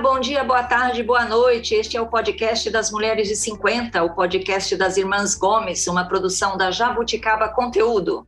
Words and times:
Bom 0.00 0.20
dia, 0.20 0.44
boa 0.44 0.62
tarde, 0.62 1.02
boa 1.02 1.24
noite. 1.24 1.74
Este 1.74 1.96
é 1.96 2.00
o 2.00 2.06
podcast 2.06 2.70
das 2.70 2.92
Mulheres 2.92 3.26
de 3.26 3.34
50, 3.34 4.00
o 4.04 4.14
podcast 4.14 4.76
das 4.76 4.96
Irmãs 4.96 5.34
Gomes, 5.34 5.88
uma 5.88 6.04
produção 6.04 6.56
da 6.56 6.70
Jabuticaba 6.70 7.48
Conteúdo. 7.48 8.24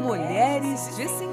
Mulheres 0.00 0.96
de 0.96 1.08
50. 1.08 1.27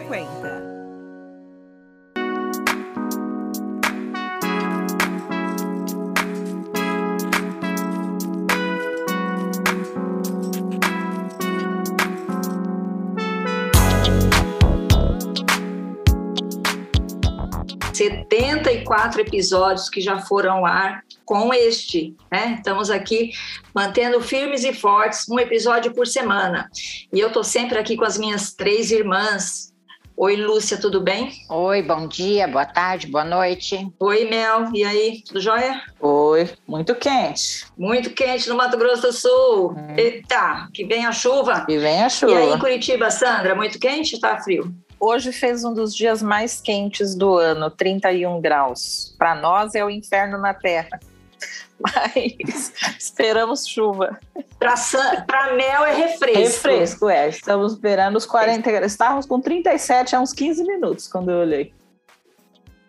74 18.85 19.21
episódios 19.21 19.89
que 19.89 19.99
já 19.99 20.19
foram 20.19 20.57
ao 20.57 20.65
ar 20.65 21.03
com 21.25 21.53
este, 21.53 22.15
né? 22.31 22.55
Estamos 22.57 22.91
aqui 22.91 23.31
mantendo 23.73 24.21
firmes 24.21 24.63
e 24.63 24.73
fortes, 24.73 25.27
um 25.27 25.39
episódio 25.39 25.93
por 25.93 26.05
semana. 26.05 26.69
E 27.11 27.19
eu 27.19 27.27
estou 27.27 27.43
sempre 27.43 27.79
aqui 27.79 27.97
com 27.97 28.05
as 28.05 28.17
minhas 28.17 28.53
três 28.53 28.91
irmãs. 28.91 29.73
Oi, 30.17 30.37
Lúcia, 30.37 30.77
tudo 30.77 31.01
bem? 31.01 31.29
Oi, 31.49 31.81
bom 31.81 32.07
dia, 32.07 32.47
boa 32.47 32.65
tarde, 32.65 33.07
boa 33.07 33.25
noite. 33.25 33.85
Oi, 33.99 34.23
Mel, 34.29 34.69
e 34.73 34.81
aí, 34.81 35.21
tudo 35.27 35.41
jóia? 35.41 35.81
Oi, 35.99 36.49
muito 36.65 36.95
quente. 36.95 37.65
Muito 37.77 38.11
quente 38.11 38.47
no 38.47 38.55
Mato 38.55 38.77
Grosso 38.77 39.01
do 39.01 39.11
Sul. 39.11 39.71
Hum. 39.73 39.95
Eita, 39.97 40.69
que 40.73 40.85
vem 40.85 41.05
a 41.05 41.11
chuva. 41.11 41.65
Que 41.65 41.77
vem 41.77 42.01
a 42.01 42.07
chuva. 42.07 42.31
E 42.31 42.37
aí, 42.37 42.53
em 42.53 42.59
Curitiba, 42.59 43.11
Sandra, 43.11 43.55
muito 43.55 43.77
quente 43.77 44.15
ou 44.15 44.21
tá 44.21 44.37
frio? 44.41 44.73
Hoje 44.99 45.31
fez 45.31 45.63
um 45.63 45.73
dos 45.73 45.95
dias 45.95 46.21
mais 46.21 46.61
quentes 46.61 47.15
do 47.15 47.37
ano, 47.37 47.69
31 47.69 48.39
graus. 48.41 49.15
Para 49.17 49.35
nós 49.35 49.75
é 49.75 49.83
o 49.83 49.89
inferno 49.89 50.37
na 50.37 50.53
Terra. 50.53 50.99
Mas 51.79 52.73
esperamos 52.97 53.67
chuva. 53.67 54.17
Para 54.57 55.53
Mel 55.53 55.83
é 55.83 55.93
refresco. 55.93 56.39
Refresco, 56.39 57.09
é. 57.09 57.29
Estamos 57.29 57.73
esperando 57.73 58.15
os 58.15 58.25
40 58.25 58.71
graus. 58.71 58.91
Estávamos 58.91 59.25
com 59.25 59.41
37 59.41 60.15
há 60.15 60.21
uns 60.21 60.31
15 60.31 60.63
minutos 60.63 61.07
quando 61.07 61.31
eu 61.31 61.39
olhei. 61.39 61.73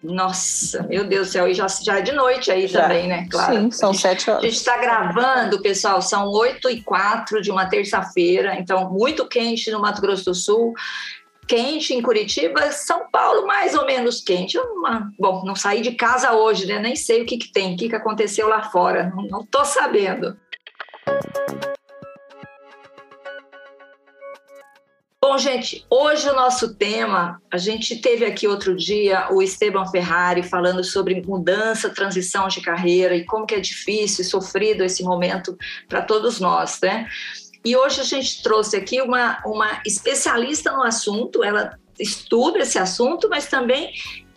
Nossa, 0.02 0.84
meu 0.84 1.04
Deus 1.04 1.28
do 1.28 1.32
céu, 1.32 1.48
e 1.48 1.54
já, 1.54 1.66
já 1.66 1.98
é 1.98 2.02
de 2.02 2.12
noite 2.12 2.50
aí 2.50 2.68
já. 2.68 2.82
também, 2.82 3.08
né? 3.08 3.26
Claro. 3.28 3.54
Sim, 3.54 3.70
são 3.72 3.92
sete 3.92 4.30
horas. 4.30 4.44
A 4.44 4.46
gente 4.46 4.56
está 4.56 4.76
gravando, 4.78 5.60
pessoal, 5.60 6.00
são 6.00 6.28
8 6.28 6.70
e 6.70 6.82
4 6.82 7.42
de 7.42 7.50
uma 7.50 7.66
terça-feira, 7.66 8.54
então 8.56 8.88
muito 8.92 9.26
quente 9.26 9.70
no 9.70 9.80
Mato 9.80 10.00
Grosso 10.00 10.26
do 10.26 10.34
Sul 10.34 10.74
quente 11.46 11.94
em 11.94 12.02
Curitiba, 12.02 12.70
São 12.72 13.08
Paulo 13.10 13.46
mais 13.46 13.74
ou 13.74 13.86
menos 13.86 14.20
quente. 14.20 14.58
Uma, 14.58 15.10
bom, 15.18 15.44
não 15.44 15.54
saí 15.54 15.80
de 15.80 15.92
casa 15.92 16.32
hoje, 16.32 16.66
né? 16.66 16.78
Nem 16.78 16.96
sei 16.96 17.22
o 17.22 17.26
que, 17.26 17.38
que 17.38 17.52
tem, 17.52 17.74
o 17.74 17.76
que, 17.76 17.88
que 17.88 17.96
aconteceu 17.96 18.48
lá 18.48 18.62
fora, 18.70 19.12
não 19.30 19.42
estou 19.42 19.64
sabendo. 19.64 20.36
Bom, 25.28 25.38
gente, 25.38 25.84
hoje 25.90 26.28
o 26.28 26.34
nosso 26.34 26.76
tema, 26.76 27.42
a 27.50 27.58
gente 27.58 27.96
teve 27.96 28.24
aqui 28.24 28.46
outro 28.46 28.76
dia 28.76 29.26
o 29.32 29.42
Esteban 29.42 29.84
Ferrari 29.86 30.42
falando 30.42 30.84
sobre 30.84 31.20
mudança, 31.20 31.90
transição 31.90 32.46
de 32.46 32.60
carreira 32.60 33.16
e 33.16 33.24
como 33.24 33.44
que 33.44 33.56
é 33.56 33.60
difícil 33.60 34.22
e 34.22 34.24
sofrido 34.24 34.84
esse 34.84 35.02
momento 35.02 35.56
para 35.88 36.00
todos 36.00 36.38
nós, 36.38 36.80
né? 36.80 37.08
E 37.66 37.76
hoje 37.76 38.00
a 38.00 38.04
gente 38.04 38.44
trouxe 38.44 38.76
aqui 38.76 39.02
uma, 39.02 39.42
uma 39.44 39.82
especialista 39.84 40.70
no 40.70 40.84
assunto, 40.84 41.42
ela 41.42 41.76
estuda 41.98 42.60
esse 42.60 42.78
assunto, 42.78 43.28
mas 43.28 43.48
também 43.48 43.92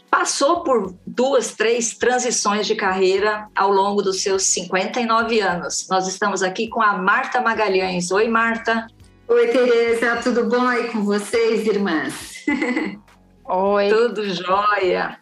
passou 0.10 0.64
por 0.64 0.96
duas, 1.06 1.54
três 1.54 1.96
transições 1.96 2.66
de 2.66 2.74
carreira 2.74 3.48
ao 3.56 3.72
longo 3.72 4.02
dos 4.02 4.24
seus 4.24 4.42
59 4.46 5.40
anos. 5.42 5.88
Nós 5.88 6.08
estamos 6.08 6.42
aqui 6.42 6.70
com 6.70 6.82
a 6.82 6.98
Marta 6.98 7.40
Magalhães. 7.40 8.10
Oi, 8.10 8.28
Marta. 8.28 8.88
Oi, 9.28 9.48
Tereza, 9.50 10.20
tudo 10.24 10.50
bom 10.50 10.66
aí 10.66 10.88
com 10.88 11.04
vocês, 11.04 11.68
irmãs? 11.68 12.46
Oi. 13.46 13.90
Tudo 13.90 14.28
jóia. 14.28 15.20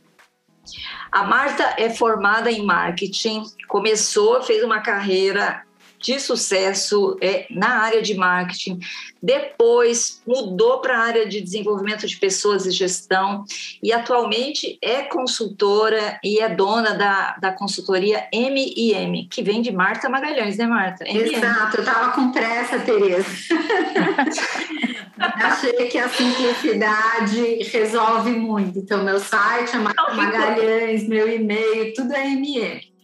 A 1.12 1.26
Marta 1.26 1.76
é 1.78 1.90
formada 1.90 2.50
em 2.50 2.66
marketing, 2.66 3.44
começou, 3.68 4.42
fez 4.44 4.64
uma 4.64 4.80
carreira 4.80 5.67
de 6.00 6.20
sucesso 6.20 7.18
é, 7.22 7.48
na 7.50 7.82
área 7.82 8.02
de 8.02 8.14
marketing, 8.16 8.80
depois 9.22 10.22
mudou 10.26 10.80
para 10.80 10.98
a 10.98 11.04
área 11.04 11.28
de 11.28 11.42
desenvolvimento 11.42 12.06
de 12.08 12.18
pessoas 12.18 12.66
e 12.66 12.72
gestão, 12.72 13.44
e 13.82 13.92
atualmente 13.92 14.78
é 14.82 15.04
consultora 15.04 16.20
e 16.24 16.40
é 16.40 16.50
dona 16.50 16.94
da, 16.94 17.36
da 17.38 17.52
consultoria 17.52 18.28
MIM, 18.34 19.28
que 19.30 19.42
vem 19.42 19.62
de 19.62 19.72
Marta 19.72 20.10
Magalhães, 20.10 20.58
né, 20.58 20.68
Marta? 20.68 21.04
Exato, 21.08 21.78
eu 21.78 21.82
estava 21.82 22.12
com 22.12 22.32
pressa, 22.32 22.80
Tereza. 22.80 23.28
Achei 25.18 25.88
que 25.88 25.98
a 25.98 26.08
simplicidade 26.10 27.64
resolve 27.72 28.32
muito. 28.32 28.78
Então, 28.80 29.04
meu 29.04 29.20
site 29.20 29.76
é 29.76 29.80
Marta 29.80 30.14
Magalhães, 30.14 31.08
meu 31.08 31.28
e-mail, 31.28 31.94
tudo 31.96 32.14
é 32.14 32.28
MIM. 32.28 32.97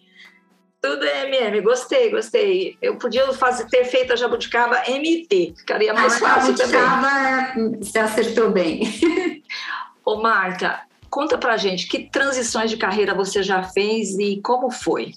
Tudo 0.84 1.06
é 1.06 1.30
MM, 1.30 1.62
gostei, 1.62 2.12
gostei. 2.12 2.78
Eu 2.82 2.98
podia 2.98 3.32
fazer, 3.32 3.66
ter 3.68 3.86
feito 3.86 4.12
a 4.12 4.18
jabuticaba 4.18 4.84
MT, 4.86 5.54
ficaria 5.56 5.94
mais 5.94 6.16
ah, 6.16 6.20
fácil 6.20 6.56
também. 6.56 6.74
Jabuticaba, 6.74 7.80
você 7.80 8.00
acertou 8.00 8.52
bem. 8.52 8.82
Ô 10.04 10.18
Marta, 10.18 10.82
conta 11.10 11.38
pra 11.38 11.56
gente, 11.56 11.88
que 11.88 12.10
transições 12.10 12.70
de 12.70 12.76
carreira 12.76 13.16
você 13.16 13.42
já 13.42 13.64
fez 13.64 14.20
e 14.20 14.42
como 14.44 14.70
foi? 14.70 15.14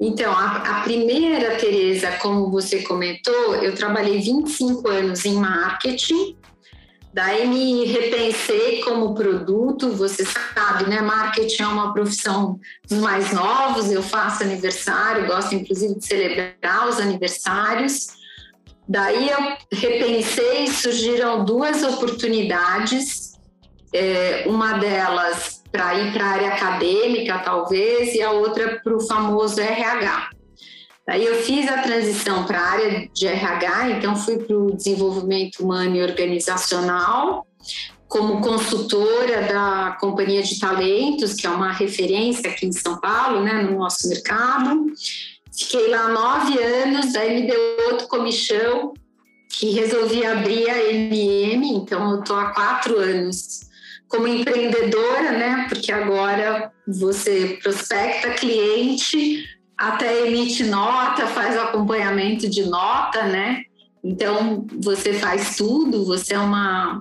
Então, 0.00 0.32
a, 0.32 0.56
a 0.56 0.80
primeira, 0.84 1.56
Tereza, 1.56 2.12
como 2.12 2.50
você 2.50 2.80
comentou, 2.82 3.56
eu 3.56 3.74
trabalhei 3.74 4.18
25 4.22 4.88
anos 4.88 5.26
em 5.26 5.34
marketing, 5.34 6.34
Daí 7.12 7.48
me 7.48 7.84
repensei 7.86 8.80
como 8.82 9.14
produto, 9.14 9.90
você 9.90 10.24
sabe, 10.24 10.88
né? 10.88 11.00
Marketing 11.00 11.62
é 11.62 11.66
uma 11.66 11.92
profissão 11.92 12.60
dos 12.88 12.98
mais 12.98 13.32
novos, 13.32 13.90
eu 13.90 14.02
faço 14.02 14.42
aniversário, 14.42 15.26
gosto 15.26 15.54
inclusive 15.54 15.94
de 15.94 16.06
celebrar 16.06 16.88
os 16.88 17.00
aniversários. 17.00 18.08
Daí 18.86 19.30
eu 19.30 19.56
repensei 19.72 20.64
e 20.64 20.70
surgiram 20.70 21.44
duas 21.44 21.82
oportunidades, 21.82 23.32
é, 23.92 24.44
uma 24.46 24.74
delas 24.74 25.62
para 25.72 25.94
ir 25.94 26.12
para 26.12 26.24
a 26.24 26.28
área 26.28 26.48
acadêmica, 26.48 27.38
talvez, 27.38 28.14
e 28.14 28.22
a 28.22 28.30
outra 28.30 28.80
para 28.82 28.96
o 28.96 29.00
famoso 29.00 29.60
RH. 29.60 30.30
Daí 31.08 31.24
eu 31.24 31.36
fiz 31.36 31.66
a 31.66 31.78
transição 31.78 32.44
para 32.44 32.60
a 32.60 32.70
área 32.70 33.08
de 33.14 33.26
RH, 33.26 33.92
então 33.92 34.14
fui 34.14 34.36
para 34.36 34.54
o 34.54 34.76
desenvolvimento 34.76 35.60
humano 35.60 35.96
e 35.96 36.02
organizacional, 36.02 37.46
como 38.06 38.42
consultora 38.42 39.40
da 39.40 39.96
Companhia 39.98 40.42
de 40.42 40.60
Talentos, 40.60 41.32
que 41.32 41.46
é 41.46 41.50
uma 41.50 41.72
referência 41.72 42.50
aqui 42.50 42.66
em 42.66 42.72
São 42.72 43.00
Paulo, 43.00 43.42
né, 43.42 43.54
no 43.62 43.78
nosso 43.78 44.06
mercado. 44.06 44.84
Fiquei 45.50 45.88
lá 45.88 46.08
nove 46.08 46.62
anos, 46.62 47.14
daí 47.14 47.40
me 47.40 47.46
deu 47.46 47.60
outro 47.90 48.06
comichão 48.06 48.92
e 49.62 49.70
resolvi 49.70 50.26
abrir 50.26 50.68
a 50.68 50.92
MM, 50.92 51.70
então 51.70 52.10
eu 52.10 52.20
estou 52.20 52.36
há 52.36 52.50
quatro 52.52 52.98
anos 52.98 53.66
como 54.08 54.26
empreendedora, 54.26 55.32
né? 55.32 55.66
Porque 55.70 55.90
agora 55.90 56.70
você 56.86 57.58
prospecta 57.62 58.30
cliente 58.30 59.57
até 59.78 60.26
emite 60.26 60.64
nota, 60.64 61.28
faz 61.28 61.56
o 61.56 61.60
acompanhamento 61.60 62.50
de 62.50 62.64
nota, 62.64 63.22
né? 63.22 63.62
Então, 64.02 64.66
você 64.80 65.12
faz 65.12 65.56
tudo, 65.56 66.04
você 66.04 66.34
é 66.34 66.38
uma, 66.38 67.00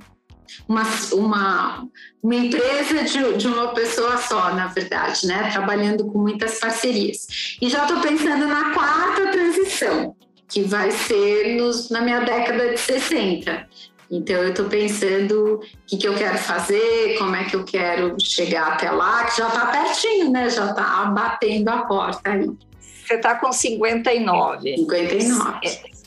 uma, 0.68 0.84
uma, 1.14 1.88
uma 2.22 2.36
empresa 2.36 3.04
de, 3.04 3.38
de 3.38 3.47
uma 3.47 3.70
pessoa 3.70 4.18
só, 4.18 4.53
na 4.53 4.68
verdade, 4.68 5.26
né? 5.26 5.50
Trabalhando 5.52 6.06
com 6.06 6.20
muitas 6.20 6.59
parcerias. 6.59 7.58
E 7.59 7.68
já 7.68 7.84
estou 7.84 8.00
pensando 8.00 8.46
na 8.47 8.74
quarta 8.74 9.32
transição, 9.32 10.16
que 10.47 10.62
vai 10.62 10.91
ser 10.91 11.58
nos, 11.58 11.90
na 11.90 12.02
minha 12.02 12.20
década 12.20 12.70
de 12.70 12.80
60. 12.80 13.68
Então, 14.09 14.38
eu 14.38 14.50
estou 14.50 14.66
pensando 14.66 15.56
o 15.56 15.59
que, 15.86 15.98
que 15.98 16.08
eu 16.08 16.16
quero 16.16 16.38
fazer, 16.38 17.18
como 17.18 17.36
é 17.36 17.44
que 17.44 17.56
eu 17.56 17.64
quero 17.66 18.16
chegar 18.20 18.74
até 18.74 18.90
lá, 18.90 19.26
que 19.26 19.38
já 19.38 19.48
está 19.48 19.66
pertinho, 19.66 20.32
né? 20.32 20.50
Já 20.50 20.70
está 20.70 21.06
batendo 21.06 21.68
a 21.70 21.84
porta 21.84 22.32
aí. 22.32 22.50
Você 22.80 23.16
está 23.16 23.36
com 23.36 23.52
59. 23.52 24.78
59. 24.78 25.98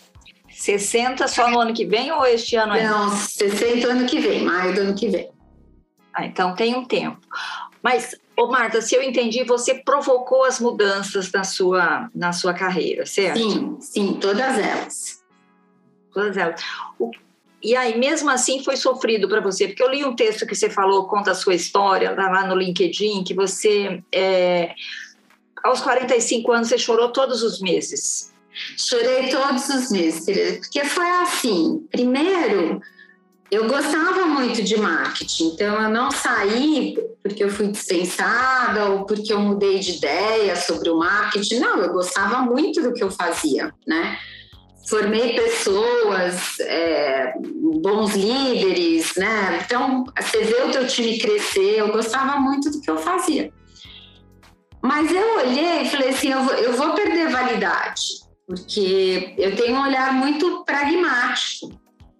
60 0.50 1.26
só 1.26 1.50
no 1.50 1.58
ano 1.58 1.72
que 1.72 1.86
vem 1.86 2.12
ou 2.12 2.24
este 2.26 2.56
ano 2.56 2.74
ainda? 2.74 2.90
Não, 2.90 3.10
60 3.10 3.88
ano 3.88 4.06
que 4.06 4.20
vem, 4.20 4.44
maio 4.44 4.74
do 4.74 4.80
ano 4.82 4.94
que 4.94 5.08
vem. 5.08 5.30
Ah, 6.12 6.26
então 6.26 6.54
tem 6.54 6.74
um 6.74 6.84
tempo. 6.84 7.18
Mas, 7.82 8.14
ô 8.36 8.46
Marta, 8.48 8.82
se 8.82 8.94
eu 8.94 9.02
entendi, 9.02 9.42
você 9.44 9.74
provocou 9.74 10.44
as 10.44 10.60
mudanças 10.60 11.32
na 11.32 11.44
sua, 11.44 12.10
na 12.14 12.32
sua 12.32 12.52
carreira, 12.52 13.06
certo? 13.06 13.38
Sim, 13.38 13.76
sim, 13.80 14.14
todas 14.20 14.58
elas. 14.58 15.24
Todas 16.12 16.36
elas. 16.36 16.62
O, 16.98 17.10
e 17.62 17.76
aí, 17.76 17.98
mesmo 17.98 18.30
assim, 18.30 18.64
foi 18.64 18.76
sofrido 18.76 19.28
para 19.28 19.40
você? 19.40 19.68
Porque 19.68 19.82
eu 19.82 19.90
li 19.90 20.04
um 20.04 20.16
texto 20.16 20.46
que 20.46 20.54
você 20.54 20.70
falou, 20.70 21.06
conta 21.06 21.32
a 21.32 21.34
sua 21.34 21.54
história, 21.54 22.12
lá 22.12 22.46
no 22.46 22.54
LinkedIn, 22.54 23.22
que 23.24 23.34
você 23.34 24.02
é, 24.12 24.74
aos 25.62 25.80
45 25.80 26.52
anos 26.52 26.68
você 26.68 26.78
chorou 26.78 27.10
todos 27.10 27.42
os 27.42 27.60
meses? 27.60 28.32
Chorei 28.76 29.28
todos 29.28 29.68
os 29.68 29.90
meses, 29.90 30.58
porque 30.58 30.84
foi 30.84 31.08
assim. 31.08 31.86
Primeiro, 31.90 32.80
eu 33.50 33.68
gostava 33.68 34.26
muito 34.26 34.62
de 34.62 34.76
marketing, 34.76 35.48
então 35.48 35.82
eu 35.82 35.88
não 35.88 36.10
saí 36.10 36.96
porque 37.22 37.44
eu 37.44 37.50
fui 37.50 37.68
dispensada 37.68 38.86
ou 38.86 39.04
porque 39.04 39.32
eu 39.32 39.40
mudei 39.40 39.78
de 39.78 39.98
ideia 39.98 40.56
sobre 40.56 40.88
o 40.88 40.98
marketing. 40.98 41.58
Não, 41.58 41.78
eu 41.78 41.92
gostava 41.92 42.42
muito 42.42 42.82
do 42.82 42.92
que 42.92 43.02
eu 43.02 43.10
fazia, 43.10 43.74
né? 43.86 44.18
Formei 44.90 45.34
pessoas, 45.34 46.58
é, 46.58 47.32
bons 47.80 48.16
líderes, 48.16 49.14
né? 49.16 49.62
Então, 49.64 50.04
você 50.20 50.40
vê 50.42 50.62
o 50.62 50.72
teu 50.72 50.84
time 50.88 51.16
crescer, 51.16 51.78
eu 51.78 51.92
gostava 51.92 52.40
muito 52.40 52.68
do 52.68 52.80
que 52.80 52.90
eu 52.90 52.98
fazia. 52.98 53.52
Mas 54.82 55.12
eu 55.12 55.38
olhei 55.38 55.82
e 55.82 55.88
falei 55.88 56.08
assim, 56.08 56.32
eu 56.32 56.42
vou, 56.42 56.54
eu 56.54 56.72
vou 56.72 56.94
perder 56.94 57.28
validade, 57.28 58.02
porque 58.44 59.32
eu 59.38 59.54
tenho 59.54 59.76
um 59.76 59.82
olhar 59.82 60.12
muito 60.12 60.64
pragmático. 60.64 61.70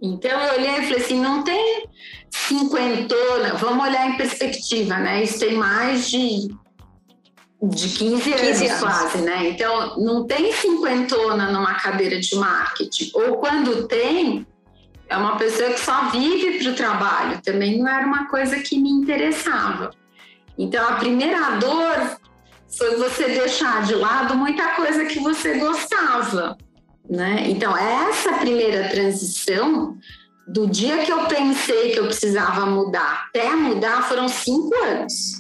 Então 0.00 0.30
eu 0.30 0.54
olhei 0.54 0.70
e 0.70 0.82
falei 0.82 1.02
assim, 1.02 1.20
não 1.20 1.42
tem 1.42 1.88
cinquentona, 2.30 3.54
vamos 3.54 3.84
olhar 3.84 4.08
em 4.08 4.16
perspectiva, 4.16 4.96
né? 4.96 5.24
Isso 5.24 5.40
tem 5.40 5.54
mais 5.54 6.08
de, 6.08 6.48
de 7.62 7.88
15 7.90 8.32
anos, 8.32 8.40
15 8.40 8.66
anos 8.66 8.80
quase, 8.80 9.18
né? 9.18 9.48
Então 9.50 9.98
não 9.98 10.26
tem 10.26 10.52
cinquentona 10.52 11.50
numa 11.50 11.74
cadeira 11.74 12.18
de 12.18 12.34
marketing. 12.36 13.10
Ou 13.14 13.36
quando 13.36 13.86
tem, 13.86 14.46
é 15.08 15.16
uma 15.16 15.36
pessoa 15.36 15.70
que 15.70 15.80
só 15.80 16.08
vive 16.10 16.58
para 16.58 16.72
o 16.72 16.74
trabalho. 16.74 17.40
Também 17.42 17.78
não 17.78 17.88
era 17.88 18.06
uma 18.06 18.28
coisa 18.28 18.58
que 18.60 18.78
me 18.78 18.90
interessava. 18.90 19.90
Então 20.56 20.86
a 20.88 20.94
primeira 20.94 21.56
dor 21.56 22.18
foi 22.76 22.96
você 22.96 23.28
deixar 23.28 23.82
de 23.82 23.94
lado 23.94 24.36
muita 24.36 24.74
coisa 24.74 25.04
que 25.04 25.18
você 25.18 25.58
gostava. 25.58 26.56
Né? 27.08 27.46
Então, 27.48 27.76
essa 27.76 28.34
primeira 28.34 28.88
transição, 28.88 29.98
do 30.46 30.66
dia 30.68 30.98
que 30.98 31.12
eu 31.12 31.26
pensei 31.26 31.90
que 31.90 31.98
eu 31.98 32.06
precisava 32.06 32.66
mudar 32.66 33.26
até 33.28 33.50
mudar, 33.54 34.02
foram 34.08 34.28
cinco 34.28 34.72
anos. 34.84 35.39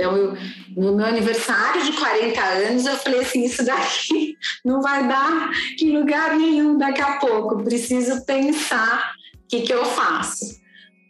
Então, 0.00 0.16
eu, 0.16 0.36
no 0.74 0.96
meu 0.96 1.04
aniversário 1.04 1.84
de 1.84 1.92
40 1.92 2.42
anos, 2.42 2.86
eu 2.86 2.96
falei 2.96 3.20
assim: 3.20 3.44
isso 3.44 3.64
daqui 3.64 4.34
não 4.64 4.80
vai 4.80 5.06
dar 5.06 5.50
em 5.80 5.96
lugar 5.96 6.34
nenhum 6.36 6.78
daqui 6.78 7.02
a 7.02 7.18
pouco, 7.18 7.62
preciso 7.62 8.24
pensar 8.24 9.12
o 9.34 9.48
que, 9.48 9.60
que 9.60 9.72
eu 9.72 9.84
faço. 9.84 10.58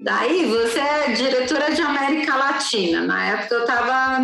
Daí, 0.02 0.46
você 0.46 0.80
é 0.80 1.12
diretora 1.12 1.72
de 1.74 1.82
América 1.82 2.34
Latina. 2.34 3.02
Na 3.02 3.22
época, 3.26 3.54
eu 3.54 3.60
estava 3.60 4.18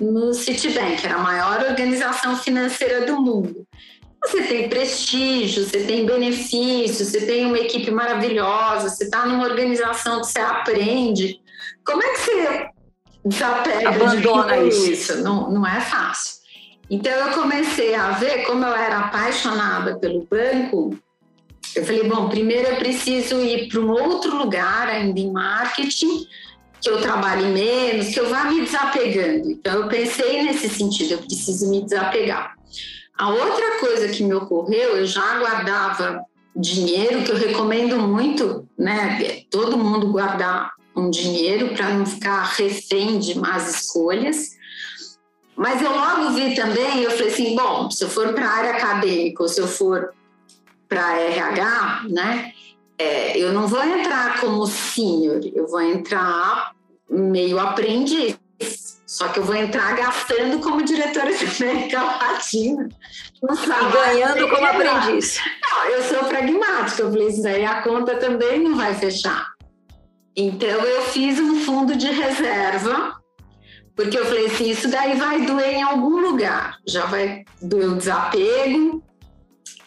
no 0.00 0.34
Citibank, 0.34 1.06
era 1.06 1.14
a 1.14 1.18
maior 1.18 1.62
organização 1.62 2.36
financeira 2.36 3.06
do 3.06 3.22
mundo. 3.22 3.64
Você 4.26 4.42
tem 4.42 4.68
prestígio, 4.68 5.64
você 5.64 5.84
tem 5.84 6.04
benefícios, 6.04 7.08
você 7.08 7.24
tem 7.24 7.46
uma 7.46 7.58
equipe 7.58 7.90
maravilhosa, 7.90 8.90
você 8.90 9.04
está 9.04 9.24
numa 9.24 9.44
organização 9.44 10.20
que 10.20 10.26
você 10.26 10.40
aprende. 10.40 11.40
Como 11.86 12.02
é 12.02 12.12
que 12.12 12.18
você 12.18 12.70
desapega 13.24 13.88
Abandona 13.88 14.58
de 14.58 14.68
isso? 14.68 14.92
isso? 14.92 15.22
Não, 15.22 15.50
não 15.50 15.66
é 15.66 15.80
fácil. 15.80 16.40
Então 16.90 17.12
eu 17.12 17.32
comecei 17.34 17.94
a 17.94 18.10
ver 18.10 18.44
como 18.46 18.64
eu 18.64 18.74
era 18.74 18.98
apaixonada 18.98 19.96
pelo 19.98 20.26
banco. 20.28 20.98
Eu 21.74 21.84
falei, 21.84 22.08
bom, 22.08 22.28
primeiro 22.28 22.68
eu 22.68 22.76
preciso 22.76 23.40
ir 23.40 23.68
para 23.68 23.80
um 23.80 23.90
outro 23.90 24.36
lugar, 24.36 24.88
ainda 24.88 25.20
em 25.20 25.30
marketing, 25.30 26.26
que 26.80 26.90
eu 26.90 27.00
trabalhe 27.00 27.46
menos, 27.46 28.08
que 28.08 28.18
eu 28.18 28.28
vá 28.28 28.44
me 28.44 28.62
desapegando. 28.62 29.50
Então 29.50 29.82
eu 29.82 29.88
pensei 29.88 30.42
nesse 30.42 30.68
sentido, 30.68 31.12
eu 31.12 31.18
preciso 31.18 31.70
me 31.70 31.84
desapegar. 31.84 32.56
A 33.16 33.28
outra 33.28 33.78
coisa 33.78 34.08
que 34.08 34.24
me 34.24 34.34
ocorreu, 34.34 34.96
eu 34.96 35.06
já 35.06 35.38
guardava 35.38 36.24
dinheiro, 36.56 37.22
que 37.22 37.30
eu 37.30 37.36
recomendo 37.36 37.98
muito, 37.98 38.66
né? 38.76 39.42
Todo 39.50 39.78
mundo 39.78 40.10
guardar 40.10 40.72
um 40.94 41.10
dinheiro 41.10 41.74
para 41.74 41.90
não 41.90 42.04
ficar 42.04 42.42
refém 42.42 43.18
de 43.18 43.38
más 43.38 43.68
escolhas. 43.68 44.58
Mas 45.56 45.82
eu 45.82 45.90
logo 45.90 46.30
vi 46.30 46.54
também, 46.54 47.02
eu 47.02 47.10
falei 47.10 47.28
assim, 47.28 47.54
bom, 47.54 47.90
se 47.90 48.02
eu 48.02 48.08
for 48.08 48.32
para 48.32 48.46
a 48.46 48.52
área 48.52 48.70
acadêmica 48.72 49.42
ou 49.42 49.48
se 49.48 49.60
eu 49.60 49.68
for 49.68 50.14
para 50.88 51.20
RH, 51.20 52.06
né? 52.10 52.52
É, 52.98 53.38
eu 53.38 53.52
não 53.52 53.66
vou 53.66 53.82
entrar 53.82 54.40
como 54.40 54.66
sênior, 54.66 55.40
eu 55.54 55.66
vou 55.66 55.80
entrar 55.80 56.72
meio 57.08 57.58
aprendiz. 57.58 58.38
Só 59.06 59.26
que 59.28 59.40
eu 59.40 59.44
vou 59.44 59.56
entrar 59.56 59.96
gastando 59.96 60.60
como 60.60 60.84
diretora 60.84 61.32
de 61.32 61.44
América 61.44 62.00
Latina. 62.00 62.88
E 63.42 63.92
ganhando 63.92 64.48
como 64.48 64.64
aprendiz. 64.64 65.36
Não, 65.60 65.84
eu 65.86 66.02
sou 66.04 66.24
pragmática. 66.28 67.02
Eu 67.02 67.10
falei, 67.10 67.28
isso 67.28 67.42
daí 67.42 67.64
a 67.64 67.82
conta 67.82 68.14
também 68.16 68.60
não 68.60 68.76
vai 68.76 68.94
fechar. 68.94 69.49
Então, 70.40 70.68
eu 70.68 71.02
fiz 71.02 71.38
um 71.38 71.60
fundo 71.60 71.94
de 71.94 72.06
reserva, 72.06 73.14
porque 73.94 74.18
eu 74.18 74.24
falei 74.24 74.46
assim, 74.46 74.70
isso 74.70 74.88
daí 74.88 75.14
vai 75.18 75.44
doer 75.44 75.74
em 75.74 75.82
algum 75.82 76.18
lugar. 76.18 76.78
Já 76.88 77.04
vai 77.04 77.44
doer 77.60 77.90
o 77.90 77.96
desapego, 77.96 79.04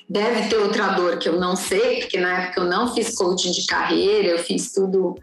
deve 0.08 0.50
ter 0.50 0.58
outra 0.58 0.90
dor 0.90 1.18
que 1.18 1.28
eu 1.28 1.40
não 1.40 1.56
sei, 1.56 2.02
porque 2.02 2.20
na 2.20 2.44
época 2.44 2.62
eu 2.62 2.66
não 2.66 2.94
fiz 2.94 3.16
coaching 3.16 3.50
de 3.50 3.66
carreira, 3.66 4.28
eu 4.28 4.38
fiz 4.38 4.72
tudo 4.72 5.16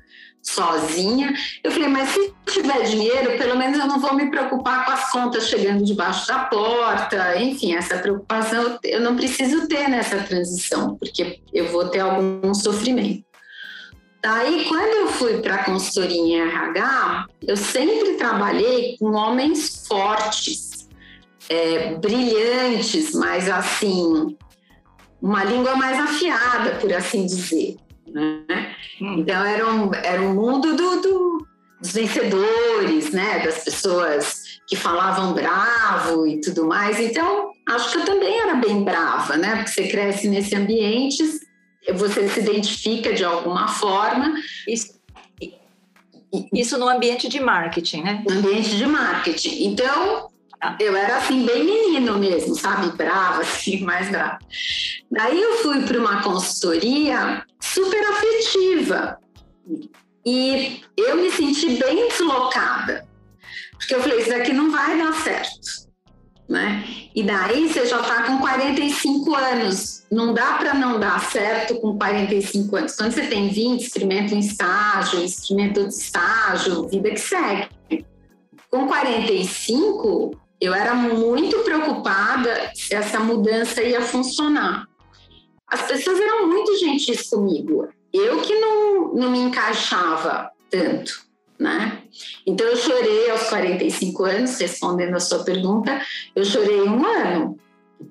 sozinha. 0.42 1.32
Eu 1.62 1.70
falei, 1.70 1.88
mas 1.88 2.08
se 2.08 2.34
tiver 2.46 2.82
dinheiro, 2.82 3.38
pelo 3.38 3.56
menos 3.56 3.78
eu 3.78 3.86
não 3.86 4.00
vou 4.00 4.14
me 4.14 4.32
preocupar 4.32 4.84
com 4.84 4.90
as 4.90 5.12
contas 5.12 5.46
chegando 5.48 5.84
debaixo 5.84 6.26
da 6.26 6.40
porta. 6.40 7.40
Enfim, 7.40 7.76
essa 7.76 7.98
preocupação 7.98 8.80
eu 8.82 9.00
não 9.00 9.14
preciso 9.14 9.68
ter 9.68 9.88
nessa 9.88 10.24
transição, 10.24 10.96
porque 10.96 11.40
eu 11.52 11.70
vou 11.70 11.88
ter 11.88 12.00
algum 12.00 12.52
sofrimento. 12.52 13.29
Daí, 14.22 14.67
quando 14.67 14.96
eu 14.96 15.08
fui 15.08 15.40
para 15.40 15.55
a 15.56 15.64
consultoria 15.64 16.20
em 16.20 16.40
RH, 16.40 17.26
eu 17.46 17.56
sempre 17.56 18.14
trabalhei 18.14 18.96
com 18.99 19.12
homens 19.12 19.87
fortes, 19.87 20.88
é, 21.49 21.94
brilhantes, 21.94 23.14
mas 23.14 23.49
assim, 23.49 24.37
uma 25.22 25.43
língua 25.44 25.75
mais 25.75 25.99
afiada, 25.99 26.76
por 26.76 26.93
assim 26.93 27.25
dizer. 27.25 27.76
Né? 28.06 28.44
Hum. 29.00 29.17
Então 29.19 29.44
era 29.44 29.67
um, 29.67 29.94
era 29.94 30.20
um 30.20 30.34
mundo 30.34 30.76
do, 30.76 31.00
do, 31.00 31.46
dos 31.81 31.93
vencedores, 31.93 33.12
né? 33.12 33.40
das 33.40 33.64
pessoas 33.64 34.61
que 34.66 34.76
falavam 34.76 35.33
bravo 35.33 36.26
e 36.26 36.40
tudo 36.40 36.66
mais. 36.66 37.00
Então 37.00 37.52
acho 37.68 37.90
que 37.92 37.99
eu 37.99 38.04
também 38.04 38.38
era 38.38 38.54
bem 38.56 38.85
brava, 38.85 39.37
né? 39.37 39.56
porque 39.56 39.71
você 39.71 39.88
cresce 39.88 40.28
nesse 40.28 40.54
ambiente, 40.54 41.23
você 41.94 42.28
se 42.28 42.40
identifica 42.40 43.12
de 43.12 43.25
alguma 43.25 43.68
forma. 43.68 44.34
Isso, 44.66 45.00
isso 46.52 46.78
no 46.78 46.88
ambiente 46.88 47.28
de 47.28 47.40
marketing, 47.40 48.02
né? 48.02 48.25
No 48.28 48.37
ambiente 48.37 48.76
de 48.76 48.87
marketing. 48.87 49.64
Então, 49.64 50.30
eu 50.78 50.94
era 50.94 51.16
assim, 51.16 51.44
bem 51.44 51.64
menino 51.64 52.18
mesmo, 52.18 52.54
sabe? 52.54 52.94
Brava, 52.96 53.42
assim, 53.42 53.80
mais 53.80 54.10
brava. 54.10 54.38
Daí 55.10 55.40
eu 55.40 55.58
fui 55.58 55.82
para 55.82 55.99
uma 55.99 56.22
consultoria 56.22 57.44
super 57.60 58.02
afetiva 58.10 59.18
e 60.25 60.82
eu 60.96 61.16
me 61.16 61.30
senti 61.30 61.70
bem 61.70 62.08
deslocada, 62.08 63.08
porque 63.72 63.94
eu 63.94 64.02
falei: 64.02 64.20
Isso 64.20 64.30
daqui 64.30 64.52
não 64.52 64.70
vai 64.70 64.99
dar 64.99 65.12
certo. 65.14 65.89
Né? 66.50 66.85
E 67.14 67.23
daí 67.23 67.69
você 67.69 67.87
já 67.87 68.00
está 68.00 68.25
com 68.25 68.38
45 68.38 69.37
anos. 69.37 70.04
Não 70.11 70.35
dá 70.35 70.54
para 70.54 70.75
não 70.75 70.99
dar 70.99 71.21
certo 71.30 71.76
com 71.76 71.97
45 71.97 72.75
anos. 72.75 72.97
Quando 72.97 73.12
você 73.12 73.28
tem 73.28 73.49
20, 73.49 73.80
experimenta 73.80 74.35
um 74.35 74.40
estágio, 74.40 75.23
experimenta 75.23 75.78
outro 75.78 75.97
estágio, 75.97 76.88
vida 76.88 77.09
que 77.11 77.21
segue. 77.21 77.69
Com 78.69 78.88
45, 78.88 80.37
eu 80.61 80.75
era 80.75 80.92
muito 80.92 81.61
preocupada 81.61 82.73
se 82.75 82.97
essa 82.97 83.21
mudança 83.21 83.80
ia 83.80 84.00
funcionar. 84.00 84.88
As 85.69 85.83
pessoas 85.83 86.19
eram 86.19 86.49
muito 86.49 86.76
gentis 86.80 87.30
comigo. 87.30 87.88
Eu 88.12 88.40
que 88.40 88.59
não, 88.59 89.14
não 89.14 89.30
me 89.30 89.38
encaixava 89.38 90.50
tanto, 90.69 91.12
né? 91.61 92.02
Então 92.47 92.67
eu 92.67 92.76
chorei 92.76 93.31
aos 93.31 93.43
45 93.50 94.25
anos, 94.25 94.59
respondendo 94.59 95.14
a 95.14 95.21
sua 95.21 95.45
pergunta, 95.45 96.00
eu 96.35 96.45
chorei 96.45 96.81
um 96.81 97.05
ano, 97.05 97.59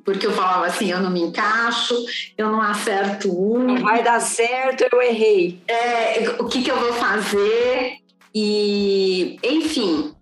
porque 0.05 0.27
eu 0.27 0.31
falava 0.31 0.67
assim, 0.67 0.91
eu 0.91 0.99
não 0.99 1.09
me 1.09 1.21
encaixo, 1.21 1.95
eu 2.37 2.51
não 2.51 2.61
acerto 2.61 3.29
um. 3.29 3.59
Não 3.63 3.81
vai 3.81 4.03
dar 4.03 4.19
certo, 4.19 4.85
eu 4.91 5.01
errei. 5.01 5.59
É, 5.67 6.35
o 6.39 6.45
que, 6.45 6.61
que 6.61 6.69
eu 6.69 6.79
vou 6.79 6.93
fazer? 6.93 7.97
E, 8.33 9.39
enfim, 9.43 10.13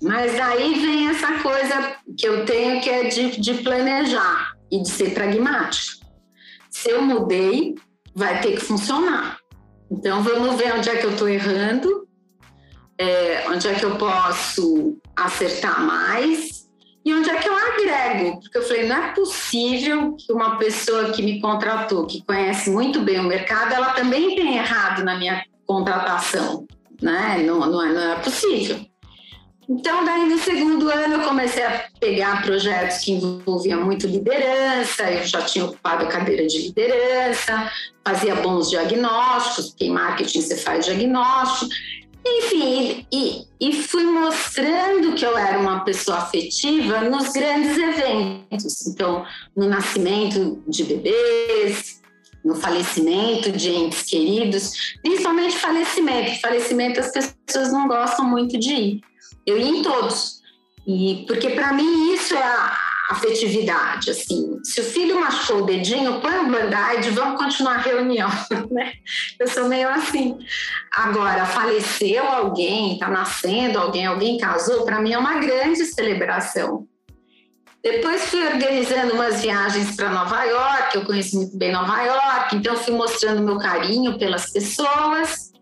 mas 0.00 0.40
aí 0.40 0.74
vem 0.80 1.08
essa 1.08 1.32
coisa 1.42 1.96
que 2.16 2.26
eu 2.26 2.46
tenho 2.46 2.80
que 2.80 2.88
é 2.88 3.04
de, 3.04 3.38
de 3.38 3.54
planejar 3.62 4.54
e 4.72 4.80
de 4.80 4.88
ser 4.88 5.12
pragmática. 5.12 6.06
Se 6.70 6.90
eu 6.90 7.02
mudei, 7.02 7.74
vai 8.14 8.40
ter 8.40 8.52
que 8.52 8.60
funcionar. 8.60 9.38
Então 9.90 10.22
vamos 10.22 10.56
ver 10.56 10.74
onde 10.74 10.88
é 10.88 10.96
que 10.96 11.04
eu 11.04 11.12
estou 11.12 11.28
errando, 11.28 12.05
é, 12.98 13.44
onde 13.48 13.68
é 13.68 13.74
que 13.74 13.84
eu 13.84 13.96
posso 13.96 14.96
acertar 15.14 15.80
mais 15.84 16.66
e 17.04 17.14
onde 17.14 17.30
é 17.30 17.36
que 17.36 17.48
eu 17.48 17.54
agrego? 17.54 18.40
Porque 18.40 18.58
eu 18.58 18.62
falei, 18.62 18.88
não 18.88 18.96
é 18.96 19.12
possível 19.12 20.16
que 20.18 20.32
uma 20.32 20.58
pessoa 20.58 21.12
que 21.12 21.22
me 21.22 21.40
contratou, 21.40 22.04
que 22.04 22.20
conhece 22.24 22.68
muito 22.68 23.00
bem 23.00 23.20
o 23.20 23.24
mercado, 23.24 23.74
ela 23.74 23.92
também 23.92 24.34
tenha 24.34 24.60
errado 24.60 25.04
na 25.04 25.16
minha 25.16 25.44
contratação, 25.64 26.66
né? 27.00 27.44
Não, 27.46 27.60
não, 27.60 27.80
é, 27.80 27.92
não 27.92 28.12
é 28.12 28.16
possível. 28.16 28.84
Então, 29.68 30.04
daí 30.04 30.28
no 30.28 30.38
segundo 30.38 30.88
ano 30.88 31.14
eu 31.14 31.28
comecei 31.28 31.64
a 31.64 31.86
pegar 32.00 32.42
projetos 32.42 32.98
que 32.98 33.12
envolviam 33.12 33.84
muito 33.84 34.06
liderança, 34.06 35.10
eu 35.10 35.24
já 35.24 35.42
tinha 35.42 35.64
ocupado 35.64 36.04
a 36.04 36.08
cadeira 36.08 36.46
de 36.46 36.58
liderança, 36.68 37.70
fazia 38.04 38.36
bons 38.36 38.70
diagnósticos, 38.70 39.70
porque 39.70 39.86
em 39.86 39.90
marketing 39.90 40.40
você 40.40 40.56
faz 40.56 40.84
diagnóstico, 40.84 41.68
enfim, 42.26 43.06
e, 43.12 43.46
e 43.60 43.72
fui 43.72 44.04
mostrando 44.04 45.14
que 45.14 45.24
eu 45.24 45.36
era 45.36 45.58
uma 45.58 45.80
pessoa 45.80 46.18
afetiva 46.18 47.00
nos 47.02 47.32
grandes 47.32 47.76
eventos. 47.76 48.86
Então, 48.86 49.24
no 49.56 49.68
nascimento 49.68 50.62
de 50.66 50.84
bebês, 50.84 52.00
no 52.44 52.54
falecimento 52.54 53.50
de 53.50 53.70
entes 53.70 54.02
queridos, 54.02 54.94
principalmente 55.02 55.56
falecimento. 55.56 56.40
Falecimento 56.40 57.00
as 57.00 57.10
pessoas 57.12 57.72
não 57.72 57.88
gostam 57.88 58.24
muito 58.24 58.58
de 58.58 58.72
ir. 58.72 59.00
Eu 59.44 59.58
ia 59.58 59.68
em 59.68 59.82
todos. 59.82 60.40
E 60.86 61.24
porque 61.26 61.50
para 61.50 61.72
mim 61.72 62.14
isso 62.14 62.34
é 62.34 62.42
a 62.42 62.85
afetividade, 63.10 64.10
assim. 64.10 64.58
Se 64.64 64.80
o 64.80 64.84
filho 64.84 65.20
machucou 65.20 65.62
o 65.62 65.66
dedinho, 65.66 66.20
põe 66.20 66.38
o 66.38 66.50
band-aid, 66.50 67.10
vamos 67.10 67.40
continuar 67.40 67.76
a 67.76 67.82
reunião, 67.82 68.28
né? 68.70 68.92
Eu 69.38 69.46
sou 69.46 69.68
meio 69.68 69.88
assim. 69.88 70.36
Agora, 70.92 71.46
faleceu 71.46 72.24
alguém, 72.24 72.98
tá 72.98 73.08
nascendo 73.08 73.78
alguém, 73.78 74.06
alguém 74.06 74.38
casou, 74.38 74.84
para 74.84 75.00
mim 75.00 75.12
é 75.12 75.18
uma 75.18 75.38
grande 75.38 75.84
celebração. 75.84 76.86
Depois 77.82 78.24
fui 78.24 78.44
organizando 78.44 79.14
umas 79.14 79.42
viagens 79.42 79.94
para 79.94 80.10
Nova 80.10 80.42
York, 80.42 80.96
eu 80.96 81.04
conheço 81.04 81.36
muito 81.36 81.56
bem 81.56 81.70
Nova 81.70 82.02
York, 82.02 82.56
então 82.56 82.76
fui 82.76 82.94
mostrando 82.94 83.42
meu 83.42 83.58
carinho 83.58 84.18
pelas 84.18 84.50
pessoas 84.50 85.52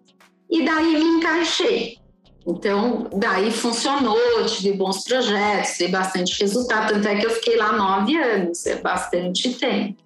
e 0.51 0.65
daí 0.65 0.95
me 0.95 1.05
encaixei. 1.19 1.99
Então, 2.47 3.09
daí 3.15 3.51
funcionou, 3.51 4.45
tive 4.47 4.77
bons 4.77 5.03
projetos, 5.05 5.79
dei 5.79 5.89
bastante 5.89 6.39
resultado, 6.41 6.93
tanto 6.93 7.09
é 7.09 7.17
que 7.17 7.27
eu 7.27 7.31
fiquei 7.31 7.57
lá 7.57 7.73
nove 7.73 8.17
anos, 8.17 8.67
é 8.67 8.77
bastante 8.77 9.55
tempo. 9.55 9.97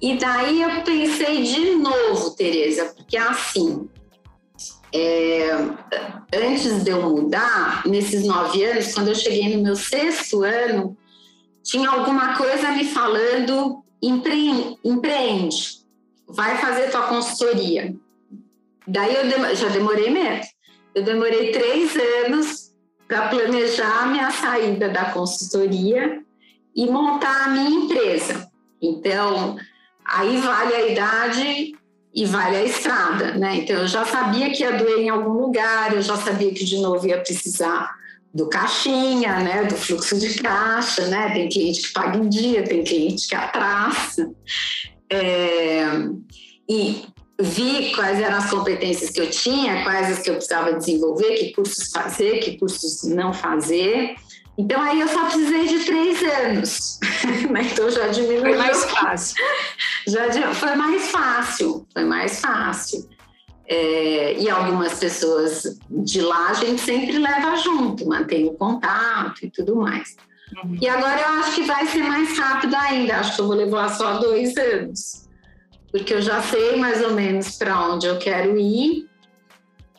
E 0.00 0.18
daí 0.18 0.60
eu 0.60 0.82
pensei 0.82 1.42
de 1.42 1.76
novo, 1.76 2.30
Tereza, 2.36 2.92
porque 2.94 3.16
assim, 3.16 3.88
é, 4.92 5.50
antes 6.34 6.84
de 6.84 6.90
eu 6.90 7.08
mudar, 7.08 7.82
nesses 7.86 8.26
nove 8.26 8.62
anos, 8.62 8.92
quando 8.92 9.08
eu 9.08 9.14
cheguei 9.14 9.56
no 9.56 9.62
meu 9.62 9.76
sexto 9.76 10.42
ano, 10.42 10.94
tinha 11.62 11.88
alguma 11.88 12.36
coisa 12.36 12.72
me 12.72 12.84
falando, 12.84 13.82
empreende, 14.02 14.76
empreende 14.84 15.86
vai 16.28 16.58
fazer 16.58 16.90
tua 16.90 17.02
consultoria. 17.02 17.94
Daí 18.86 19.14
eu 19.14 19.56
já 19.56 19.68
demorei 19.68 20.10
mesmo. 20.10 20.55
Eu 20.96 21.02
demorei 21.02 21.52
três 21.52 21.94
anos 22.24 22.72
para 23.06 23.28
planejar 23.28 24.04
a 24.04 24.06
minha 24.06 24.30
saída 24.30 24.88
da 24.88 25.10
consultoria 25.10 26.22
e 26.74 26.86
montar 26.86 27.44
a 27.44 27.48
minha 27.48 27.84
empresa. 27.84 28.50
Então, 28.80 29.58
aí 30.06 30.38
vale 30.38 30.74
a 30.74 30.88
idade 30.88 31.74
e 32.14 32.24
vale 32.24 32.56
a 32.56 32.64
estrada, 32.64 33.34
né? 33.34 33.56
Então, 33.56 33.76
eu 33.76 33.86
já 33.86 34.06
sabia 34.06 34.50
que 34.50 34.62
ia 34.62 34.72
doer 34.72 35.00
em 35.00 35.10
algum 35.10 35.34
lugar, 35.34 35.94
eu 35.94 36.00
já 36.00 36.16
sabia 36.16 36.54
que 36.54 36.64
de 36.64 36.78
novo 36.78 37.06
ia 37.06 37.20
precisar 37.20 37.94
do 38.32 38.48
caixinha, 38.48 39.40
né? 39.40 39.64
Do 39.64 39.76
fluxo 39.76 40.18
de 40.18 40.40
caixa, 40.40 41.08
né? 41.08 41.28
Tem 41.34 41.50
cliente 41.50 41.82
que 41.82 41.92
paga 41.92 42.16
em 42.16 42.26
dia, 42.26 42.64
tem 42.64 42.82
cliente 42.82 43.28
que 43.28 43.34
atrasa. 43.34 44.32
É, 45.12 45.84
e 46.66 47.04
vi 47.38 47.92
quais 47.94 48.18
eram 48.20 48.36
as 48.36 48.50
competências 48.50 49.10
que 49.10 49.20
eu 49.20 49.30
tinha, 49.30 49.82
quais 49.82 50.10
as 50.10 50.18
que 50.20 50.30
eu 50.30 50.34
precisava 50.34 50.72
desenvolver, 50.72 51.34
que 51.34 51.52
cursos 51.52 51.90
fazer, 51.90 52.38
que 52.38 52.58
cursos 52.58 53.02
não 53.04 53.32
fazer. 53.32 54.14
Então 54.58 54.80
aí 54.80 55.00
eu 55.00 55.08
só 55.08 55.26
precisei 55.26 55.66
de 55.66 55.84
três 55.84 56.22
anos, 56.22 56.98
então 57.70 57.90
já 57.90 58.08
diminuiu. 58.08 58.40
Foi 58.40 58.56
mais 58.56 58.84
fácil. 58.90 59.44
já 60.06 60.54
foi 60.54 60.74
mais 60.76 61.10
fácil, 61.10 61.86
foi 61.92 62.04
mais 62.04 62.40
fácil. 62.40 63.06
É, 63.68 64.38
e 64.38 64.48
algumas 64.48 64.98
pessoas 64.98 65.76
de 65.90 66.20
lá 66.20 66.50
a 66.50 66.54
gente 66.54 66.80
sempre 66.80 67.18
leva 67.18 67.56
junto, 67.56 68.06
mantém 68.06 68.46
o 68.46 68.54
contato 68.54 69.44
e 69.44 69.50
tudo 69.50 69.76
mais. 69.76 70.16
Uhum. 70.64 70.78
E 70.80 70.88
agora 70.88 71.20
eu 71.20 71.28
acho 71.40 71.54
que 71.56 71.62
vai 71.64 71.84
ser 71.86 72.04
mais 72.04 72.38
rápido 72.38 72.76
ainda, 72.76 73.16
acho 73.16 73.34
que 73.34 73.40
eu 73.40 73.48
vou 73.48 73.56
levar 73.56 73.88
só 73.90 74.18
dois 74.18 74.56
anos 74.56 75.25
porque 75.90 76.14
eu 76.14 76.22
já 76.22 76.42
sei 76.42 76.76
mais 76.76 77.02
ou 77.02 77.12
menos 77.12 77.56
para 77.56 77.88
onde 77.88 78.06
eu 78.06 78.18
quero 78.18 78.58
ir 78.58 79.06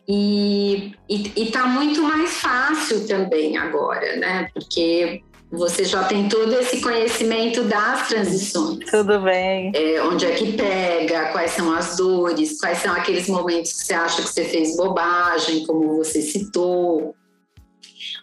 e 0.07 0.93
está 1.35 1.65
muito 1.65 2.01
mais 2.01 2.31
fácil 2.31 3.05
também 3.05 3.57
agora, 3.57 4.15
né? 4.15 4.47
Porque 4.53 5.21
você 5.51 5.83
já 5.83 6.03
tem 6.05 6.29
todo 6.29 6.53
esse 6.53 6.81
conhecimento 6.81 7.63
das 7.63 8.07
transições. 8.07 8.89
Tudo 8.89 9.19
bem. 9.21 9.71
É, 9.75 10.01
onde 10.03 10.25
é 10.25 10.31
que 10.31 10.53
pega, 10.53 11.31
quais 11.31 11.51
são 11.51 11.73
as 11.73 11.97
dores, 11.97 12.59
quais 12.59 12.79
são 12.79 12.93
aqueles 12.93 13.27
momentos 13.27 13.73
que 13.73 13.85
você 13.85 13.93
acha 13.93 14.21
que 14.21 14.29
você 14.29 14.45
fez 14.45 14.75
bobagem, 14.75 15.65
como 15.65 15.97
você 15.97 16.21
citou. 16.21 17.15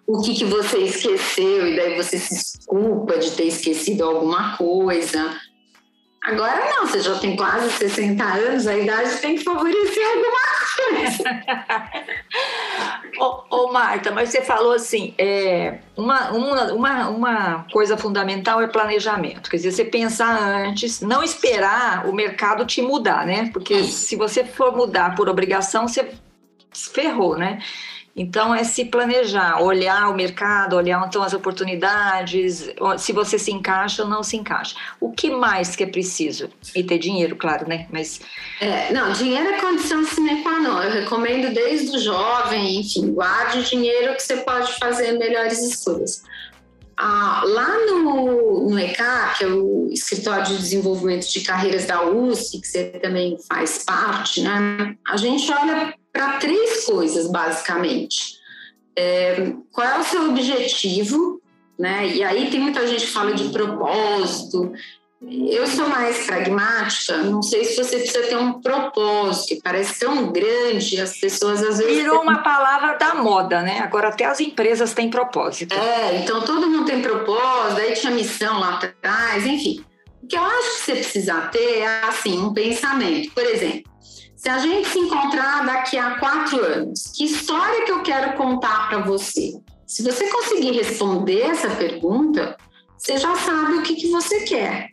O 0.06 0.20
que, 0.20 0.34
que 0.34 0.44
você 0.44 0.78
esqueceu 0.78 1.66
e 1.66 1.76
daí 1.76 1.96
você 1.96 2.18
se 2.18 2.34
desculpa 2.34 3.18
de 3.18 3.30
ter 3.30 3.44
esquecido 3.44 4.04
alguma 4.04 4.56
coisa. 4.56 5.34
Agora 6.24 6.58
não, 6.70 6.86
você 6.86 7.00
já 7.00 7.18
tem 7.18 7.36
quase 7.36 7.70
60 7.70 8.24
anos, 8.24 8.66
a 8.66 8.74
idade 8.74 9.18
tem 9.18 9.36
que 9.36 9.44
favorecer 9.44 10.04
alguma 10.08 10.40
coisa. 10.74 11.24
ô, 13.20 13.56
ô, 13.56 13.72
Marta, 13.72 14.10
mas 14.10 14.30
você 14.30 14.40
falou 14.40 14.72
assim, 14.72 15.14
é, 15.18 15.80
uma, 15.94 16.30
uma, 16.30 16.72
uma, 16.72 17.08
uma 17.10 17.66
coisa 17.70 17.98
fundamental 17.98 18.62
é 18.62 18.66
planejamento. 18.66 19.50
Quer 19.50 19.58
dizer, 19.58 19.72
você 19.72 19.84
pensar 19.84 20.66
antes, 20.66 21.02
não 21.02 21.22
esperar 21.22 22.08
o 22.08 22.12
mercado 22.12 22.64
te 22.64 22.80
mudar, 22.80 23.26
né? 23.26 23.50
Porque 23.52 23.84
se 23.84 24.16
você 24.16 24.44
for 24.44 24.74
mudar 24.74 25.14
por 25.14 25.28
obrigação, 25.28 25.86
você 25.86 26.10
ferrou, 26.72 27.36
né? 27.36 27.58
Então, 28.16 28.54
é 28.54 28.62
se 28.62 28.84
planejar, 28.84 29.60
olhar 29.60 30.08
o 30.08 30.14
mercado, 30.14 30.76
olhar 30.76 31.04
então 31.06 31.22
as 31.22 31.34
oportunidades, 31.34 32.70
se 32.96 33.12
você 33.12 33.38
se 33.38 33.50
encaixa 33.50 34.04
ou 34.04 34.08
não 34.08 34.22
se 34.22 34.36
encaixa. 34.36 34.76
O 35.00 35.10
que 35.10 35.30
mais 35.30 35.74
que 35.74 35.82
é 35.82 35.86
preciso? 35.86 36.48
E 36.76 36.84
ter 36.84 36.98
dinheiro, 36.98 37.34
claro, 37.34 37.68
né? 37.68 37.88
Mas... 37.90 38.20
É, 38.60 38.92
não, 38.92 39.12
dinheiro 39.12 39.48
é 39.48 39.60
condição 39.60 40.04
sine 40.04 40.42
qua 40.42 40.60
non. 40.60 40.80
Eu 40.82 40.92
recomendo 40.92 41.52
desde 41.52 41.96
o 41.96 41.98
jovem, 41.98 42.80
enfim, 42.80 43.12
guarde 43.12 43.68
dinheiro 43.68 44.14
que 44.14 44.22
você 44.22 44.36
pode 44.38 44.72
fazer 44.78 45.12
melhores 45.18 45.60
escolhas. 45.60 46.22
Ah, 46.96 47.42
lá 47.44 47.86
no, 47.86 48.70
no 48.70 48.78
ECA, 48.78 49.34
que 49.36 49.42
é 49.42 49.48
o 49.48 49.88
Escritório 49.90 50.46
de 50.46 50.56
Desenvolvimento 50.56 51.26
de 51.26 51.40
Carreiras 51.40 51.86
da 51.86 52.04
USP, 52.04 52.60
que 52.60 52.68
você 52.68 52.84
também 52.84 53.36
faz 53.48 53.82
parte, 53.84 54.40
né? 54.40 54.96
A 55.04 55.16
gente 55.16 55.50
olha 55.52 55.92
para 56.14 56.38
três 56.38 56.84
coisas, 56.84 57.26
basicamente. 57.26 58.38
É, 58.96 59.52
qual 59.72 59.86
é 59.86 59.98
o 59.98 60.04
seu 60.04 60.30
objetivo? 60.30 61.42
Né? 61.76 62.06
E 62.06 62.22
aí 62.22 62.48
tem 62.50 62.60
muita 62.60 62.86
gente 62.86 63.04
que 63.04 63.10
fala 63.10 63.34
de 63.34 63.48
propósito. 63.48 64.72
Eu 65.20 65.66
sou 65.66 65.88
mais 65.88 66.26
pragmática, 66.26 67.16
não 67.16 67.42
sei 67.42 67.64
se 67.64 67.82
você 67.82 67.98
precisa 67.98 68.26
ter 68.26 68.36
um 68.36 68.60
propósito, 68.60 69.60
parece 69.64 69.98
tão 69.98 70.30
grande, 70.30 71.00
as 71.00 71.18
pessoas 71.18 71.62
às 71.62 71.78
vezes. 71.78 71.96
Virou 71.96 72.20
uma 72.20 72.42
palavra 72.42 72.96
da 72.98 73.14
moda, 73.14 73.62
né? 73.62 73.80
Agora 73.80 74.08
até 74.08 74.26
as 74.26 74.38
empresas 74.38 74.92
têm 74.92 75.10
propósito. 75.10 75.74
É, 75.74 76.18
então 76.18 76.42
todo 76.42 76.68
mundo 76.68 76.84
tem 76.84 77.00
propósito, 77.00 77.80
aí 77.80 77.94
tinha 77.94 78.12
missão 78.12 78.60
lá 78.60 78.74
atrás, 78.74 79.46
enfim. 79.46 79.82
O 80.22 80.26
que 80.26 80.36
eu 80.36 80.42
acho 80.42 80.76
que 80.76 80.84
você 80.84 80.92
precisa 80.92 81.40
ter 81.48 81.78
é 81.78 82.04
assim, 82.04 82.38
um 82.38 82.52
pensamento. 82.52 83.32
Por 83.32 83.44
exemplo, 83.44 83.93
se 84.44 84.50
a 84.50 84.58
gente 84.58 84.86
se 84.90 84.98
encontrar 84.98 85.64
daqui 85.64 85.96
a 85.96 86.18
quatro 86.18 86.62
anos, 86.62 87.04
que 87.16 87.24
história 87.24 87.86
que 87.86 87.90
eu 87.90 88.02
quero 88.02 88.36
contar 88.36 88.90
para 88.90 88.98
você? 88.98 89.54
Se 89.86 90.02
você 90.02 90.28
conseguir 90.28 90.72
responder 90.72 91.40
essa 91.40 91.70
pergunta, 91.70 92.54
você 92.98 93.16
já 93.16 93.34
sabe 93.36 93.76
o 93.76 93.82
que, 93.82 93.94
que 93.94 94.10
você 94.10 94.40
quer. 94.40 94.90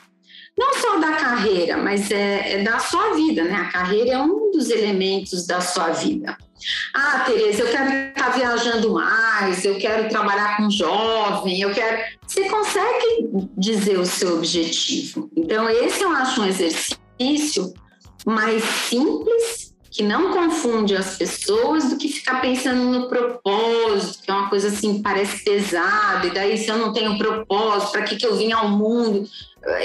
Não 0.57 0.73
só 0.75 0.99
da 0.99 1.17
carreira, 1.17 1.75
mas 1.75 2.09
é, 2.11 2.61
é 2.61 2.63
da 2.63 2.79
sua 2.79 3.13
vida, 3.13 3.43
né? 3.43 3.55
A 3.55 3.69
carreira 3.69 4.11
é 4.11 4.17
um 4.19 4.51
dos 4.51 4.69
elementos 4.69 5.45
da 5.45 5.59
sua 5.59 5.89
vida. 5.89 6.37
Ah, 6.93 7.23
Tereza, 7.25 7.63
eu 7.63 7.71
quero 7.71 8.07
estar 8.07 8.29
viajando 8.29 8.93
mais, 8.93 9.65
eu 9.65 9.77
quero 9.77 10.07
trabalhar 10.07 10.55
com 10.55 10.71
jovem, 10.71 11.59
eu 11.59 11.73
quero. 11.73 12.01
Você 12.25 12.47
consegue 12.47 13.27
dizer 13.57 13.99
o 13.99 14.05
seu 14.05 14.37
objetivo. 14.37 15.29
Então, 15.35 15.69
esse 15.69 16.01
eu 16.01 16.09
acho 16.11 16.41
um 16.41 16.45
exercício 16.45 17.73
mais 18.25 18.63
simples, 18.63 19.71
que 19.89 20.03
não 20.03 20.31
confunde 20.31 20.95
as 20.95 21.17
pessoas, 21.17 21.89
do 21.89 21.97
que 21.97 22.07
ficar 22.07 22.39
pensando 22.39 22.83
no 22.83 23.09
propósito 23.09 24.23
que 24.23 24.31
é 24.31 24.33
uma 24.33 24.49
coisa 24.49 24.69
assim, 24.69 25.01
parece 25.01 25.43
pesado, 25.43 26.27
e 26.27 26.29
daí 26.29 26.57
se 26.57 26.69
eu 26.69 26.77
não 26.77 26.93
tenho 26.93 27.17
propósito, 27.17 27.91
para 27.91 28.03
que, 28.03 28.15
que 28.15 28.25
eu 28.25 28.35
vim 28.35 28.53
ao 28.53 28.69
mundo? 28.69 29.27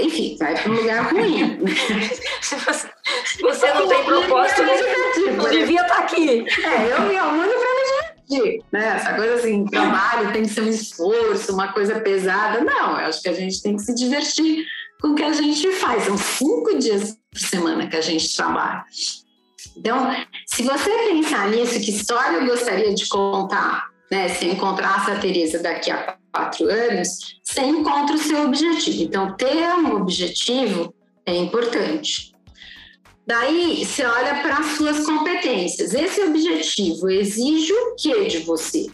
Enfim, 0.00 0.36
vai 0.38 0.54
para 0.54 0.72
um 0.72 0.74
lugar 0.74 1.12
ruim. 1.12 1.58
se 2.40 3.42
você, 3.42 3.74
não 3.74 3.88
tem 3.88 4.04
propósito, 4.04 4.62
não 5.36 5.50
devia 5.50 5.82
estar 5.82 5.96
tá 5.96 6.02
aqui. 6.02 6.46
É, 6.64 6.92
eu 6.92 7.08
vim 7.08 7.16
ao 7.16 7.32
mundo 7.32 7.50
para 7.50 7.74
me 7.74 8.32
divertir, 8.32 8.64
né? 8.72 8.96
Essa 8.96 9.14
coisa 9.14 9.34
assim, 9.34 9.66
trabalho 9.66 10.32
tem 10.32 10.42
que 10.42 10.48
ser 10.48 10.62
um 10.62 10.68
esforço, 10.68 11.52
uma 11.52 11.72
coisa 11.72 12.00
pesada. 12.00 12.64
Não, 12.64 12.98
eu 12.98 13.06
acho 13.06 13.20
que 13.20 13.28
a 13.28 13.34
gente 13.34 13.60
tem 13.62 13.76
que 13.76 13.82
se 13.82 13.94
divertir 13.94 14.64
com 15.06 15.12
o 15.12 15.14
que 15.14 15.22
a 15.22 15.32
gente 15.32 15.70
faz. 15.72 16.04
São 16.04 16.16
cinco 16.16 16.78
dias 16.78 17.16
por 17.30 17.38
semana 17.38 17.86
que 17.86 17.96
a 17.96 18.00
gente 18.00 18.34
trabalha. 18.34 18.84
Então, 19.76 20.10
se 20.46 20.62
você 20.62 20.90
pensar 20.90 21.50
nisso, 21.50 21.80
que 21.80 21.90
história 21.90 22.38
eu 22.38 22.46
gostaria 22.46 22.94
de 22.94 23.06
contar, 23.08 23.90
né? 24.10 24.28
Se 24.28 24.46
encontrasse 24.46 25.10
a 25.10 25.18
Tereza 25.18 25.58
daqui 25.60 25.90
a 25.90 26.16
quatro 26.32 26.68
anos, 26.68 27.38
você 27.42 27.60
encontra 27.60 28.16
o 28.16 28.18
seu 28.18 28.44
objetivo. 28.44 29.02
Então, 29.02 29.36
ter 29.36 29.68
um 29.74 29.96
objetivo 29.96 30.94
é 31.24 31.36
importante. 31.36 32.34
Daí, 33.26 33.84
você 33.84 34.04
olha 34.04 34.40
para 34.40 34.58
as 34.58 34.76
suas 34.76 35.04
competências. 35.04 35.92
Esse 35.92 36.22
objetivo 36.22 37.10
exige 37.10 37.72
o 37.72 37.96
que 37.96 38.26
de 38.26 38.38
você? 38.38 38.86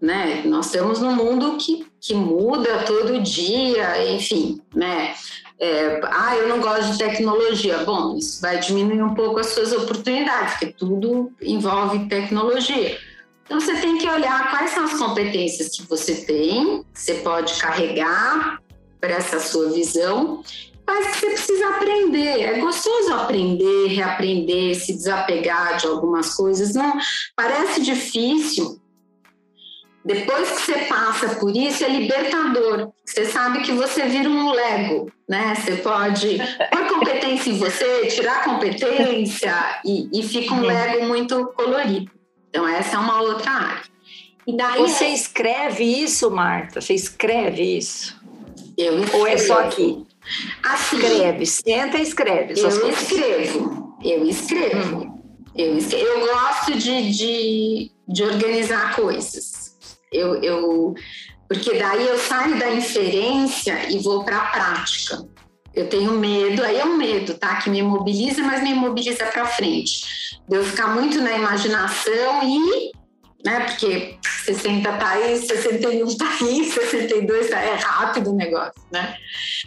Né? 0.00 0.42
Nós 0.44 0.66
estamos 0.66 1.00
num 1.00 1.14
mundo 1.14 1.56
que, 1.56 1.86
que 2.00 2.12
muda 2.12 2.82
todo 2.82 3.22
dia, 3.22 4.12
enfim, 4.12 4.60
né? 4.74 5.14
É, 5.58 6.00
ah, 6.04 6.36
eu 6.36 6.48
não 6.48 6.60
gosto 6.60 6.92
de 6.92 6.98
tecnologia. 6.98 7.78
Bom, 7.78 8.16
isso 8.16 8.40
vai 8.40 8.58
diminuir 8.58 9.02
um 9.02 9.14
pouco 9.14 9.40
as 9.40 9.46
suas 9.46 9.72
oportunidades, 9.72 10.52
porque 10.52 10.66
tudo 10.66 11.32
envolve 11.40 12.08
tecnologia. 12.08 12.98
Então, 13.44 13.60
você 13.60 13.76
tem 13.76 13.96
que 13.96 14.08
olhar 14.08 14.50
quais 14.50 14.70
são 14.72 14.84
as 14.84 14.94
competências 14.94 15.68
que 15.68 15.82
você 15.84 16.16
tem, 16.16 16.82
que 16.92 17.00
você 17.00 17.14
pode 17.14 17.54
carregar 17.54 18.60
para 19.00 19.14
essa 19.14 19.38
sua 19.38 19.70
visão, 19.70 20.42
quais 20.84 21.06
que 21.06 21.18
você 21.20 21.26
precisa 21.30 21.68
aprender. 21.68 22.42
É 22.42 22.58
gostoso 22.58 23.14
aprender, 23.14 23.86
reaprender, 23.86 24.74
se 24.74 24.92
desapegar 24.92 25.78
de 25.78 25.86
algumas 25.86 26.34
coisas. 26.34 26.74
Não 26.74 26.98
parece 27.36 27.80
difícil, 27.82 28.80
depois 30.06 30.48
que 30.52 30.60
você 30.60 30.78
passa 30.84 31.30
por 31.34 31.54
isso, 31.56 31.84
é 31.84 31.88
libertador. 31.88 32.92
Você 33.04 33.24
sabe 33.24 33.62
que 33.62 33.72
você 33.72 34.04
vira 34.06 34.28
um 34.30 34.52
Lego, 34.52 35.10
né? 35.28 35.52
Você 35.56 35.78
pode 35.78 36.38
pôr 36.70 36.86
competência 36.86 37.50
em 37.50 37.58
você, 37.58 38.06
tirar 38.06 38.44
competência 38.44 39.80
e, 39.84 40.08
e 40.16 40.22
fica 40.22 40.54
um. 40.54 40.60
Lego 40.60 41.06
muito 41.06 41.46
colorido. 41.56 42.12
Então, 42.48 42.68
essa 42.68 42.94
é 42.94 42.98
uma 43.00 43.20
outra 43.20 43.50
área. 43.50 43.82
E 44.46 44.56
daí 44.56 44.80
você 44.80 45.06
é... 45.06 45.12
escreve 45.12 45.82
isso, 45.82 46.30
Marta? 46.30 46.80
Você 46.80 46.94
escreve 46.94 47.78
isso? 47.78 48.16
Eu 48.78 49.00
escrevo. 49.00 49.18
Ou 49.18 49.26
é 49.26 49.36
só 49.38 49.58
aqui? 49.58 50.06
Assim, 50.62 50.98
escreve, 50.98 51.46
senta 51.46 51.98
e 51.98 52.02
escreve. 52.02 52.60
Eu 52.60 52.68
escrevo, 52.90 53.98
eu 54.04 54.24
escrevo. 54.28 54.98
Hum. 55.00 55.22
Eu, 55.56 55.76
escrevo. 55.76 56.04
eu 56.04 56.26
gosto 56.32 56.78
de, 56.78 57.10
de, 57.10 57.90
de 58.06 58.22
organizar 58.22 58.94
coisas. 58.94 59.65
Eu, 60.12 60.42
eu, 60.42 60.94
porque 61.48 61.78
daí 61.78 62.06
eu 62.06 62.18
saio 62.18 62.58
da 62.58 62.70
inferência 62.72 63.90
e 63.90 63.98
vou 63.98 64.24
para 64.24 64.38
a 64.38 64.46
prática. 64.46 65.24
Eu 65.74 65.88
tenho 65.88 66.12
medo, 66.12 66.62
aí 66.64 66.78
é 66.78 66.84
um 66.84 66.96
medo, 66.96 67.34
tá? 67.34 67.56
Que 67.56 67.68
me 67.68 67.82
mobiliza, 67.82 68.42
mas 68.42 68.62
me 68.62 68.72
mobiliza 68.74 69.26
para 69.26 69.44
frente. 69.44 70.40
De 70.48 70.56
eu 70.56 70.64
ficar 70.64 70.88
muito 70.88 71.20
na 71.20 71.32
imaginação 71.32 72.42
e, 72.42 72.92
né? 73.44 73.60
Porque 73.60 74.16
60 74.46 74.90
tá 74.90 75.10
aí, 75.10 75.36
61 75.36 76.16
tá 76.16 76.26
aí, 76.40 76.64
62 76.72 77.50
tá, 77.50 77.60
é 77.60 77.74
rápido 77.74 78.30
o 78.30 78.36
negócio, 78.36 78.80
né? 78.90 79.16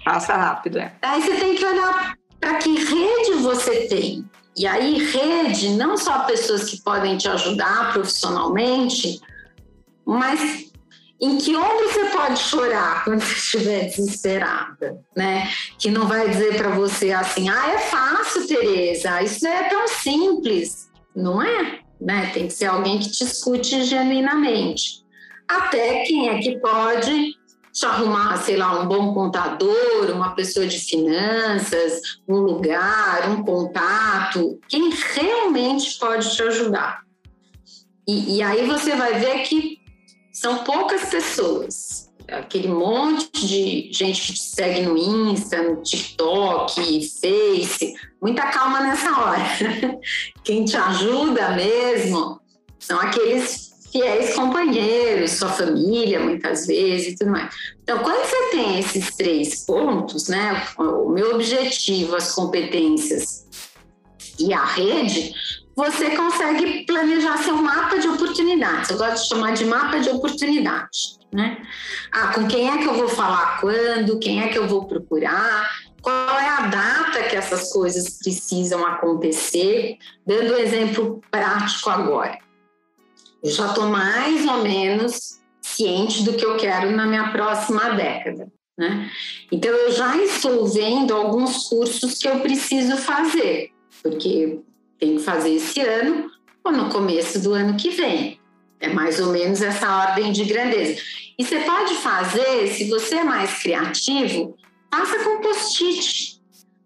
Passa 0.03 0.33
rápido, 0.33 0.79
é. 0.79 0.93
Aí 1.01 1.21
você 1.21 1.35
tem 1.35 1.55
que 1.55 1.63
olhar 1.63 2.15
para 2.39 2.55
que 2.55 2.73
rede 2.73 3.33
você 3.41 3.87
tem. 3.87 4.25
E 4.57 4.65
aí, 4.65 4.97
rede, 5.11 5.69
não 5.69 5.95
só 5.95 6.19
pessoas 6.25 6.69
que 6.69 6.81
podem 6.81 7.17
te 7.17 7.29
ajudar 7.29 7.93
profissionalmente, 7.93 9.21
mas 10.09 10.69
em 11.21 11.37
que 11.37 11.55
ombro 11.55 11.89
você 11.89 12.05
pode 12.05 12.39
chorar 12.39 13.03
quando 13.03 13.19
você 13.19 13.33
estiver 13.33 13.85
desesperada, 13.89 14.99
né? 15.15 15.49
Que 15.77 15.91
não 15.91 16.07
vai 16.07 16.29
dizer 16.29 16.55
para 16.55 16.69
você 16.69 17.11
assim, 17.11 17.49
ah, 17.49 17.69
é 17.69 17.77
fácil, 17.77 18.47
Tereza, 18.47 19.21
isso 19.21 19.45
é 19.45 19.69
tão 19.69 19.87
simples. 19.87 20.89
Não 21.15 21.41
é, 21.41 21.79
né? 21.99 22.31
Tem 22.33 22.47
que 22.47 22.53
ser 22.53 22.67
alguém 22.67 22.99
que 22.99 23.11
te 23.11 23.23
escute 23.23 23.83
genuinamente. 23.83 25.03
Até 25.47 26.03
quem 26.03 26.29
é 26.29 26.39
que 26.39 26.57
pode 26.59 27.33
te 27.71 27.85
arrumar, 27.85 28.37
sei 28.37 28.55
lá, 28.57 28.81
um 28.81 28.87
bom 28.87 29.13
contador, 29.13 30.09
uma 30.11 30.33
pessoa 30.35 30.65
de 30.65 30.79
finanças, 30.79 32.01
um 32.27 32.37
lugar, 32.37 33.29
um 33.29 33.43
contato, 33.43 34.59
quem 34.67 34.89
realmente 34.89 35.99
pode 35.99 36.35
te 36.35 36.41
ajudar. 36.43 37.01
E, 38.07 38.37
e 38.37 38.41
aí 38.41 38.65
você 38.65 38.95
vai 38.95 39.19
ver 39.19 39.43
que 39.43 39.78
são 40.39 40.63
poucas 40.63 41.09
pessoas. 41.09 42.09
Aquele 42.29 42.69
monte 42.69 43.45
de 43.45 43.89
gente 43.91 44.21
que 44.21 44.33
te 44.33 44.39
segue 44.39 44.81
no 44.83 44.97
Insta, 44.97 45.61
no 45.61 45.81
TikTok, 45.81 47.09
Face. 47.09 47.93
Muita 48.21 48.43
calma 48.43 48.79
nessa 48.79 49.19
hora. 49.19 49.99
Quem 50.45 50.63
te 50.63 50.77
ajuda 50.77 51.49
mesmo 51.51 52.39
são 52.79 52.99
aqueles 52.99 53.73
fiéis 53.91 54.33
companheiros, 54.33 55.31
sua 55.31 55.49
família, 55.49 56.19
muitas 56.21 56.67
vezes 56.67 57.13
e 57.13 57.17
tudo 57.17 57.31
mais. 57.31 57.53
Então, 57.83 57.99
quando 57.99 58.23
você 58.23 58.51
tem 58.51 58.79
esses 58.79 59.15
três 59.17 59.65
pontos, 59.65 60.29
né, 60.29 60.65
o 60.77 61.09
meu 61.09 61.35
objetivo, 61.35 62.15
as 62.15 62.33
competências 62.33 63.45
e 64.39 64.53
a 64.53 64.63
rede, 64.63 65.33
você 65.79 66.09
consegue 66.09 66.85
planejar 66.85 67.37
seu 67.37 67.55
mapa 67.55 67.97
de 67.97 68.09
oportunidades. 68.09 68.89
Eu 68.89 68.97
gosto 68.97 69.23
de 69.23 69.29
chamar 69.29 69.53
de 69.53 69.63
mapa 69.63 69.97
de 70.01 70.09
oportunidade. 70.09 71.17
Né? 71.31 71.57
Ah, 72.11 72.33
com 72.33 72.47
quem 72.49 72.69
é 72.69 72.79
que 72.79 72.85
eu 72.85 72.95
vou 72.95 73.07
falar 73.07 73.61
quando, 73.61 74.19
quem 74.19 74.41
é 74.41 74.49
que 74.49 74.57
eu 74.57 74.67
vou 74.67 74.85
procurar, 74.85 75.69
qual 76.01 76.37
é 76.37 76.49
a 76.49 76.67
data 76.67 77.23
que 77.23 77.35
essas 77.35 77.71
coisas 77.71 78.17
precisam 78.17 78.85
acontecer, 78.85 79.97
dando 80.27 80.53
um 80.53 80.57
exemplo 80.57 81.21
prático 81.31 81.89
agora. 81.89 82.37
Eu 83.41 83.49
já 83.49 83.67
estou 83.67 83.85
mais 83.85 84.45
ou 84.45 84.61
menos 84.61 85.39
ciente 85.61 86.23
do 86.23 86.33
que 86.33 86.45
eu 86.45 86.57
quero 86.57 86.91
na 86.91 87.05
minha 87.05 87.31
próxima 87.31 87.91
década. 87.91 88.51
Né? 88.77 89.09
Então, 89.49 89.71
eu 89.71 89.93
já 89.93 90.17
estou 90.17 90.67
vendo 90.67 91.13
alguns 91.13 91.69
cursos 91.69 92.17
que 92.17 92.27
eu 92.27 92.41
preciso 92.41 92.97
fazer, 92.97 93.71
porque 94.03 94.59
tem 94.99 95.15
que 95.17 95.23
fazer 95.23 95.55
esse 95.55 95.79
ano 95.81 96.29
ou 96.63 96.71
no 96.71 96.89
começo 96.89 97.39
do 97.39 97.53
ano 97.53 97.75
que 97.75 97.89
vem. 97.89 98.39
É 98.79 98.89
mais 98.89 99.19
ou 99.19 99.31
menos 99.31 99.61
essa 99.61 99.89
ordem 99.89 100.31
de 100.31 100.45
grandeza. 100.45 101.01
E 101.37 101.43
você 101.43 101.59
pode 101.61 101.95
fazer, 101.95 102.67
se 102.67 102.89
você 102.89 103.15
é 103.15 103.23
mais 103.23 103.61
criativo, 103.61 104.57
faça 104.93 105.19
com 105.23 105.41
post-it. 105.41 106.39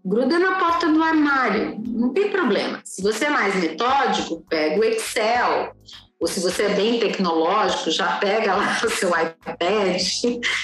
Gruda 0.05 0.37
na 0.37 0.55
porta 0.59 0.87
do 0.89 1.01
armário, 1.01 1.81
não 1.85 2.09
tem 2.09 2.29
problema. 2.29 2.81
Se 2.83 3.01
você 3.01 3.25
é 3.25 3.29
mais 3.29 3.55
metódico, 3.55 4.43
pega 4.49 4.79
o 4.79 4.83
Excel. 4.83 5.73
Ou 6.19 6.27
se 6.27 6.39
você 6.39 6.63
é 6.63 6.69
bem 6.69 6.99
tecnológico, 6.99 7.91
já 7.91 8.17
pega 8.17 8.55
lá 8.55 8.79
o 8.83 8.89
seu 8.89 9.09
iPad. 9.09 10.01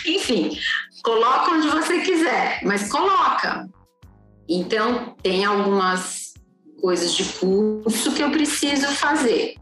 Enfim, 0.05 0.57
coloca 1.03 1.51
onde 1.51 1.67
você 1.67 1.99
quiser, 1.99 2.62
mas 2.63 2.91
coloca. 2.91 3.69
Então, 4.47 5.15
tem 5.21 5.45
algumas 5.45 6.28
coisas 6.79 7.13
de 7.13 7.23
curso 7.23 8.11
que 8.13 8.21
eu 8.21 8.31
preciso 8.31 8.87
fazer. 8.87 9.55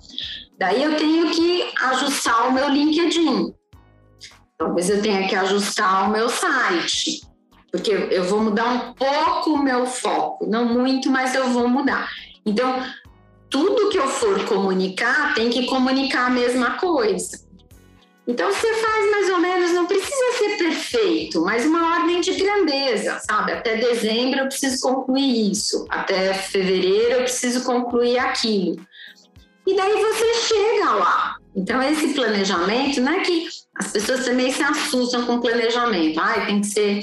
Daí 0.58 0.84
eu 0.84 0.96
tenho 0.96 1.30
que 1.32 1.72
ajustar 1.82 2.48
o 2.48 2.54
meu 2.54 2.70
LinkedIn. 2.70 3.54
Talvez 4.58 4.90
eu 4.90 5.02
tenha 5.02 5.28
que 5.28 5.36
ajustar 5.36 6.08
o 6.08 6.12
meu 6.12 6.30
site, 6.30 7.22
porque 7.72 7.92
eu 7.92 8.24
vou 8.24 8.42
mudar 8.42 8.66
um 8.66 8.94
pouco 8.94 9.52
o 9.52 9.64
meu 9.64 9.86
foco, 9.86 10.48
não 10.48 10.66
muito, 10.66 11.12
mas 11.12 11.36
eu 11.36 11.50
vou 11.52 11.68
mudar. 11.70 12.10
Então, 12.44 12.84
tudo 13.50 13.90
que 13.90 14.00
eu 14.00 14.08
for 14.08 14.46
comunicar 14.46 15.36
tem 15.36 15.50
que 15.50 15.68
comunicar 15.68 16.28
a 16.28 16.30
mesma 16.32 16.72
coisa. 16.72 17.47
Então 18.28 18.52
você 18.52 18.74
faz 18.74 19.12
mais 19.12 19.30
ou 19.30 19.40
menos, 19.40 19.72
não 19.72 19.86
precisa 19.86 20.34
ser 20.38 20.58
perfeito, 20.58 21.42
mas 21.42 21.66
uma 21.66 22.00
ordem 22.00 22.20
de 22.20 22.34
grandeza, 22.34 23.20
sabe? 23.20 23.54
Até 23.54 23.78
dezembro 23.78 24.42
eu 24.42 24.48
preciso 24.48 24.82
concluir 24.82 25.52
isso, 25.52 25.86
até 25.90 26.34
fevereiro 26.34 27.14
eu 27.14 27.22
preciso 27.22 27.64
concluir 27.64 28.20
aquilo. 28.20 28.76
E 29.66 29.76
daí 29.76 29.94
você 30.02 30.34
chega 30.34 30.92
lá. 30.92 31.38
Então 31.56 31.82
esse 31.82 32.14
planejamento, 32.14 33.00
não 33.00 33.14
é 33.14 33.22
que 33.22 33.48
as 33.76 33.92
pessoas 33.92 34.26
também 34.26 34.52
se 34.52 34.62
assustam 34.62 35.26
com 35.26 35.40
planejamento. 35.40 36.20
Ai, 36.20 36.46
tem 36.48 36.62
que 36.62 36.68
ser 36.68 37.00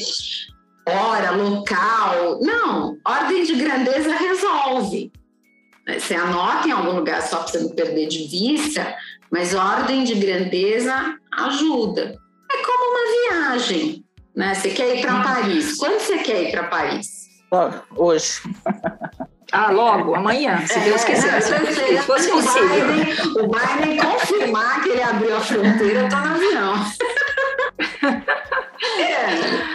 hora, 0.86 1.30
local. 1.30 2.38
Não, 2.40 2.98
ordem 3.06 3.44
de 3.44 3.54
grandeza 3.54 4.14
resolve. 4.14 5.10
Você 5.86 6.14
anota 6.14 6.66
em 6.66 6.72
algum 6.72 6.92
lugar 6.92 7.22
só 7.22 7.38
para 7.38 7.48
você 7.48 7.58
não 7.58 7.68
perder 7.68 8.08
de 8.08 8.26
vista, 8.26 8.96
mas 9.34 9.52
ordem 9.52 10.04
de 10.04 10.14
grandeza 10.14 11.18
ajuda. 11.32 12.16
É 12.52 12.56
como 12.64 12.84
uma 12.92 13.50
viagem, 13.50 14.04
né? 14.32 14.54
Você 14.54 14.70
quer 14.70 14.96
ir 14.96 15.00
para 15.00 15.24
Paris. 15.24 15.76
Quando 15.76 15.98
você 15.98 16.18
quer 16.18 16.42
ir 16.44 16.52
para 16.52 16.62
Paris? 16.68 17.08
Hoje. 17.96 18.42
Ah, 19.50 19.72
logo, 19.72 20.14
amanhã, 20.14 20.64
se 20.68 20.78
Deus 20.78 21.02
quiser. 21.02 21.40
Se 21.40 21.98
fosse 22.02 22.30
possível. 22.30 22.86
O 23.42 23.48
Biden 23.48 23.96
confirmar 23.96 24.84
que 24.84 24.90
ele 24.90 25.02
abriu 25.02 25.36
a 25.36 25.40
fronteira, 25.40 26.02
eu 26.02 26.08
tô 26.08 26.16
no 26.16 26.34
avião. 26.34 26.74
é. 29.00 29.73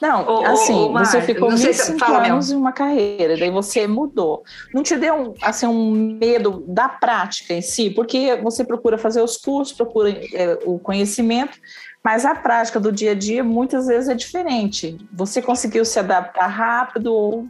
Não, 0.00 0.46
assim, 0.46 0.90
você 0.92 1.20
ficou 1.20 1.50
25 1.50 1.98
fala, 1.98 2.26
anos 2.26 2.48
meu. 2.48 2.56
em 2.56 2.60
uma 2.60 2.72
carreira, 2.72 3.36
daí 3.36 3.50
você 3.50 3.86
mudou. 3.86 4.42
Não 4.72 4.82
te 4.82 4.96
deu 4.96 5.34
assim, 5.42 5.66
um 5.66 6.18
medo 6.18 6.64
da 6.66 6.88
prática 6.88 7.52
em 7.52 7.60
si? 7.60 7.90
Porque 7.90 8.36
você 8.36 8.64
procura 8.64 8.96
fazer 8.96 9.20
os 9.20 9.36
cursos, 9.36 9.76
procura 9.76 10.10
é, 10.10 10.58
o 10.64 10.78
conhecimento, 10.78 11.58
mas 12.02 12.24
a 12.24 12.34
prática 12.34 12.80
do 12.80 12.90
dia 12.90 13.12
a 13.12 13.14
dia 13.14 13.44
muitas 13.44 13.86
vezes 13.86 14.08
é 14.08 14.14
diferente. 14.14 14.96
Você 15.12 15.42
conseguiu 15.42 15.84
se 15.84 15.98
adaptar 15.98 16.46
rápido 16.46 17.12
ou 17.12 17.46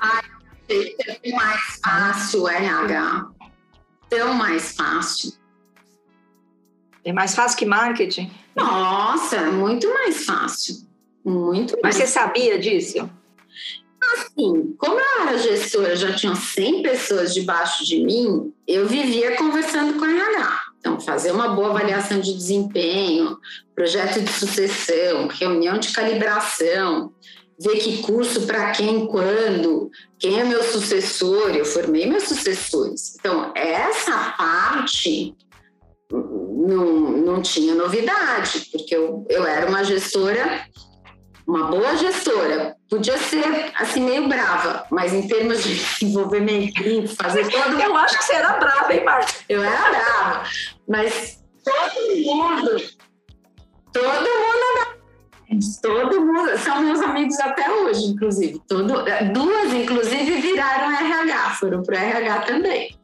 Ai, 0.00 0.22
é 0.68 1.32
mais 1.32 1.80
fácil 1.82 2.46
RH. 2.46 3.26
Tão 4.08 4.34
mais 4.34 4.72
fácil. 4.76 5.32
É 7.04 7.12
mais 7.12 7.34
fácil 7.34 7.58
que 7.58 7.66
marketing? 7.66 8.30
Nossa, 8.54 9.36
é 9.36 9.50
muito 9.50 9.92
mais 9.92 10.24
fácil. 10.24 10.87
Muito 11.28 11.76
Mas 11.82 11.96
você 11.96 12.06
sabia 12.06 12.58
disso? 12.58 13.08
Assim, 14.14 14.74
como 14.78 14.98
eu 14.98 15.22
era 15.22 15.38
gestora, 15.38 15.94
já 15.94 16.14
tinham 16.14 16.34
100 16.34 16.82
pessoas 16.82 17.34
debaixo 17.34 17.84
de 17.84 18.02
mim, 18.02 18.52
eu 18.66 18.86
vivia 18.86 19.36
conversando 19.36 19.98
com 19.98 20.04
a 20.04 20.10
RH. 20.10 20.60
Então, 20.78 21.00
fazer 21.00 21.32
uma 21.32 21.48
boa 21.48 21.70
avaliação 21.70 22.20
de 22.20 22.32
desempenho, 22.32 23.36
projeto 23.74 24.20
de 24.20 24.32
sucessão, 24.32 25.26
reunião 25.26 25.78
de 25.78 25.92
calibração, 25.92 27.12
ver 27.60 27.78
que 27.80 28.00
curso 28.02 28.46
para 28.46 28.70
quem, 28.70 29.06
quando, 29.06 29.90
quem 30.18 30.40
é 30.40 30.44
meu 30.44 30.62
sucessor, 30.62 31.50
eu 31.50 31.64
formei 31.64 32.06
meus 32.06 32.22
sucessores. 32.22 33.16
Então, 33.18 33.52
essa 33.54 34.34
parte 34.38 35.34
não, 36.10 37.10
não 37.10 37.42
tinha 37.42 37.74
novidade, 37.74 38.68
porque 38.72 38.94
eu, 38.94 39.26
eu 39.28 39.44
era 39.44 39.68
uma 39.68 39.82
gestora, 39.82 40.66
uma 41.48 41.64
boa 41.64 41.96
gestora. 41.96 42.76
Podia 42.90 43.16
ser 43.16 43.72
assim 43.74 44.02
meio 44.02 44.28
brava, 44.28 44.86
mas 44.90 45.14
em 45.14 45.26
termos 45.26 45.64
de 45.64 45.74
desenvolvimento, 45.98 47.16
fazer 47.16 47.48
todo. 47.48 47.80
Eu 47.80 47.96
acho 47.96 48.18
que 48.18 48.24
você 48.24 48.34
era 48.34 48.58
brava, 48.58 48.92
hein, 48.92 49.02
Marta? 49.02 49.32
Eu 49.48 49.64
era 49.64 49.90
brava, 49.90 50.42
mas 50.86 51.42
todo 51.64 52.16
mundo, 52.24 52.76
todo 53.92 54.04
mundo 54.04 54.98
Todo 55.82 56.20
mundo, 56.20 56.58
são 56.58 56.82
meus 56.82 57.00
amigos 57.00 57.40
até 57.40 57.70
hoje, 57.72 58.04
inclusive. 58.04 58.60
Todo, 58.68 59.02
duas, 59.32 59.72
inclusive, 59.72 60.42
viraram 60.42 60.92
RH, 60.94 61.50
foram 61.54 61.82
para 61.82 61.96
o 61.96 61.98
RH 61.98 62.40
também. 62.40 62.98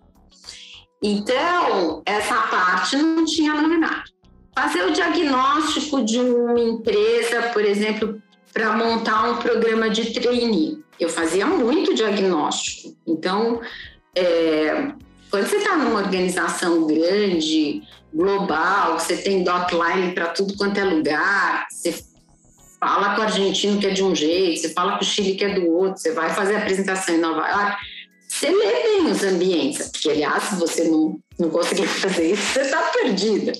Então, 1.02 2.02
essa 2.04 2.34
parte 2.42 2.96
não 2.96 3.24
tinha 3.24 3.54
novidade. 3.54 4.12
Fazer 4.54 4.84
o 4.84 4.92
diagnóstico 4.92 6.04
de 6.04 6.18
uma 6.18 6.60
empresa, 6.60 7.50
por 7.54 7.64
exemplo, 7.64 8.22
para 8.54 8.72
montar 8.72 9.30
um 9.30 9.36
programa 9.38 9.90
de 9.90 10.14
trainee. 10.14 10.78
Eu 10.98 11.08
fazia 11.08 11.44
muito 11.44 11.92
diagnóstico. 11.92 12.96
Então, 13.04 13.60
é, 14.16 14.92
quando 15.28 15.46
você 15.46 15.56
está 15.56 15.76
numa 15.76 15.98
organização 15.98 16.86
grande, 16.86 17.82
global, 18.14 18.96
você 18.96 19.16
tem 19.16 19.42
dotline 19.42 20.12
para 20.14 20.28
tudo 20.28 20.56
quanto 20.56 20.78
é 20.78 20.84
lugar, 20.84 21.66
você 21.68 21.92
fala 22.78 23.16
com 23.16 23.22
o 23.22 23.24
argentino 23.24 23.80
que 23.80 23.88
é 23.88 23.90
de 23.90 24.04
um 24.04 24.14
jeito, 24.14 24.60
você 24.60 24.68
fala 24.68 24.98
com 24.98 25.04
o 25.04 25.06
Chile 25.06 25.34
que 25.34 25.44
é 25.44 25.54
do 25.54 25.68
outro, 25.68 26.00
você 26.00 26.12
vai 26.12 26.30
fazer 26.32 26.54
a 26.54 26.58
apresentação 26.58 27.16
em 27.16 27.18
Nova 27.18 27.48
York, 27.48 27.76
você 28.28 28.50
lê 28.50 28.82
bem 28.82 29.10
os 29.10 29.24
ambientes, 29.24 29.88
porque, 29.88 30.10
aliás, 30.10 30.44
se 30.44 30.56
você 30.56 30.84
não, 30.84 31.18
não 31.38 31.50
conseguir 31.50 31.86
fazer 31.88 32.32
isso, 32.32 32.52
você 32.52 32.60
está 32.60 32.80
perdida. 32.92 33.52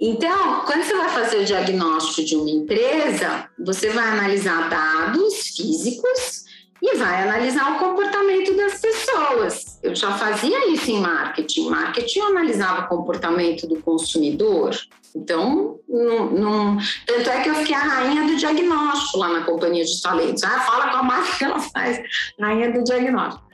Então, 0.00 0.64
quando 0.64 0.84
você 0.84 0.96
vai 0.96 1.08
fazer 1.08 1.38
o 1.38 1.44
diagnóstico 1.44 2.24
de 2.24 2.36
uma 2.36 2.48
empresa, 2.48 3.50
você 3.58 3.90
vai 3.90 4.08
analisar 4.08 4.70
dados 4.70 5.56
físicos 5.56 6.44
e 6.80 6.96
vai 6.96 7.24
analisar 7.24 7.74
o 7.74 7.78
comportamento 7.80 8.56
das 8.56 8.80
pessoas. 8.80 9.80
Eu 9.82 9.96
já 9.96 10.12
fazia 10.16 10.72
isso 10.72 10.90
em 10.92 11.00
marketing. 11.00 11.68
Marketing 11.68 12.20
eu 12.20 12.26
analisava 12.26 12.82
o 12.82 12.88
comportamento 12.88 13.66
do 13.66 13.82
consumidor. 13.82 14.70
Então, 15.16 15.80
não, 15.88 16.78
tanto 17.04 17.30
é 17.30 17.42
que 17.42 17.48
eu 17.48 17.54
fiquei 17.56 17.74
a 17.74 17.80
rainha 17.80 18.24
do 18.24 18.36
diagnóstico 18.36 19.18
lá 19.18 19.28
na 19.30 19.44
companhia 19.44 19.84
de 19.84 20.00
talentos. 20.00 20.44
Ah, 20.44 20.60
fala 20.60 20.90
com 20.90 20.96
a 20.98 21.02
marca 21.02 21.36
que 21.36 21.44
ela 21.44 21.58
faz, 21.58 22.00
rainha 22.38 22.70
do 22.70 22.84
diagnóstico. 22.84 23.48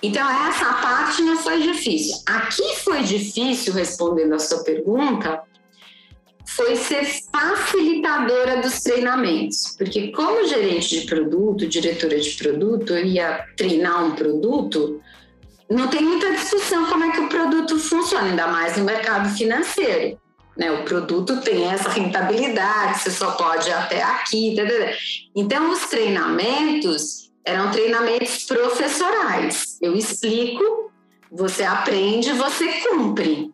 Então, 0.00 0.28
essa 0.48 0.72
parte 0.74 1.22
não 1.22 1.36
foi 1.38 1.62
difícil. 1.62 2.16
Aqui 2.26 2.76
foi 2.76 3.02
difícil, 3.02 3.72
respondendo 3.72 4.34
a 4.34 4.38
sua 4.38 4.62
pergunta, 4.62 5.42
foi 6.56 6.76
ser 6.76 7.04
facilitadora 7.32 8.60
dos 8.60 8.80
treinamentos, 8.80 9.74
porque 9.76 10.12
como 10.12 10.46
gerente 10.46 11.00
de 11.00 11.06
produto, 11.06 11.66
diretora 11.66 12.18
de 12.18 12.30
produto, 12.30 12.92
eu 12.92 13.04
ia 13.04 13.44
treinar 13.56 14.04
um 14.04 14.14
produto, 14.14 15.00
não 15.68 15.88
tem 15.88 16.02
muita 16.02 16.32
discussão 16.32 16.86
como 16.86 17.04
é 17.04 17.10
que 17.10 17.20
o 17.20 17.28
produto 17.28 17.78
funciona, 17.78 18.28
ainda 18.28 18.46
mais 18.46 18.76
no 18.76 18.84
mercado 18.84 19.34
financeiro. 19.36 20.18
Né? 20.56 20.70
O 20.70 20.84
produto 20.84 21.40
tem 21.40 21.66
essa 21.66 21.88
rentabilidade, 21.88 23.00
você 23.00 23.10
só 23.10 23.32
pode 23.32 23.68
ir 23.68 23.72
até 23.72 24.02
aqui. 24.02 24.54
Tá, 24.56 24.62
tá, 24.62 24.68
tá. 24.68 24.92
Então, 25.34 25.70
os 25.72 25.86
treinamentos 25.86 27.32
eram 27.44 27.70
treinamentos 27.72 28.44
professorais. 28.44 29.76
Eu 29.82 29.96
explico, 29.96 30.92
você 31.30 31.64
aprende, 31.64 32.32
você 32.32 32.66
cumpre. 32.88 33.52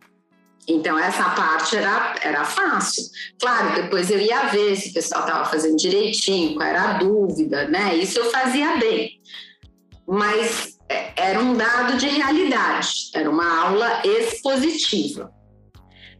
Então, 0.71 0.97
essa 0.97 1.31
parte 1.31 1.77
era, 1.77 2.15
era 2.23 2.45
fácil. 2.45 3.03
Claro, 3.41 3.75
depois 3.83 4.09
eu 4.09 4.21
ia 4.21 4.47
ver 4.47 4.77
se 4.77 4.91
o 4.91 4.93
pessoal 4.95 5.23
estava 5.23 5.45
fazendo 5.45 5.77
direitinho, 5.77 6.55
qual 6.55 6.69
era 6.69 6.91
a 6.91 6.93
dúvida, 6.93 7.67
né? 7.67 7.97
Isso 7.97 8.21
eu 8.21 8.31
fazia 8.31 8.77
bem. 8.77 9.21
Mas 10.07 10.79
é, 10.89 11.13
era 11.17 11.41
um 11.41 11.57
dado 11.57 11.97
de 11.97 12.07
realidade, 12.07 13.11
era 13.13 13.29
uma 13.29 13.63
aula 13.63 14.01
expositiva. 14.05 15.33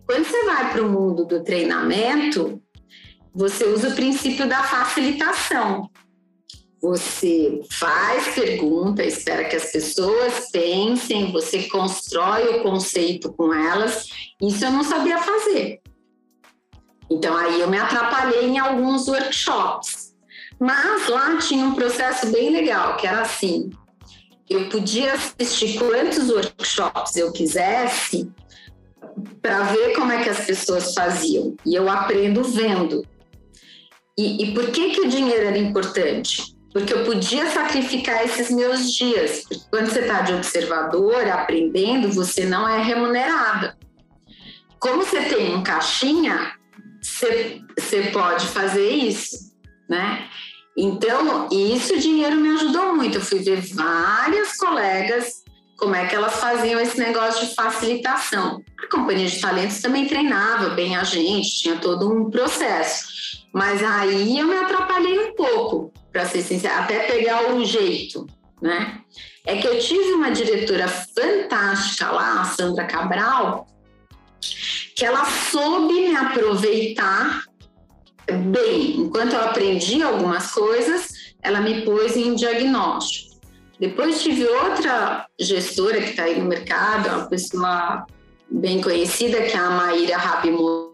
Quando 0.05 0.25
você 0.25 0.45
vai 0.45 0.73
para 0.73 0.83
o 0.83 0.91
mundo 0.91 1.25
do 1.25 1.45
treinamento, 1.45 2.61
você 3.33 3.67
usa 3.67 3.91
o 3.91 3.95
princípio 3.95 4.49
da 4.49 4.65
facilitação. 4.65 5.89
Você 6.83 7.61
faz 7.71 8.35
pergunta, 8.35 9.05
espera 9.05 9.45
que 9.45 9.57
as 9.57 9.71
pessoas 9.71 10.51
pensem, 10.51 11.31
você 11.31 11.65
constrói 11.65 12.57
o 12.57 12.63
conceito 12.63 13.33
com 13.35 13.53
elas. 13.53 14.09
Isso 14.41 14.65
eu 14.65 14.71
não 14.71 14.83
sabia 14.83 15.19
fazer. 15.19 15.81
Então 17.11 17.37
aí 17.37 17.61
eu 17.61 17.69
me 17.69 17.79
atrapalhei 17.79 18.47
em 18.47 18.59
alguns 18.59 19.09
workshops. 19.09 20.15
Mas 20.59 21.09
lá 21.09 21.37
tinha 21.39 21.65
um 21.65 21.75
processo 21.75 22.31
bem 22.31 22.51
legal, 22.51 22.97
que 22.97 23.07
era 23.07 23.23
assim: 23.23 23.71
eu 24.49 24.69
podia 24.69 25.15
assistir 25.15 25.79
quantos 25.79 26.31
workshops 26.31 27.17
eu 27.17 27.33
quisesse 27.33 28.31
para 29.43 29.63
ver 29.65 29.95
como 29.95 30.13
é 30.13 30.23
que 30.23 30.29
as 30.29 30.47
pessoas 30.47 30.95
faziam. 30.95 31.57
E 31.67 31.75
eu 31.75 31.91
aprendo 31.91 32.43
vendo. 32.43 33.05
E, 34.17 34.45
e 34.45 34.55
por 34.55 34.71
que, 34.71 34.91
que 34.91 35.01
o 35.01 35.09
dinheiro 35.09 35.47
era 35.47 35.59
importante? 35.59 36.55
Porque 36.73 36.93
eu 36.93 37.05
podia 37.05 37.51
sacrificar 37.51 38.25
esses 38.25 38.51
meus 38.51 38.93
dias. 38.93 39.45
Quando 39.71 39.91
você 39.91 40.01
está 40.01 40.21
de 40.21 40.33
observador, 40.33 41.29
aprendendo, 41.29 42.11
você 42.13 42.45
não 42.45 42.69
é 42.69 42.83
remunerada. 42.83 43.77
Como 44.79 45.03
você 45.03 45.23
tem 45.23 45.55
um 45.55 45.63
caixinha, 45.63 46.53
você, 47.03 47.61
você 47.79 48.03
pode 48.13 48.47
fazer 48.47 48.89
isso, 48.89 49.53
né? 49.89 50.29
Então, 50.77 51.49
isso 51.51 51.95
o 51.95 51.99
dinheiro 51.99 52.37
me 52.37 52.51
ajudou 52.51 52.95
muito. 52.95 53.19
Eu 53.19 53.21
fui 53.21 53.41
ver 53.41 53.61
várias 53.61 54.57
colegas 54.57 55.41
como 55.81 55.95
é 55.95 56.07
que 56.07 56.15
elas 56.15 56.37
faziam 56.37 56.79
esse 56.79 56.99
negócio 56.99 57.47
de 57.47 57.55
facilitação. 57.55 58.63
A 58.79 58.89
companhia 58.95 59.27
de 59.27 59.41
talentos 59.41 59.81
também 59.81 60.07
treinava 60.07 60.71
bem 60.71 60.95
a 60.95 61.03
gente, 61.05 61.63
tinha 61.63 61.77
todo 61.77 62.13
um 62.13 62.31
processo. 62.31 63.09
Mas 63.53 63.83
aí 63.83 64.39
eu 64.39 64.47
me 64.47 64.57
atrapalhei 64.57 65.19
um 65.19 65.35
pouco, 65.35 65.93
para 66.13 66.27
ser 66.27 66.43
sincera, 66.43 66.81
até 66.81 67.11
pegar 67.11 67.53
o 67.55 67.65
jeito, 67.65 68.27
né? 68.61 69.01
É 69.47 69.57
que 69.57 69.67
eu 69.67 69.79
tive 69.79 70.13
uma 70.13 70.31
diretora 70.31 70.87
fantástica 70.89 72.11
lá, 72.11 72.43
a 72.43 72.45
Sandra 72.45 72.85
Cabral, 72.85 73.67
que 74.97 75.05
ela 75.05 75.25
soube 75.25 75.95
me 76.09 76.17
aproveitar 76.17 77.43
bem. 78.27 78.97
Enquanto 79.01 79.35
eu 79.35 79.41
aprendi 79.41 80.03
algumas 80.03 80.53
coisas, 80.53 81.35
ela 81.43 81.61
me 81.61 81.83
pôs 81.83 82.17
em 82.17 82.35
diagnóstico. 82.35 83.31
Depois 83.79 84.23
tive 84.23 84.45
outra 84.45 85.27
gestora 85.41 86.03
que 86.03 86.11
está 86.11 86.25
aí 86.25 86.39
no 86.39 86.47
mercado, 86.47 87.09
uma 87.09 87.27
pessoa 87.27 88.07
bem 88.51 88.81
conhecida, 88.81 89.41
que 89.43 89.57
é 89.57 89.59
a 89.59 89.71
Maíra 89.71 90.19
Rabimon. 90.19 90.91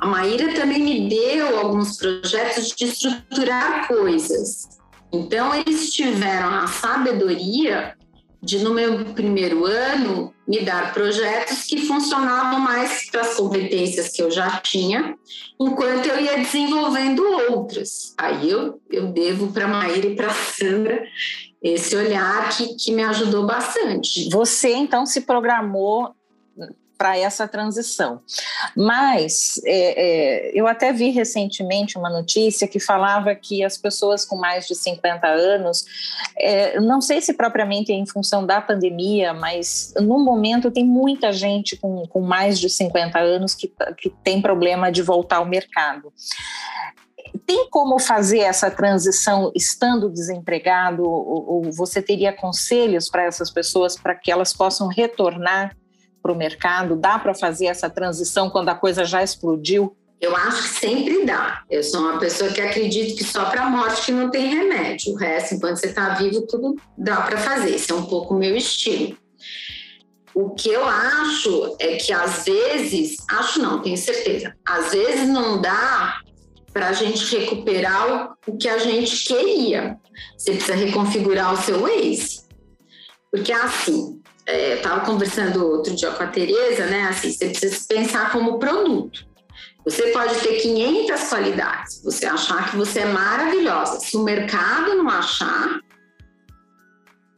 A 0.00 0.06
Maíra 0.06 0.54
também 0.54 0.82
me 0.82 1.10
deu 1.10 1.58
alguns 1.58 1.98
projetos 1.98 2.68
de 2.68 2.86
estruturar 2.86 3.86
coisas. 3.86 4.66
Então, 5.12 5.54
eles 5.54 5.92
tiveram 5.92 6.48
a 6.48 6.66
sabedoria 6.66 7.94
de, 8.42 8.60
no 8.60 8.72
meu 8.72 9.04
primeiro 9.06 9.66
ano, 9.66 10.32
me 10.48 10.62
dar 10.62 10.94
projetos 10.94 11.64
que 11.64 11.86
funcionavam 11.86 12.58
mais 12.58 13.10
para 13.10 13.20
as 13.20 13.34
competências 13.34 14.08
que 14.08 14.22
eu 14.22 14.30
já 14.30 14.58
tinha, 14.60 15.14
enquanto 15.60 16.06
eu 16.06 16.18
ia 16.18 16.38
desenvolvendo 16.38 17.22
outras. 17.50 18.14
Aí 18.16 18.48
eu, 18.48 18.80
eu 18.90 19.08
devo 19.08 19.52
para 19.52 19.66
a 19.66 19.68
Maíra 19.68 20.06
e 20.06 20.16
para 20.16 20.28
a 20.28 20.34
Sandra 20.34 21.04
esse 21.62 21.94
olhar 21.94 22.48
que, 22.56 22.74
que 22.76 22.90
me 22.90 23.02
ajudou 23.02 23.44
bastante. 23.44 24.30
Você, 24.30 24.72
então, 24.72 25.04
se 25.04 25.20
programou 25.20 26.14
para 27.00 27.16
essa 27.16 27.48
transição. 27.48 28.20
Mas 28.76 29.58
é, 29.64 30.50
é, 30.50 30.50
eu 30.52 30.66
até 30.66 30.92
vi 30.92 31.08
recentemente 31.08 31.96
uma 31.96 32.10
notícia 32.10 32.68
que 32.68 32.78
falava 32.78 33.34
que 33.34 33.64
as 33.64 33.78
pessoas 33.78 34.22
com 34.22 34.36
mais 34.36 34.66
de 34.66 34.74
50 34.74 35.26
anos, 35.26 35.86
é, 36.36 36.78
não 36.78 37.00
sei 37.00 37.22
se 37.22 37.32
propriamente 37.32 37.90
em 37.90 38.04
função 38.04 38.44
da 38.44 38.60
pandemia, 38.60 39.32
mas 39.32 39.94
no 39.96 40.22
momento 40.22 40.70
tem 40.70 40.84
muita 40.84 41.32
gente 41.32 41.74
com, 41.74 42.06
com 42.06 42.20
mais 42.20 42.60
de 42.60 42.68
50 42.68 43.18
anos 43.18 43.54
que, 43.54 43.72
que 43.96 44.10
tem 44.22 44.42
problema 44.42 44.92
de 44.92 45.00
voltar 45.00 45.36
ao 45.36 45.46
mercado. 45.46 46.12
Tem 47.46 47.66
como 47.70 47.98
fazer 47.98 48.40
essa 48.40 48.70
transição 48.70 49.50
estando 49.56 50.10
desempregado? 50.10 51.02
Ou, 51.02 51.64
ou 51.64 51.72
você 51.72 52.02
teria 52.02 52.30
conselhos 52.30 53.08
para 53.08 53.24
essas 53.24 53.50
pessoas 53.50 53.98
para 53.98 54.14
que 54.14 54.30
elas 54.30 54.52
possam 54.52 54.86
retornar 54.86 55.74
para 56.22 56.32
o 56.32 56.36
mercado? 56.36 56.96
Dá 56.96 57.18
para 57.18 57.34
fazer 57.34 57.66
essa 57.66 57.88
transição 57.88 58.50
quando 58.50 58.68
a 58.68 58.74
coisa 58.74 59.04
já 59.04 59.22
explodiu? 59.22 59.96
Eu 60.20 60.36
acho 60.36 60.62
que 60.64 60.80
sempre 60.80 61.24
dá. 61.24 61.62
Eu 61.70 61.82
sou 61.82 62.00
uma 62.00 62.18
pessoa 62.18 62.52
que 62.52 62.60
acredito 62.60 63.16
que 63.16 63.24
só 63.24 63.46
para 63.46 63.62
a 63.62 63.70
morte 63.70 64.04
que 64.04 64.12
não 64.12 64.30
tem 64.30 64.54
remédio. 64.54 65.14
O 65.14 65.16
resto, 65.16 65.54
enquanto 65.54 65.78
você 65.78 65.86
está 65.86 66.10
vivo, 66.10 66.42
tudo 66.42 66.76
dá 66.96 67.22
para 67.22 67.38
fazer. 67.38 67.74
Esse 67.74 67.90
é 67.90 67.94
um 67.94 68.04
pouco 68.04 68.34
o 68.34 68.38
meu 68.38 68.54
estilo. 68.54 69.16
O 70.34 70.50
que 70.50 70.68
eu 70.68 70.86
acho 70.86 71.76
é 71.78 71.96
que 71.96 72.12
às 72.12 72.44
vezes, 72.44 73.16
acho 73.28 73.60
não, 73.60 73.82
tenho 73.82 73.96
certeza, 73.96 74.54
às 74.64 74.92
vezes 74.92 75.28
não 75.28 75.60
dá 75.60 76.20
para 76.72 76.88
a 76.88 76.92
gente 76.92 77.36
recuperar 77.36 78.36
o, 78.46 78.56
que 78.56 78.68
a 78.68 78.78
gente 78.78 79.24
queria. 79.24 79.98
Você 80.36 80.52
precisa 80.52 80.74
reconfigurar 80.74 81.52
o 81.52 81.56
seu 81.56 81.80
Waze. 81.80 82.42
Porque 83.30 83.52
assim, 83.52 84.19
estava 84.76 85.02
é, 85.02 85.04
conversando 85.04 85.66
outro 85.66 85.94
dia 85.94 86.10
com 86.10 86.22
a 86.22 86.26
Tereza, 86.26 86.86
né? 86.86 87.04
Assim, 87.04 87.32
você 87.32 87.48
precisa 87.48 87.84
pensar 87.88 88.32
como 88.32 88.58
produto. 88.58 89.26
Você 89.84 90.08
pode 90.08 90.34
ter 90.40 90.60
500 90.60 91.28
qualidades, 91.28 92.02
você 92.04 92.26
achar 92.26 92.70
que 92.70 92.76
você 92.76 93.00
é 93.00 93.06
maravilhosa. 93.06 94.00
Se 94.00 94.16
o 94.16 94.22
mercado 94.22 94.94
não 94.94 95.08
achar, 95.08 95.80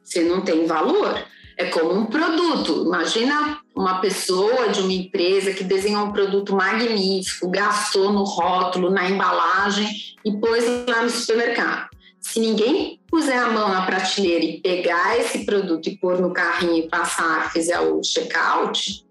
você 0.03 0.22
não 0.25 0.40
tem 0.42 0.66
valor. 0.66 1.22
É 1.57 1.66
como 1.66 1.92
um 1.92 2.07
produto. 2.07 2.85
Imagina 2.85 3.59
uma 3.77 4.01
pessoa 4.01 4.70
de 4.70 4.81
uma 4.81 4.92
empresa 4.92 5.53
que 5.53 5.62
desenhou 5.62 6.07
um 6.07 6.12
produto 6.12 6.55
magnífico, 6.55 7.51
gastou 7.51 8.12
no 8.12 8.25
rótulo, 8.25 8.90
na 8.90 9.09
embalagem 9.09 9.88
e 10.25 10.33
pôs 10.33 10.64
lá 10.88 11.03
no 11.03 11.11
supermercado. 11.11 11.92
Se 12.23 12.39
ninguém 12.39 13.01
puser 13.09 13.37
a 13.37 13.51
mão 13.51 13.69
na 13.69 13.85
prateleira 13.85 14.45
e 14.45 14.61
pegar 14.61 15.19
esse 15.19 15.45
produto 15.45 15.89
e 15.89 15.99
pôr 15.99 16.21
no 16.21 16.33
carrinho 16.33 16.85
e 16.85 16.89
passar, 16.89 17.53
fizer 17.53 17.79
o 17.81 18.01
check-out, 18.01 19.05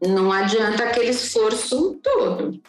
não 0.00 0.30
adianta 0.30 0.84
aquele 0.84 1.10
esforço 1.10 1.98
todo. 2.02 2.60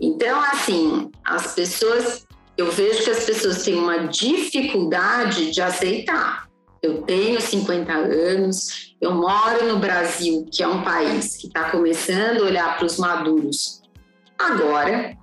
Então, 0.00 0.40
assim, 0.40 1.10
as 1.24 1.54
pessoas, 1.54 2.26
eu 2.56 2.70
vejo 2.70 3.04
que 3.04 3.10
as 3.10 3.24
pessoas 3.24 3.62
têm 3.62 3.74
uma 3.74 4.06
dificuldade 4.06 5.50
de 5.50 5.60
aceitar. 5.60 6.48
Eu 6.80 7.02
tenho 7.02 7.40
50 7.40 7.92
anos, 7.92 8.94
eu 9.00 9.12
moro 9.12 9.66
no 9.66 9.78
Brasil, 9.78 10.46
que 10.50 10.62
é 10.62 10.68
um 10.68 10.82
país 10.82 11.36
que 11.36 11.48
está 11.48 11.70
começando 11.70 12.42
a 12.42 12.46
olhar 12.46 12.76
para 12.76 12.86
os 12.86 12.96
maduros 12.96 13.82
agora, 14.38 15.16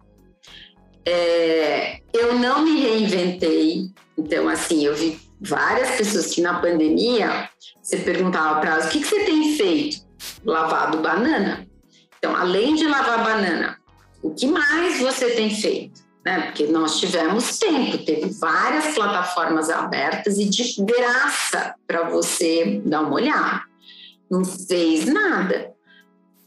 é, 1.09 2.01
eu 2.13 2.37
não 2.37 2.63
me 2.63 2.81
reinventei. 2.81 3.89
Então, 4.17 4.47
assim, 4.47 4.85
eu 4.85 4.95
vi 4.95 5.19
várias 5.41 5.95
pessoas 5.95 6.27
que 6.27 6.41
na 6.41 6.59
pandemia 6.59 7.49
você 7.81 7.97
perguntava 7.97 8.59
para 8.59 8.73
elas: 8.73 8.85
o 8.85 8.89
que, 8.89 8.99
que 8.99 9.07
você 9.07 9.23
tem 9.23 9.55
feito? 9.55 9.97
Lavado 10.45 10.99
banana. 10.99 11.67
Então, 12.17 12.35
além 12.35 12.75
de 12.75 12.85
lavar 12.85 13.23
banana, 13.23 13.77
o 14.21 14.33
que 14.33 14.45
mais 14.45 14.99
você 14.99 15.31
tem 15.31 15.49
feito? 15.49 16.01
Né? 16.25 16.41
Porque 16.41 16.65
nós 16.67 16.99
tivemos 16.99 17.57
tempo, 17.57 17.97
teve 17.99 18.29
várias 18.31 18.93
plataformas 18.93 19.69
abertas 19.69 20.37
e 20.37 20.45
de 20.45 20.75
graça 20.83 21.73
para 21.87 22.09
você 22.09 22.81
dar 22.85 23.01
uma 23.01 23.13
olhada. 23.13 23.63
Não 24.29 24.43
fez 24.43 25.05
nada. 25.05 25.73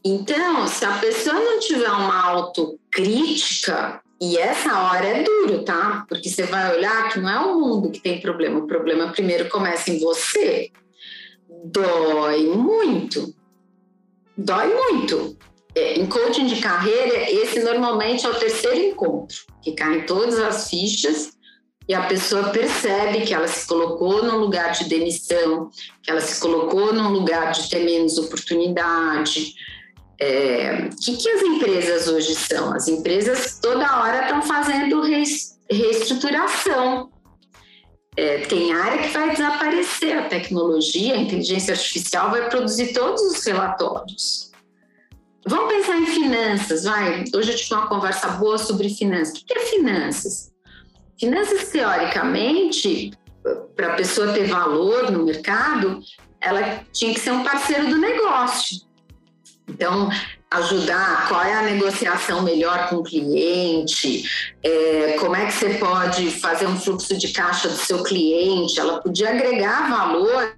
Então, 0.05 0.67
se 0.69 0.85
a 0.85 0.99
pessoa 0.99 1.37
não 1.37 1.59
tiver 1.59 1.91
uma 1.91 2.23
autocrítica, 2.23 4.02
e 4.23 4.39
essa 4.39 4.85
hora 4.85 5.05
é 5.05 5.25
duro, 5.25 5.65
tá? 5.65 6.07
Porque 6.09 6.29
você 6.29 6.45
vai 6.45 6.77
olhar 6.77 7.09
que 7.09 7.19
não 7.19 7.29
é 7.29 7.41
o 7.41 7.59
mundo 7.59 7.91
que 7.91 7.99
tem 7.99 8.21
problema, 8.21 8.61
o 8.61 8.69
problema 8.69 9.11
primeiro 9.11 9.49
começa 9.49 9.91
em 9.91 9.99
você. 9.99 10.71
Dói 11.65 12.47
muito. 12.47 13.35
Dói 14.39 14.73
muito. 14.73 15.37
É, 15.75 15.95
em 15.95 16.07
coaching 16.07 16.47
de 16.47 16.61
carreira, 16.61 17.33
esse 17.33 17.65
normalmente 17.65 18.25
é 18.25 18.29
o 18.29 18.39
terceiro 18.39 18.79
encontro, 18.79 19.39
que 19.61 19.73
caem 19.73 20.07
todas 20.07 20.39
as 20.39 20.71
fichas 20.71 21.33
e 21.89 21.93
a 21.93 22.03
pessoa 22.03 22.51
percebe 22.51 23.23
que 23.23 23.35
ela 23.35 23.49
se 23.49 23.67
colocou 23.67 24.23
num 24.23 24.37
lugar 24.37 24.71
de 24.71 24.85
demissão, 24.85 25.69
que 26.01 26.13
ela 26.13 26.21
se 26.21 26.41
colocou 26.41 26.93
num 26.93 27.09
lugar 27.09 27.51
de 27.51 27.69
ter 27.69 27.85
menos 27.85 28.19
oportunidade, 28.19 29.53
é, 30.23 30.89
que, 31.03 31.17
que 31.17 31.29
as 31.29 31.43
empresas 31.43 32.07
hoje 32.07 32.37
são? 32.37 32.73
As 32.73 32.87
empresas 32.87 33.59
toda 33.61 34.01
hora 34.01 34.23
estão 34.23 34.41
fazendo 34.41 35.03
reestruturação. 35.69 37.11
É, 38.17 38.39
tem 38.39 38.73
área 38.73 39.03
que 39.03 39.09
vai 39.09 39.31
desaparecer, 39.31 40.17
a 40.17 40.29
tecnologia, 40.29 41.15
a 41.15 41.19
inteligência 41.19 41.75
artificial 41.75 42.31
vai 42.31 42.49
produzir 42.49 42.93
todos 42.93 43.21
os 43.23 43.45
relatórios. 43.45 44.53
Vamos 45.45 45.75
pensar 45.75 45.99
em 45.99 46.07
finanças, 46.07 46.85
vai. 46.85 47.25
Hoje 47.35 47.51
eu 47.51 47.57
tive 47.57 47.75
uma 47.75 47.89
conversa 47.89 48.29
boa 48.29 48.59
sobre 48.59 48.91
finanças. 48.91 49.41
O 49.41 49.45
que 49.45 49.59
é 49.59 49.67
finanças? 49.67 50.53
Finanças, 51.19 51.69
teoricamente, 51.71 53.11
para 53.75 53.95
a 53.95 53.97
pessoa 53.97 54.33
ter 54.33 54.47
valor 54.47 55.11
no 55.11 55.25
mercado, 55.25 56.01
ela 56.41 56.85
tinha 56.93 57.13
que 57.13 57.19
ser 57.19 57.33
um 57.33 57.43
parceiro 57.43 57.89
do 57.89 57.99
negócio. 57.99 58.92
Então, 59.73 60.11
ajudar 60.51 61.29
qual 61.29 61.43
é 61.43 61.55
a 61.55 61.63
negociação 61.63 62.43
melhor 62.43 62.89
com 62.89 62.97
o 62.97 63.03
cliente, 63.03 64.23
é, 64.63 65.17
como 65.19 65.35
é 65.35 65.47
que 65.47 65.53
você 65.53 65.75
pode 65.75 66.31
fazer 66.31 66.67
um 66.67 66.79
fluxo 66.79 67.17
de 67.17 67.33
caixa 67.33 67.69
do 67.69 67.77
seu 67.77 68.03
cliente, 68.03 68.79
ela 68.79 69.01
podia 69.01 69.31
agregar 69.31 69.89
valor 69.89 70.55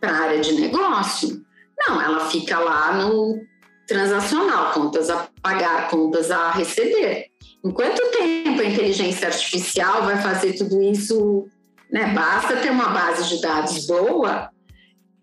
para 0.00 0.12
a 0.12 0.22
área 0.22 0.40
de 0.40 0.52
negócio. 0.52 1.42
Não, 1.88 2.00
ela 2.00 2.28
fica 2.28 2.58
lá 2.58 2.94
no 2.94 3.40
transacional, 3.86 4.72
contas 4.72 5.08
a 5.10 5.28
pagar, 5.42 5.88
contas 5.88 6.30
a 6.30 6.50
receber. 6.50 7.26
Em 7.64 7.70
quanto 7.70 8.02
tempo 8.10 8.60
a 8.60 8.64
inteligência 8.64 9.28
artificial 9.28 10.02
vai 10.02 10.20
fazer 10.20 10.52
tudo 10.54 10.82
isso? 10.82 11.46
Né? 11.90 12.12
Basta 12.14 12.56
ter 12.56 12.70
uma 12.70 12.88
base 12.88 13.28
de 13.28 13.40
dados 13.40 13.86
boa, 13.86 14.50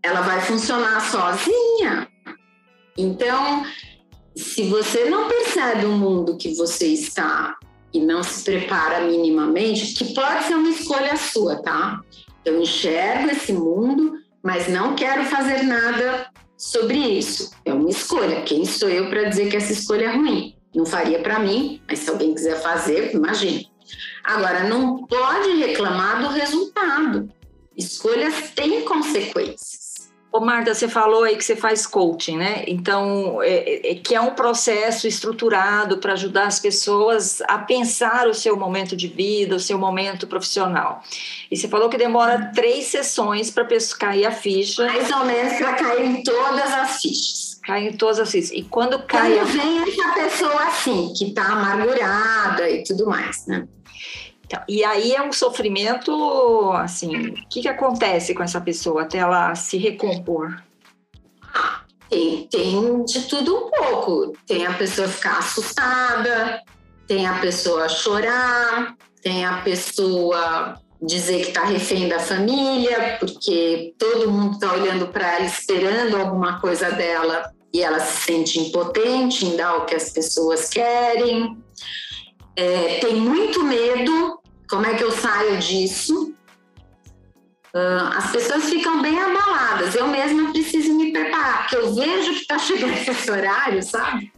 ela 0.02 0.22
vai 0.22 0.42
funcionar 0.42 1.02
sozinha. 1.02 2.09
Então, 3.00 3.66
se 4.36 4.64
você 4.64 5.06
não 5.06 5.30
percebe 5.30 5.86
o 5.86 5.92
mundo 5.92 6.36
que 6.36 6.54
você 6.56 6.88
está 6.88 7.58
e 7.94 8.02
não 8.02 8.22
se 8.22 8.44
prepara 8.44 9.06
minimamente, 9.06 9.94
que 9.94 10.14
pode 10.14 10.44
ser 10.44 10.56
uma 10.56 10.70
escolha 10.70 11.16
sua, 11.16 11.62
tá? 11.62 12.02
Eu 12.44 12.62
enxergo 12.62 13.30
esse 13.32 13.54
mundo, 13.54 14.20
mas 14.44 14.68
não 14.68 14.96
quero 14.96 15.24
fazer 15.26 15.64
nada 15.64 16.30
sobre 16.58 16.98
isso. 16.98 17.52
É 17.64 17.74
uma 17.74 17.90
escolha. 17.90 18.42
Quem 18.42 18.66
sou 18.66 18.90
eu 18.90 19.10
para 19.10 19.24
dizer 19.30 19.50
que 19.50 19.56
essa 19.56 19.72
escolha 19.72 20.06
é 20.06 20.16
ruim? 20.16 20.58
Não 20.76 20.86
faria 20.86 21.20
para 21.20 21.40
mim, 21.40 21.82
mas 21.88 22.00
se 22.00 22.10
alguém 22.10 22.34
quiser 22.34 22.62
fazer, 22.62 23.16
imagine. 23.16 23.70
Agora, 24.26 24.66
não 24.66 25.06
pode 25.08 25.54
reclamar 25.56 26.22
do 26.22 26.28
resultado. 26.28 27.30
Escolhas 27.78 28.52
têm 28.54 28.84
consequências. 28.84 29.89
Ô 30.32 30.40
Marta, 30.40 30.76
você 30.76 30.88
falou 30.88 31.24
aí 31.24 31.36
que 31.36 31.44
você 31.44 31.56
faz 31.56 31.88
coaching, 31.88 32.38
né? 32.38 32.64
Então, 32.68 33.42
é, 33.42 33.92
é, 33.92 33.96
que 33.96 34.14
é 34.14 34.22
um 34.22 34.36
processo 34.36 35.08
estruturado 35.08 35.98
para 35.98 36.14
ajudar 36.14 36.46
as 36.46 36.60
pessoas 36.60 37.42
a 37.48 37.58
pensar 37.58 38.28
o 38.28 38.34
seu 38.34 38.56
momento 38.56 38.96
de 38.96 39.08
vida, 39.08 39.56
o 39.56 39.60
seu 39.60 39.80
momento 39.80 40.28
profissional. 40.28 41.04
E 41.50 41.58
você 41.58 41.68
falou 41.68 41.90
que 41.90 41.98
demora 41.98 42.52
três 42.54 42.86
sessões 42.86 43.50
para 43.50 43.68
cair 43.98 44.28
a 44.28 44.32
ficha. 44.32 44.86
Mais 44.86 45.10
ou 45.10 45.26
menos 45.26 45.54
para 45.58 45.74
cair 45.74 46.06
em 46.06 46.22
todas 46.22 46.74
as 46.74 47.02
fichas. 47.02 47.60
Cair 47.64 47.88
em 47.88 47.98
todas 47.98 48.20
as 48.20 48.32
fichas. 48.32 48.52
E 48.52 48.62
quando 48.62 49.02
cai. 49.04 49.34
Quando 49.34 49.48
vem 49.48 49.82
essa 49.82 50.14
pessoa 50.14 50.64
assim, 50.68 51.12
que 51.18 51.26
está 51.30 51.44
amargurada 51.44 52.70
e 52.70 52.84
tudo 52.84 53.08
mais, 53.08 53.48
né? 53.48 53.68
Então, 54.50 54.64
e 54.68 54.84
aí 54.84 55.14
é 55.14 55.22
um 55.22 55.32
sofrimento, 55.32 56.72
assim, 56.74 57.16
o 57.16 57.50
que, 57.50 57.62
que 57.62 57.68
acontece 57.68 58.34
com 58.34 58.42
essa 58.42 58.60
pessoa 58.60 59.04
até 59.04 59.20
ela 59.20 59.54
se 59.54 59.78
recompor? 59.78 60.60
Tem, 62.10 62.48
tem 62.48 63.06
de 63.06 63.22
tudo 63.28 63.56
um 63.56 63.70
pouco. 63.70 64.34
Tem 64.48 64.66
a 64.66 64.74
pessoa 64.74 65.08
ficar 65.08 65.38
assustada, 65.38 66.64
tem 67.08 67.28
a 67.28 67.36
pessoa 67.36 67.88
chorar, 67.88 68.96
tem 69.22 69.46
a 69.46 69.62
pessoa 69.62 70.82
dizer 71.00 71.42
que 71.44 71.50
está 71.50 71.66
refém 71.66 72.10
da 72.10 72.18
família, 72.18 73.18
porque 73.20 73.94
todo 74.00 74.32
mundo 74.32 74.54
está 74.54 74.74
olhando 74.74 75.10
para 75.10 75.36
ela, 75.36 75.46
esperando 75.46 76.18
alguma 76.18 76.60
coisa 76.60 76.90
dela 76.90 77.54
e 77.72 77.84
ela 77.84 78.00
se 78.00 78.24
sente 78.24 78.60
impotente 78.60 79.46
em 79.46 79.56
dar 79.56 79.76
o 79.76 79.86
que 79.86 79.94
as 79.94 80.10
pessoas 80.10 80.70
querem. 80.70 81.56
É, 82.60 83.00
tem 83.00 83.16
muito 83.16 83.64
medo 83.64 84.38
como 84.70 84.86
é 84.86 84.94
que 84.94 85.04
eu 85.04 85.12
saio 85.12 85.58
disso? 85.60 86.34
Uh, 87.74 88.18
as 88.18 88.32
pessoas 88.32 88.66
ficam 88.66 89.02
bem 89.02 89.18
abaladas. 89.18 89.96
Eu 89.96 90.08
mesma 90.08 90.52
preciso 90.52 90.94
me 90.94 91.14
preparar, 91.14 91.62
porque 91.62 91.78
eu 91.78 91.96
vejo 91.96 92.34
que 92.34 92.42
está 92.42 92.60
chegando 92.60 92.92
esse 92.92 93.32
horário, 93.32 93.82
sabe? 93.82 94.34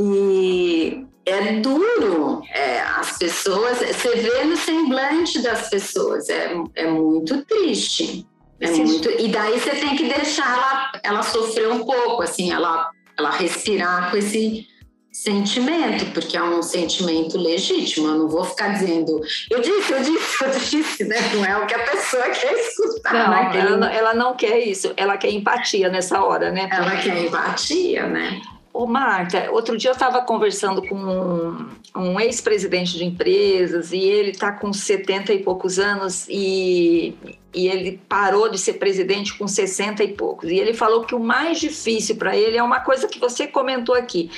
E 0.00 1.04
é 1.26 1.60
duro. 1.60 2.40
É, 2.48 2.80
as 2.80 3.18
pessoas, 3.18 3.80
você 3.80 4.16
vê 4.16 4.44
no 4.44 4.56
semblante 4.56 5.42
das 5.42 5.68
pessoas, 5.68 6.30
é, 6.30 6.56
é 6.74 6.86
muito 6.86 7.44
triste. 7.44 8.26
É 8.60 8.70
muito, 8.70 9.10
e 9.10 9.28
daí 9.28 9.60
você 9.60 9.72
tem 9.72 9.94
que 9.94 10.04
deixar 10.04 10.50
ela, 10.50 10.92
ela 11.02 11.22
sofrer 11.22 11.70
um 11.70 11.84
pouco, 11.84 12.22
assim, 12.22 12.50
ela, 12.50 12.90
ela 13.18 13.30
respirar 13.30 14.10
com 14.10 14.16
esse 14.16 14.66
sentimento, 15.14 16.06
porque 16.12 16.36
é 16.36 16.42
um 16.42 16.60
sentimento 16.60 17.38
legítimo. 17.38 18.08
Eu 18.08 18.18
não 18.18 18.28
vou 18.28 18.44
ficar 18.44 18.70
dizendo, 18.70 19.20
eu 19.48 19.60
disse, 19.60 19.92
eu 19.92 20.02
disse, 20.02 20.44
eu 20.44 20.50
disse, 20.50 21.04
né? 21.04 21.16
Não 21.32 21.44
é 21.44 21.56
o 21.56 21.66
que 21.66 21.74
a 21.74 21.78
pessoa 21.78 22.24
quer 22.30 22.52
escutar. 22.52 23.12
Não, 23.14 23.30
naquele... 23.30 23.66
ela, 23.66 23.76
não, 23.76 23.88
ela 23.88 24.14
não 24.14 24.34
quer 24.34 24.58
isso, 24.58 24.92
ela 24.96 25.16
quer 25.16 25.30
empatia 25.30 25.88
nessa 25.88 26.20
hora, 26.20 26.50
né? 26.50 26.68
Ela 26.70 26.96
quer 26.96 27.24
empatia, 27.24 28.08
né? 28.08 28.42
Ô, 28.72 28.86
Marta, 28.86 29.52
outro 29.52 29.78
dia 29.78 29.90
eu 29.90 29.94
estava 29.94 30.20
conversando 30.22 30.82
com 30.82 30.96
um, 30.96 31.68
um 31.96 32.18
ex-presidente 32.18 32.98
de 32.98 33.04
empresas 33.04 33.92
e 33.92 34.00
ele 34.00 34.32
está 34.32 34.50
com 34.50 34.72
70 34.72 35.32
e 35.32 35.44
poucos 35.44 35.78
anos 35.78 36.26
e, 36.28 37.14
e 37.54 37.68
ele 37.68 38.00
parou 38.08 38.48
de 38.48 38.58
ser 38.58 38.72
presidente 38.72 39.32
com 39.38 39.46
60 39.46 40.02
e 40.02 40.08
poucos. 40.08 40.50
E 40.50 40.56
ele 40.56 40.74
falou 40.74 41.04
que 41.04 41.14
o 41.14 41.20
mais 41.20 41.60
difícil 41.60 42.16
para 42.16 42.36
ele 42.36 42.56
é 42.56 42.62
uma 42.64 42.80
coisa 42.80 43.06
que 43.06 43.20
você 43.20 43.46
comentou 43.46 43.94
aqui. 43.94 44.28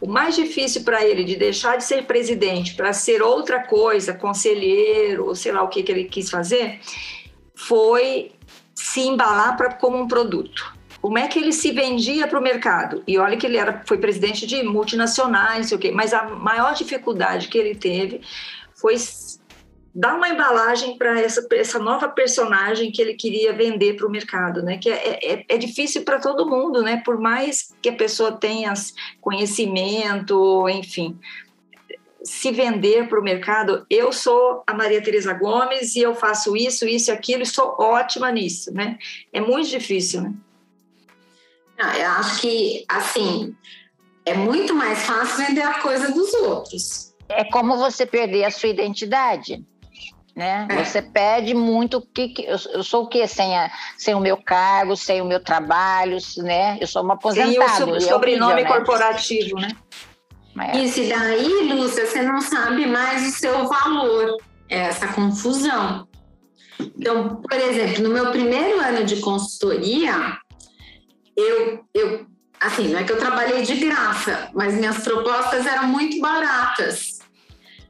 O 0.00 0.06
mais 0.06 0.34
difícil 0.34 0.82
para 0.82 1.04
ele 1.04 1.24
de 1.24 1.36
deixar 1.36 1.76
de 1.76 1.84
ser 1.84 2.04
presidente 2.04 2.74
para 2.74 2.92
ser 2.92 3.22
outra 3.22 3.62
coisa, 3.62 4.14
conselheiro, 4.14 5.26
ou 5.26 5.34
sei 5.34 5.52
lá 5.52 5.62
o 5.62 5.68
que, 5.68 5.82
que 5.82 5.92
ele 5.92 6.04
quis 6.04 6.30
fazer, 6.30 6.80
foi 7.54 8.32
se 8.74 9.00
embalar 9.00 9.56
pra, 9.56 9.74
como 9.74 9.98
um 9.98 10.08
produto. 10.08 10.74
Como 11.02 11.18
é 11.18 11.28
que 11.28 11.38
ele 11.38 11.52
se 11.52 11.70
vendia 11.70 12.26
para 12.26 12.38
o 12.38 12.42
mercado? 12.42 13.02
E 13.06 13.18
olha 13.18 13.36
que 13.36 13.46
ele 13.46 13.56
era, 13.56 13.82
foi 13.86 13.98
presidente 13.98 14.46
de 14.46 14.62
multinacionais, 14.62 15.68
sei 15.68 15.76
o 15.76 15.80
quê, 15.80 15.90
mas 15.90 16.12
a 16.12 16.24
maior 16.24 16.74
dificuldade 16.74 17.48
que 17.48 17.58
ele 17.58 17.74
teve 17.74 18.20
foi 18.74 18.96
dar 19.94 20.14
uma 20.14 20.28
embalagem 20.28 20.96
para 20.96 21.20
essa, 21.20 21.46
essa 21.52 21.78
nova 21.78 22.08
personagem 22.08 22.92
que 22.92 23.02
ele 23.02 23.14
queria 23.14 23.52
vender 23.52 23.96
para 23.96 24.06
o 24.06 24.10
mercado, 24.10 24.62
né? 24.62 24.78
Que 24.78 24.88
é, 24.88 25.32
é, 25.32 25.44
é 25.48 25.58
difícil 25.58 26.02
para 26.02 26.20
todo 26.20 26.48
mundo, 26.48 26.82
né? 26.82 27.02
Por 27.04 27.18
mais 27.18 27.74
que 27.82 27.88
a 27.88 27.96
pessoa 27.96 28.32
tenha 28.32 28.72
conhecimento, 29.20 30.68
enfim, 30.68 31.18
se 32.22 32.52
vender 32.52 33.08
para 33.08 33.18
o 33.18 33.22
mercado, 33.22 33.84
eu 33.90 34.12
sou 34.12 34.62
a 34.66 34.74
Maria 34.74 35.02
Tereza 35.02 35.32
Gomes 35.32 35.96
e 35.96 36.00
eu 36.00 36.14
faço 36.14 36.56
isso, 36.56 36.86
isso 36.86 37.10
e 37.10 37.12
aquilo, 37.12 37.42
e 37.42 37.46
sou 37.46 37.74
ótima 37.78 38.30
nisso, 38.30 38.72
né? 38.72 38.96
É 39.32 39.40
muito 39.40 39.68
difícil, 39.70 40.22
né? 40.22 40.34
Não, 41.78 41.92
eu 41.94 42.10
acho 42.10 42.42
que, 42.42 42.84
assim, 42.86 43.56
é 44.24 44.34
muito 44.34 44.74
mais 44.74 45.02
fácil 45.02 45.46
vender 45.46 45.62
a 45.62 45.80
coisa 45.80 46.12
dos 46.12 46.32
outros. 46.34 47.14
É 47.28 47.44
como 47.44 47.76
você 47.76 48.04
perder 48.04 48.44
a 48.44 48.50
sua 48.50 48.68
identidade 48.68 49.64
né? 50.40 50.66
É. 50.70 50.82
Você 50.82 51.02
pede 51.02 51.52
muito 51.52 52.00
que, 52.00 52.28
que 52.28 52.46
eu, 52.46 52.56
eu, 52.72 52.82
sou 52.82 53.04
o 53.04 53.06
quê 53.06 53.28
sem, 53.28 53.54
a, 53.54 53.70
sem 53.98 54.14
o 54.14 54.20
meu 54.20 54.38
cargo, 54.38 54.96
sem 54.96 55.20
o 55.20 55.24
meu 55.26 55.38
trabalho, 55.38 56.16
né? 56.38 56.78
Eu 56.80 56.86
sou 56.86 57.02
uma 57.02 57.12
aposentada. 57.12 57.76
Sem 57.76 57.92
o 57.92 58.00
sobrenome 58.00 58.62
é 58.62 58.64
corporativo, 58.64 59.56
né? 59.56 59.68
É. 60.58 60.78
Isso, 60.78 61.00
e 61.00 61.10
daí, 61.10 61.70
Lúcia, 61.70 62.06
você 62.06 62.22
não 62.22 62.40
sabe 62.40 62.86
mais 62.86 63.28
o 63.28 63.38
seu 63.38 63.68
valor, 63.68 64.38
é 64.70 64.78
essa 64.78 65.08
confusão. 65.08 66.08
Então, 66.80 67.36
por 67.36 67.58
exemplo, 67.58 68.02
no 68.02 68.08
meu 68.08 68.30
primeiro 68.30 68.80
ano 68.80 69.04
de 69.04 69.16
consultoria, 69.16 70.38
eu, 71.36 71.84
eu 71.92 72.26
assim, 72.58 72.88
não 72.88 72.98
é 72.98 73.04
que 73.04 73.12
eu 73.12 73.18
trabalhei 73.18 73.62
de 73.62 73.76
graça, 73.76 74.48
mas 74.54 74.74
minhas 74.74 75.04
propostas 75.04 75.66
eram 75.66 75.86
muito 75.86 76.18
baratas. 76.18 77.19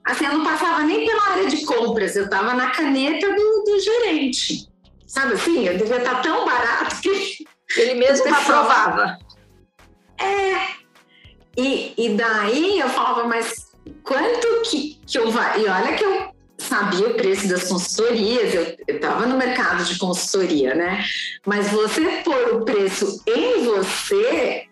Assim, 0.04 0.24
eu 0.24 0.38
não 0.38 0.44
passava 0.44 0.82
nem 0.82 1.06
pela 1.06 1.30
área 1.30 1.46
de 1.46 1.64
compras, 1.64 2.16
eu 2.16 2.24
estava 2.24 2.54
na 2.54 2.70
caneta 2.70 3.28
do, 3.28 3.64
do, 3.64 3.80
gerente. 3.80 4.68
Sabe 5.06 5.34
assim? 5.34 5.66
Eu 5.66 5.76
devia 5.76 5.98
estar 5.98 6.22
tão 6.22 6.44
barato 6.44 7.00
que. 7.00 7.44
Ele 7.76 7.94
mesmo 7.94 8.34
aprovava. 8.34 9.18
É. 10.18 10.80
E, 11.56 11.94
e 11.96 12.14
daí 12.14 12.80
eu 12.80 12.88
falava, 12.88 13.24
mas 13.24 13.70
quanto 14.02 14.62
que, 14.62 15.00
que 15.06 15.18
eu 15.18 15.30
vai? 15.30 15.60
E 15.60 15.66
olha 15.66 15.94
que 15.94 16.04
eu 16.04 16.30
sabia 16.58 17.08
o 17.08 17.14
preço 17.14 17.48
das 17.48 17.68
consultorias, 17.68 18.54
eu 18.54 18.76
estava 18.86 19.26
no 19.26 19.36
mercado 19.36 19.84
de 19.84 19.98
consultoria, 19.98 20.74
né? 20.74 21.04
Mas 21.46 21.68
você 21.68 22.22
pôr 22.24 22.54
o 22.54 22.64
preço 22.64 23.22
em 23.26 23.64
você 23.64 24.66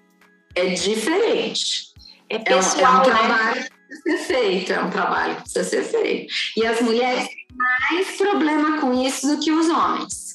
é 0.55 0.67
diferente. 0.67 1.89
É 2.29 2.39
pessoal, 2.39 3.05
é 3.05 3.09
um, 3.09 3.17
é 3.17 3.23
um 3.23 3.29
né? 3.29 3.69
Ser 3.97 4.19
feito, 4.19 4.73
é 4.73 4.81
um 4.81 4.91
trabalho 4.91 5.37
que 5.37 5.43
precisa 5.43 5.65
ser 5.65 5.83
feito. 5.85 6.33
E 6.57 6.67
as 6.67 6.81
mulheres 6.81 7.29
têm 7.29 7.47
mais 7.57 8.17
problema 8.17 8.81
com 8.81 8.93
isso 8.93 9.27
do 9.27 9.41
que 9.41 9.51
os 9.51 9.69
homens. 9.69 10.29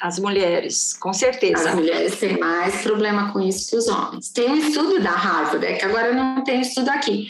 As 0.00 0.18
mulheres, 0.18 0.92
com 0.92 1.12
certeza. 1.12 1.70
As 1.70 1.74
mulheres 1.74 2.18
têm 2.18 2.38
mais 2.38 2.82
problema 2.82 3.32
com 3.32 3.40
isso 3.40 3.70
que 3.70 3.76
os 3.76 3.88
homens. 3.88 4.28
Tem 4.30 4.50
um 4.50 4.56
estudo 4.56 5.00
da 5.00 5.10
Harvard, 5.10 5.64
é 5.64 5.74
que 5.74 5.84
agora 5.84 6.08
eu 6.08 6.14
não 6.14 6.44
tenho 6.44 6.60
estudo 6.60 6.90
aqui, 6.90 7.28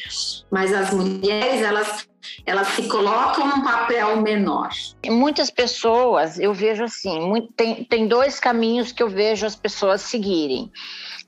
mas 0.50 0.72
as 0.72 0.92
mulheres, 0.92 1.62
elas, 1.62 2.08
elas 2.44 2.66
se 2.68 2.88
colocam 2.88 3.46
num 3.46 3.62
papel 3.62 4.20
menor. 4.20 4.70
Muitas 5.06 5.48
pessoas, 5.48 6.40
eu 6.40 6.52
vejo 6.52 6.82
assim, 6.82 7.20
muito, 7.20 7.52
tem, 7.52 7.84
tem 7.84 8.08
dois 8.08 8.40
caminhos 8.40 8.90
que 8.90 9.02
eu 9.02 9.08
vejo 9.08 9.46
as 9.46 9.54
pessoas 9.54 10.00
seguirem. 10.00 10.70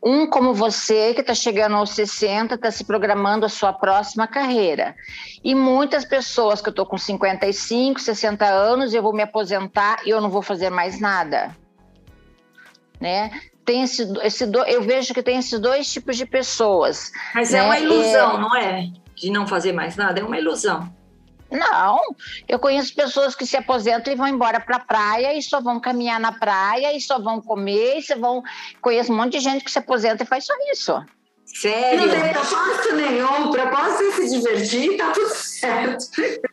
Um 0.03 0.29
como 0.29 0.55
você, 0.55 1.13
que 1.13 1.21
está 1.21 1.35
chegando 1.35 1.75
aos 1.75 1.91
60, 1.91 2.55
está 2.55 2.71
se 2.71 2.85
programando 2.85 3.45
a 3.45 3.49
sua 3.49 3.73
próxima 3.73 4.29
carreira. 4.29 4.95
E 5.43 5.55
muitas 5.55 6.05
pessoas 6.05 6.61
que 6.61 6.69
eu 6.69 6.71
estou 6.71 6.87
com 6.87 6.97
55, 6.97 8.01
60 8.01 8.47
anos, 8.47 8.95
eu 8.95 9.03
vou 9.03 9.13
me 9.13 9.23
aposentar 9.23 10.01
e 10.07 10.11
eu 10.11 10.21
não 10.21 10.31
vou 10.31 10.41
fazer 10.41 10.71
mais 10.71 11.01
nada. 11.01 11.57
Né? 13.01 13.31
Tem 13.65 13.83
esse, 13.83 14.03
esse 14.23 14.47
do, 14.47 14.61
eu 14.61 14.83
vejo 14.83 15.13
que 15.13 15.23
tem 15.23 15.39
esses 15.39 15.59
dois 15.59 15.93
tipos 15.93 16.17
de 16.17 16.25
pessoas. 16.25 17.11
Mas 17.35 17.51
né? 17.51 17.59
é 17.59 17.63
uma 17.63 17.79
ilusão, 17.79 18.37
é... 18.37 18.41
não 18.41 18.57
é? 18.57 18.91
De 19.17 19.31
não 19.31 19.47
fazer 19.47 19.73
mais 19.73 19.97
nada, 19.97 20.21
é 20.21 20.25
uma 20.25 20.39
ilusão. 20.39 20.93
Não, 21.51 22.01
eu 22.47 22.59
conheço 22.59 22.95
pessoas 22.95 23.35
que 23.35 23.47
se 23.47 23.57
aposentam 23.57 24.13
e 24.13 24.17
vão 24.17 24.29
embora 24.29 24.61
para 24.61 24.77
a 24.77 24.81
praia 24.81 25.35
e 25.35 25.43
só 25.43 25.61
vão 25.61 25.81
caminhar 25.81 26.21
na 26.21 26.33
praia 26.33 26.95
e 26.95 27.01
só 27.01 27.19
vão 27.19 27.41
comer 27.41 27.99
e 27.99 28.03
só 28.03 28.19
vão. 28.19 28.43
Conheço 28.83 29.13
um 29.13 29.17
monte 29.17 29.33
de 29.33 29.41
gente 29.41 29.65
que 29.65 29.71
se 29.71 29.79
aposenta 29.79 30.25
e 30.25 30.27
faz 30.27 30.45
só 30.45 30.53
isso. 30.71 31.03
Sério? 31.47 32.07
Não 32.07 32.11
tem 32.11 32.33
propósito 32.33 32.95
nenhum, 32.95 33.49
o 33.49 33.51
propósito 33.51 34.03
é 34.03 34.13
se 34.13 34.39
divertir, 34.39 34.97
tá 34.99 35.11
tudo 35.13 35.35
certo. 35.35 36.05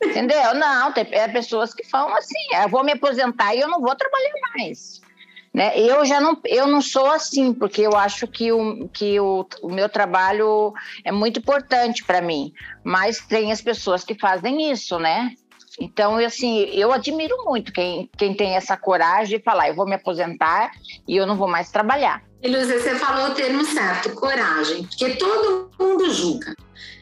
Entendeu? 0.02 0.54
Não, 0.54 0.92
tem 0.94 1.06
é 1.12 1.28
pessoas 1.28 1.74
que 1.74 1.84
falam 1.84 2.16
assim: 2.16 2.40
eu 2.54 2.70
vou 2.70 2.84
me 2.84 2.94
aposentar 2.94 3.54
e 3.54 3.60
eu 3.60 3.68
não 3.68 3.82
vou 3.82 3.94
trabalhar 3.96 4.32
mais. 4.56 5.02
Né? 5.56 5.72
Eu 5.80 6.04
já 6.04 6.20
não, 6.20 6.38
eu 6.44 6.68
não 6.68 6.82
sou 6.82 7.10
assim, 7.10 7.54
porque 7.54 7.82
eu 7.82 7.96
acho 7.96 8.28
que 8.28 8.52
o, 8.52 8.90
que 8.90 9.18
o, 9.22 9.48
o 9.62 9.70
meu 9.72 9.88
trabalho 9.88 10.74
é 11.02 11.14
muito 11.14 11.40
importante 11.40 12.04
para 12.04 12.22
mim. 12.22 12.52
Mas 12.84 13.20
tem 13.20 13.54
as 13.54 13.62
pessoas 13.62 14.04
que 14.04 14.20
fazem 14.20 14.70
isso, 14.70 15.00
né? 15.00 15.32
Então, 15.80 16.18
assim, 16.18 16.60
eu 16.74 16.92
admiro 16.92 17.46
muito 17.46 17.72
quem, 17.72 18.10
quem 18.18 18.34
tem 18.34 18.56
essa 18.58 18.76
coragem 18.76 19.38
de 19.38 19.44
falar, 19.46 19.70
eu 19.70 19.76
vou 19.76 19.86
me 19.86 19.96
aposentar 19.96 20.72
e 21.08 21.16
eu 21.16 21.26
não 21.26 21.38
vou 21.38 21.48
mais 21.48 21.72
trabalhar. 21.72 22.22
Lúcia, 22.48 22.80
você 22.80 22.96
falou 22.96 23.32
o 23.32 23.34
termo 23.34 23.64
certo, 23.66 24.12
coragem, 24.12 24.84
porque 24.86 25.16
todo 25.16 25.70
mundo 25.80 26.12
julga. 26.12 26.56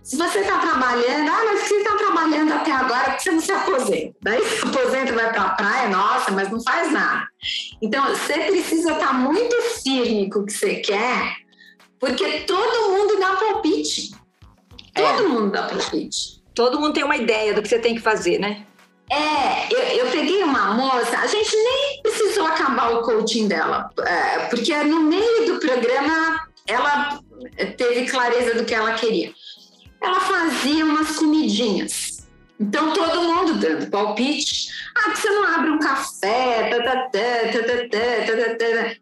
Se 0.03 0.17
você 0.17 0.39
está 0.39 0.59
trabalhando, 0.59 1.29
ah, 1.29 1.41
mas 1.45 1.61
você 1.61 1.75
está 1.75 1.95
trabalhando 1.95 2.53
até 2.53 2.71
agora, 2.71 3.11
por 3.11 3.15
que 3.15 3.23
você 3.23 3.31
não 3.31 3.41
se 3.41 3.51
aposenta? 3.51 4.15
Daí 4.21 4.43
se 4.45 4.65
aposenta 4.65 5.11
e 5.11 5.15
vai 5.15 5.31
para 5.31 5.41
a 5.41 5.49
praia, 5.49 5.89
nossa, 5.89 6.31
mas 6.31 6.51
não 6.51 6.61
faz 6.61 6.91
nada. 6.91 7.27
Então, 7.81 8.09
você 8.09 8.33
precisa 8.33 8.91
estar 8.93 9.07
tá 9.07 9.13
muito 9.13 9.55
firme 9.81 10.29
com 10.29 10.39
o 10.39 10.45
que 10.45 10.53
você 10.53 10.75
quer, 10.75 11.37
porque 11.99 12.41
todo 12.41 12.91
mundo 12.91 13.19
dá 13.19 13.35
palpite. 13.35 14.11
Todo 14.93 15.23
é. 15.23 15.27
mundo 15.27 15.51
dá 15.51 15.63
palpite. 15.63 16.43
Todo 16.53 16.79
mundo 16.79 16.93
tem 16.93 17.03
uma 17.03 17.17
ideia 17.17 17.53
do 17.53 17.61
que 17.61 17.69
você 17.69 17.79
tem 17.79 17.95
que 17.95 18.01
fazer, 18.01 18.39
né? 18.39 18.65
É, 19.11 19.71
eu, 19.71 20.05
eu, 20.05 20.11
peguei 20.11 20.43
uma 20.43 20.73
moça, 20.73 21.17
a 21.17 21.27
gente 21.27 21.55
nem 21.55 22.01
precisou 22.01 22.45
acabar 22.45 22.93
o 22.93 23.01
coaching 23.01 23.47
dela, 23.47 23.89
é, 23.99 24.39
porque 24.47 24.73
no 24.83 25.01
meio 25.01 25.45
do 25.45 25.59
programa 25.59 26.47
ela 26.67 27.19
teve 27.77 28.09
clareza 28.09 28.55
do 28.55 28.65
que 28.65 28.73
ela 28.73 28.93
queria. 28.93 29.31
Ela 30.01 30.19
fazia 30.19 30.85
umas 30.85 31.17
comidinhas. 31.17 32.27
Então 32.59 32.93
todo 32.93 33.21
mundo 33.21 33.55
dando 33.55 33.89
palpite. 33.89 34.69
Ah, 34.95 35.13
você 35.13 35.29
não 35.29 35.43
abre 35.43 35.71
um 35.71 35.79
café, 35.79 36.69
tá, 36.69 36.83
tá, 36.83 36.91
tá, 36.93 37.09
tá, 38.57 38.95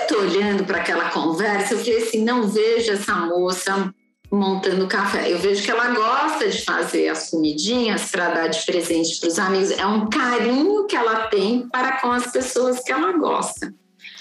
Eu 0.00 0.06
tô 0.08 0.18
olhando 0.20 0.64
para 0.64 0.78
aquela 0.78 1.10
conversa, 1.10 1.74
eu 1.74 1.78
falei 1.78 1.98
assim, 1.98 2.24
não 2.24 2.48
vejo 2.48 2.92
essa 2.92 3.14
moça 3.14 3.92
montando 4.34 4.86
café. 4.86 5.32
Eu 5.32 5.38
vejo 5.38 5.62
que 5.62 5.70
ela 5.70 5.88
gosta 5.88 6.48
de 6.48 6.64
fazer 6.64 7.08
as 7.08 7.30
comidinhas 7.30 8.10
para 8.10 8.30
dar 8.30 8.48
de 8.48 8.64
presente 8.64 9.18
para 9.20 9.28
os 9.28 9.38
amigos. 9.38 9.70
É 9.70 9.86
um 9.86 10.08
carinho 10.08 10.86
que 10.86 10.96
ela 10.96 11.28
tem 11.28 11.68
para 11.68 12.00
com 12.00 12.10
as 12.10 12.30
pessoas 12.30 12.80
que 12.80 12.92
ela 12.92 13.12
gosta. 13.12 13.72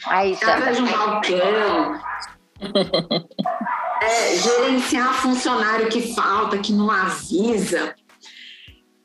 Aí, 0.08 0.38
ela 0.42 0.72
de 0.72 0.82
um 0.82 0.86
balcão. 0.86 2.00
é, 4.02 4.36
gerenciar 4.38 5.14
funcionário 5.14 5.90
que 5.90 6.14
falta, 6.14 6.58
que 6.58 6.72
não 6.72 6.90
avisa. 6.90 7.96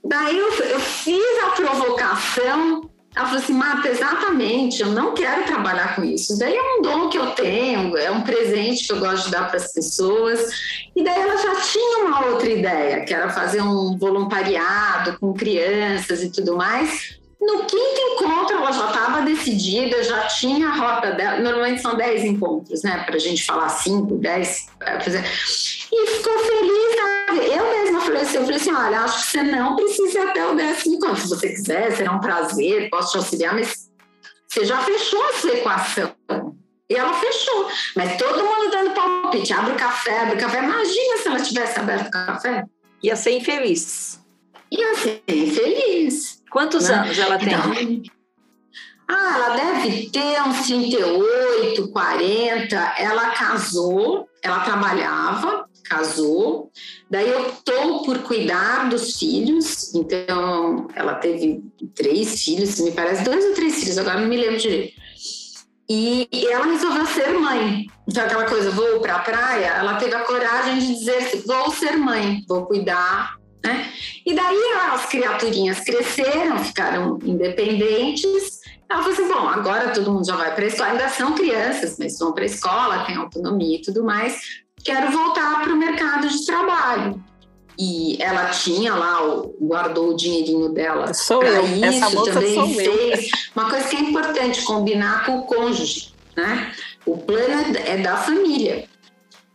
Daí 0.05 0.39
eu, 0.39 0.53
eu 0.53 0.81
fiz 0.81 1.45
a 1.45 1.51
provocação 1.51 2.91
ela 3.19 3.27
falou 3.27 3.43
assim, 3.43 3.53
Marta, 3.53 3.89
exatamente, 3.89 4.81
eu 4.81 4.93
não 4.93 5.13
quero 5.13 5.45
trabalhar 5.45 5.97
com 5.97 6.05
isso. 6.05 6.39
Daí 6.39 6.55
é 6.55 6.63
um 6.63 6.83
dom 6.83 7.09
que 7.09 7.19
eu 7.19 7.33
tenho, 7.33 7.97
é 7.97 8.09
um 8.13 8.23
presente 8.23 8.87
que 8.87 8.93
eu 8.93 9.01
gosto 9.01 9.25
de 9.25 9.33
dar 9.33 9.49
para 9.49 9.57
as 9.57 9.73
pessoas. 9.73 10.49
E 10.95 11.03
daí 11.03 11.21
ela 11.21 11.37
já 11.37 11.57
tinha 11.63 12.05
uma 12.05 12.27
outra 12.27 12.49
ideia, 12.49 13.05
que 13.05 13.13
era 13.13 13.29
fazer 13.29 13.61
um 13.61 13.99
voluntariado 13.99 15.19
com 15.19 15.35
crianças 15.35 16.23
e 16.23 16.31
tudo 16.31 16.57
mais. 16.57 17.18
No 17.41 17.65
quinto 17.65 18.01
encontro, 18.01 18.57
ela 18.57 18.73
já 18.73 18.89
estava 18.89 19.23
decidida, 19.23 20.03
já 20.03 20.27
tinha 20.27 20.69
a 20.69 20.75
rota 20.75 21.13
dela. 21.13 21.39
Normalmente 21.39 21.81
são 21.81 21.97
dez 21.97 22.25
encontros, 22.25 22.83
né? 22.83 23.05
Para 23.05 23.15
a 23.15 23.21
gente 23.21 23.45
falar 23.45 23.69
cinco, 23.69 24.17
dez. 24.17 24.67
É, 24.81 24.99
fazer. 24.99 25.25
E 25.93 26.07
ficou 26.09 26.39
feliz. 26.41 26.97
Sabe? 26.97 27.47
Eu 27.47 27.71
mesma 27.71 28.01
falei 28.01 28.23
assim: 28.23 28.37
eu 28.37 28.43
falei 28.43 28.57
assim, 28.57 28.73
olha, 28.73 29.01
acho 29.01 29.25
que 29.25 29.31
você 29.31 29.43
não 29.45 29.77
precisa 29.77 30.19
ir 30.19 30.29
até 30.29 30.47
o 30.47 30.55
décimo 30.57 30.97
encontro. 30.97 31.21
Se 31.21 31.29
você 31.29 31.49
quiser, 31.51 31.97
será 31.97 32.13
um 32.13 32.21
prazer, 32.21 32.91
posso 32.91 33.13
te 33.13 33.19
auxiliar, 33.19 33.55
mas 33.55 33.89
você 34.49 34.65
já 34.65 34.79
fechou 34.83 35.23
a 35.23 35.33
sua 35.35 35.53
equação. 35.53 36.15
E 36.91 36.95
ela 36.95 37.13
fechou. 37.13 37.69
Mas 37.95 38.17
todo 38.17 38.45
mundo 38.45 38.71
dando 38.71 38.91
palpite: 38.95 39.53
abre 39.53 39.73
o 39.73 39.77
café, 39.77 40.23
abre 40.23 40.37
o 40.37 40.39
café. 40.39 40.59
Imagina 40.59 41.19
se 41.19 41.29
ela 41.29 41.41
tivesse 41.41 41.79
aberto 41.79 42.09
o 42.09 42.11
café. 42.11 42.65
Ia 43.03 43.15
ser 43.15 43.33
infeliz. 43.33 44.21
Ia 44.73 44.97
ser 44.97 45.23
infeliz. 45.29 46.38
Quantos 46.51 46.89
né? 46.89 46.95
anos 46.95 47.19
ela 47.19 47.39
tem? 47.39 47.49
Então, 47.49 48.19
ah, 49.09 49.35
ela 49.37 49.57
deve 49.57 50.11
ter 50.11 50.43
uns 50.43 50.67
38, 50.67 51.89
40. 51.89 52.77
Ela 52.99 53.31
casou, 53.31 54.29
ela 54.43 54.61
trabalhava, 54.61 55.67
casou. 55.85 56.71
Daí 57.11 57.35
optou 57.35 58.03
por 58.03 58.19
cuidar 58.19 58.91
dos 58.91 59.19
filhos. 59.19 59.95
Então, 59.95 60.89
ela 60.95 61.15
teve 61.15 61.63
três 61.95 62.43
filhos, 62.45 62.79
me 62.81 62.93
parece, 62.93 63.25
dois 63.25 63.45
ou 63.47 63.55
três 63.55 63.81
filhos, 63.81 63.97
agora 63.97 64.21
não 64.21 64.29
me 64.29 64.37
lembro 64.37 64.59
direito. 64.59 64.93
E, 65.89 66.29
ela 66.51 66.67
resolveu 66.67 67.07
ser 67.07 67.33
mãe. 67.33 67.87
Então, 68.07 68.23
aquela 68.23 68.45
coisa, 68.45 68.71
vou 68.71 69.01
para 69.01 69.17
a 69.17 69.21
praia, 69.21 69.69
ela 69.69 69.95
teve 69.95 70.15
a 70.15 70.21
coragem 70.21 70.79
de 70.81 70.95
dizer: 70.95 71.43
vou 71.47 71.71
ser 71.71 71.97
mãe, 71.97 72.45
vou 72.47 72.67
cuidar 72.67 73.38
né? 73.65 73.93
E 74.25 74.35
daí 74.35 74.73
as 74.93 75.07
criaturinhas 75.07 75.81
cresceram, 75.81 76.59
ficaram 76.59 77.19
independentes. 77.23 78.61
Ela 78.89 79.03
falou 79.03 79.15
assim: 79.15 79.29
bom, 79.29 79.49
agora 79.49 79.91
todo 79.91 80.13
mundo 80.13 80.27
já 80.27 80.37
vai 80.37 80.55
para 80.55 80.65
a 80.65 80.69
escola, 80.69 80.91
ainda 80.91 81.09
são 81.09 81.35
crianças, 81.35 81.97
mas 81.99 82.19
vão 82.19 82.33
para 82.33 82.45
a 82.45 82.47
escola, 82.47 83.05
têm 83.05 83.17
autonomia 83.17 83.79
e 83.79 83.83
tudo 83.83 84.05
mais. 84.05 84.41
Quero 84.85 85.11
voltar 85.11 85.63
para 85.63 85.73
o 85.73 85.77
mercado 85.77 86.29
de 86.29 86.47
trabalho. 86.47 87.23
E 87.81 88.21
ela 88.21 88.47
tinha 88.47 88.93
lá, 88.93 89.21
guardou 89.61 90.11
o 90.11 90.17
dinheirinho 90.17 90.69
dela 90.71 91.15
sou 91.15 91.43
eu. 91.45 91.65
isso, 91.65 91.85
Essa 91.85 92.11
moça 92.11 92.33
também 92.33 92.55
sou 92.55 92.69
fez. 92.75 93.21
Eu. 93.25 93.63
Uma 93.63 93.71
coisa 93.71 93.89
que 93.89 93.97
é 93.97 94.01
importante, 94.01 94.63
combinar 94.63 95.25
com 95.25 95.39
o 95.39 95.43
cônjuge, 95.43 96.13
né? 96.37 96.73
O 97.07 97.17
plano 97.17 97.77
é 97.87 97.97
da 97.99 98.17
família. 98.17 98.89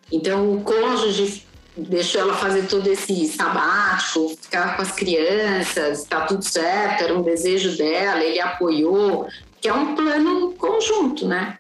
Então, 0.09 0.53
o 0.53 0.61
cônjuge 0.61 1.43
deixou 1.76 2.21
ela 2.21 2.34
fazer 2.34 2.67
todo 2.67 2.88
esse 2.88 3.28
sabático, 3.28 4.36
ficar 4.41 4.76
com 4.76 4.82
as 4.82 4.91
crianças, 4.91 6.03
tá 6.03 6.21
tudo 6.21 6.43
certo, 6.43 7.03
era 7.03 7.17
um 7.17 7.21
desejo 7.21 7.76
dela, 7.78 8.24
ele 8.24 8.39
apoiou, 8.39 9.28
que 9.59 9.67
é 9.67 9.74
um 9.74 9.95
plano 9.95 10.53
conjunto, 10.53 11.28
né? 11.28 11.57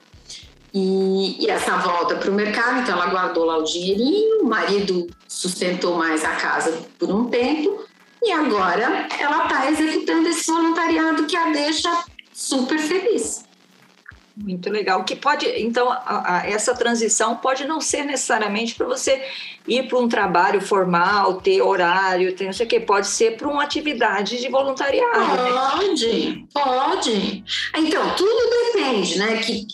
E, 0.73 1.43
e 1.43 1.49
essa 1.49 1.77
volta 1.77 2.15
para 2.15 2.31
o 2.31 2.33
mercado, 2.33 2.81
então 2.81 2.95
ela 2.95 3.07
guardou 3.07 3.45
lá 3.45 3.57
o 3.57 3.63
dinheirinho, 3.63 4.41
o 4.41 4.45
marido 4.45 5.07
sustentou 5.27 5.95
mais 5.95 6.23
a 6.23 6.31
casa 6.35 6.85
por 6.97 7.11
um 7.11 7.25
tempo, 7.29 7.85
e 8.21 8.31
agora 8.31 9.07
ela 9.19 9.43
está 9.43 9.69
executando 9.69 10.29
esse 10.29 10.49
voluntariado 10.49 11.25
que 11.25 11.35
a 11.35 11.51
deixa 11.51 12.05
super 12.33 12.79
feliz. 12.79 13.43
Muito 14.35 14.69
legal. 14.69 15.03
Que 15.03 15.15
pode, 15.15 15.45
então, 15.61 15.91
a, 15.91 16.37
a, 16.37 16.49
essa 16.49 16.73
transição 16.73 17.35
pode 17.37 17.65
não 17.65 17.79
ser 17.79 18.03
necessariamente 18.03 18.73
para 18.73 18.87
você 18.87 19.23
ir 19.67 19.87
para 19.87 19.99
um 19.99 20.07
trabalho 20.07 20.59
formal, 20.59 21.39
ter 21.39 21.61
horário, 21.61 22.35
ter 22.35 22.45
não 22.45 22.53
sei 22.53 22.65
o 22.65 22.69
quê. 22.69 22.79
Pode 22.79 23.07
ser 23.07 23.37
para 23.37 23.47
uma 23.47 23.63
atividade 23.63 24.39
de 24.39 24.49
voluntariado. 24.49 25.77
Pode, 25.77 26.29
né? 26.29 26.45
pode. 26.51 27.43
Então, 27.77 28.15
tudo 28.15 28.49
depende, 28.73 29.19
né? 29.19 29.37
Que, 29.37 29.67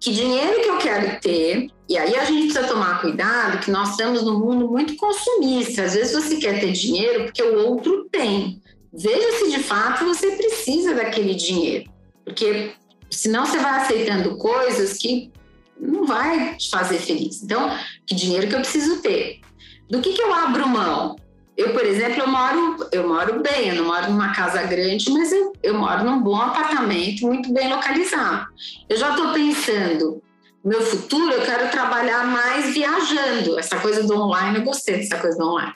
que 0.00 0.12
dinheiro 0.12 0.62
que 0.62 0.68
eu 0.68 0.78
quero 0.78 1.20
ter. 1.20 1.68
E 1.88 1.98
aí 1.98 2.14
a 2.16 2.24
gente 2.24 2.52
precisa 2.52 2.68
tomar 2.68 3.00
cuidado 3.00 3.58
que 3.58 3.70
nós 3.70 3.90
estamos 3.90 4.22
num 4.22 4.38
mundo 4.38 4.68
muito 4.68 4.94
consumista. 4.96 5.82
Às 5.82 5.94
vezes 5.94 6.12
você 6.12 6.36
quer 6.36 6.60
ter 6.60 6.70
dinheiro 6.70 7.24
porque 7.24 7.42
o 7.42 7.66
outro 7.66 8.08
tem. 8.12 8.62
Veja 8.92 9.38
se 9.38 9.50
de 9.50 9.62
fato 9.62 10.04
você 10.04 10.30
precisa 10.36 10.94
daquele 10.94 11.34
dinheiro. 11.34 11.90
Porque 12.24 12.72
Senão 13.12 13.46
você 13.46 13.58
vai 13.58 13.80
aceitando 13.80 14.36
coisas 14.36 14.98
que 14.98 15.30
não 15.78 16.06
vai 16.06 16.54
te 16.56 16.70
fazer 16.70 16.98
feliz. 16.98 17.42
Então, 17.42 17.70
que 18.06 18.14
dinheiro 18.14 18.48
que 18.48 18.54
eu 18.54 18.60
preciso 18.60 19.00
ter? 19.00 19.40
Do 19.88 20.00
que, 20.00 20.12
que 20.12 20.22
eu 20.22 20.32
abro 20.32 20.68
mão? 20.68 21.16
Eu, 21.56 21.72
por 21.72 21.84
exemplo, 21.84 22.22
eu 22.22 22.28
moro, 22.28 22.88
eu 22.90 23.06
moro 23.06 23.42
bem, 23.42 23.68
eu 23.68 23.74
não 23.74 23.84
moro 23.84 24.10
numa 24.10 24.32
casa 24.32 24.62
grande, 24.62 25.10
mas 25.10 25.30
eu, 25.30 25.52
eu 25.62 25.74
moro 25.74 26.02
num 26.02 26.22
bom 26.22 26.36
apartamento, 26.36 27.26
muito 27.26 27.52
bem 27.52 27.68
localizado. 27.68 28.46
Eu 28.88 28.96
já 28.96 29.10
estou 29.10 29.34
pensando, 29.34 30.22
meu 30.64 30.80
futuro 30.80 31.32
eu 31.32 31.42
quero 31.42 31.70
trabalhar 31.70 32.24
mais 32.26 32.72
viajando. 32.72 33.58
Essa 33.58 33.78
coisa 33.80 34.02
do 34.04 34.14
online, 34.14 34.58
eu 34.58 34.64
gostei 34.64 34.96
dessa 34.96 35.18
coisa 35.18 35.36
do 35.36 35.46
online. 35.46 35.74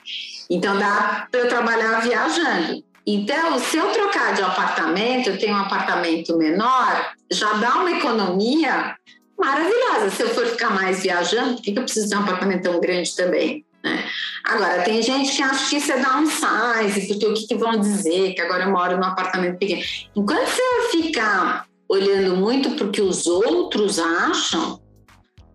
Então 0.49 0.79
dá 0.79 1.27
para 1.29 1.41
eu 1.41 1.47
trabalhar 1.47 2.01
viajando. 2.01 2.83
Então, 3.05 3.57
se 3.59 3.77
eu 3.77 3.89
trocar 3.91 4.33
de 4.33 4.41
apartamento, 4.41 5.29
eu 5.29 5.37
tenho 5.37 5.55
um 5.55 5.59
apartamento 5.59 6.37
menor, 6.37 7.13
já 7.31 7.53
dá 7.53 7.75
uma 7.75 7.91
economia 7.91 8.95
maravilhosa. 9.37 10.09
Se 10.09 10.23
eu 10.23 10.29
for 10.29 10.45
ficar 10.47 10.71
mais 10.71 11.01
viajando, 11.03 11.55
por 11.55 11.61
que 11.61 11.71
eu 11.71 11.83
preciso 11.83 12.09
ter 12.09 12.15
um 12.15 12.21
apartamento 12.21 12.63
tão 12.63 12.79
grande 12.79 13.15
também? 13.15 13.65
Né? 13.83 14.03
Agora, 14.43 14.81
tem 14.83 15.01
gente 15.01 15.35
que 15.35 15.43
acha 15.43 15.69
que 15.69 15.77
isso 15.77 15.91
é 15.91 15.99
downsize, 15.99 17.07
porque 17.07 17.27
o 17.27 17.33
que, 17.33 17.47
que 17.47 17.55
vão 17.55 17.79
dizer 17.79 18.33
que 18.33 18.41
agora 18.41 18.63
eu 18.63 18.71
moro 18.71 18.97
num 18.97 19.03
apartamento 19.03 19.57
pequeno. 19.57 19.81
Enquanto 20.15 20.47
você 20.47 20.97
ficar 20.97 21.67
olhando 21.89 22.35
muito 22.35 22.71
para 22.71 22.87
o 22.87 22.91
que 22.91 23.01
os 23.01 23.27
outros 23.27 23.99
acham, 23.99 24.81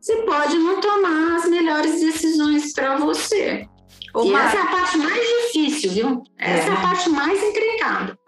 você 0.00 0.16
pode 0.22 0.56
não 0.56 0.80
tomar 0.80 1.36
as 1.36 1.48
melhores 1.48 2.00
decisões 2.00 2.72
para 2.72 2.96
você. 2.96 3.66
E 4.14 4.34
essa 4.34 4.56
é 4.56 4.60
a 4.60 4.66
parte 4.66 4.98
mais 4.98 5.20
difícil, 5.20 5.90
viu? 5.90 6.24
Essa 6.38 6.68
é, 6.68 6.70
é 6.70 6.72
a 6.72 6.80
parte 6.80 7.08
mais 7.08 7.42
encrencada. 7.42 8.18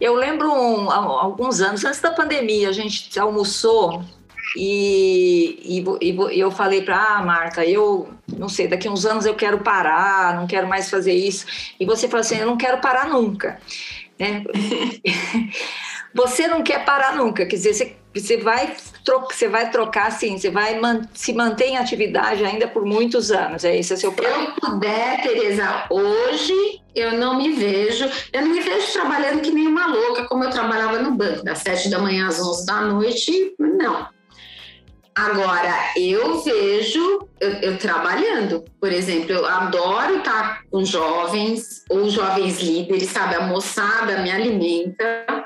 Eu 0.00 0.14
lembro 0.14 0.50
um, 0.50 0.90
alguns 0.90 1.60
anos, 1.60 1.84
antes 1.84 2.00
da 2.00 2.10
pandemia, 2.10 2.68
a 2.68 2.72
gente 2.72 3.18
almoçou 3.18 4.02
E, 4.56 5.84
e, 6.00 6.34
e 6.34 6.40
eu 6.40 6.50
falei 6.50 6.82
para 6.82 6.96
ah, 6.96 7.22
Marta, 7.22 7.64
eu 7.64 8.08
não 8.36 8.48
sei, 8.48 8.66
daqui 8.66 8.88
a 8.88 8.90
uns 8.90 9.06
anos 9.06 9.26
eu 9.26 9.34
quero 9.34 9.58
parar, 9.58 10.34
não 10.34 10.46
quero 10.46 10.66
mais 10.66 10.90
fazer 10.90 11.12
isso. 11.12 11.46
E 11.78 11.84
você 11.84 12.08
falou 12.08 12.20
assim, 12.20 12.38
eu 12.38 12.46
não 12.46 12.56
quero 12.56 12.80
parar 12.80 13.08
nunca. 13.08 13.60
Né? 14.18 14.44
você 16.14 16.48
não 16.48 16.62
quer 16.62 16.84
parar 16.84 17.14
nunca, 17.16 17.46
quer 17.46 17.56
dizer, 17.56 17.74
você, 17.74 17.96
você, 18.14 18.36
vai, 18.38 18.74
você 19.04 19.48
vai 19.48 19.70
trocar 19.70 20.08
assim, 20.08 20.38
você 20.38 20.50
vai 20.50 20.78
man, 20.78 21.02
se 21.14 21.32
manter 21.32 21.66
em 21.66 21.76
atividade 21.76 22.44
ainda 22.44 22.68
por 22.68 22.84
muitos 22.84 23.30
anos, 23.30 23.64
é 23.64 23.76
esse 23.76 23.92
é 23.92 23.96
seu 23.96 24.12
plano. 24.12 24.34
Se 24.34 24.40
eu 24.40 24.70
puder, 24.70 25.22
Tereza, 25.22 25.86
hoje 25.90 26.80
eu 26.94 27.12
não 27.12 27.36
me 27.36 27.52
vejo, 27.52 28.08
eu 28.32 28.42
não 28.42 28.48
me 28.48 28.60
vejo 28.60 28.92
trabalhando 28.92 29.40
que 29.40 29.50
nem 29.50 29.66
uma 29.66 29.86
louca, 29.86 30.24
como 30.24 30.44
eu 30.44 30.50
trabalhava 30.50 30.98
no 30.98 31.12
banco, 31.12 31.44
das 31.44 31.58
sete 31.58 31.88
da 31.88 31.98
manhã 31.98 32.28
às 32.28 32.40
onze 32.40 32.66
da 32.66 32.80
noite, 32.82 33.54
não. 33.58 34.08
Agora, 35.14 35.74
eu 35.96 36.40
vejo 36.40 37.28
eu, 37.40 37.50
eu, 37.62 37.78
trabalhando, 37.78 38.64
por 38.80 38.92
exemplo, 38.92 39.32
eu 39.32 39.44
adoro 39.44 40.18
estar 40.18 40.62
com 40.70 40.84
jovens 40.84 41.84
ou 41.90 42.08
jovens 42.08 42.60
líderes, 42.60 43.10
sabe? 43.10 43.34
A 43.34 43.42
moçada 43.42 44.18
me 44.18 44.30
alimenta, 44.30 45.39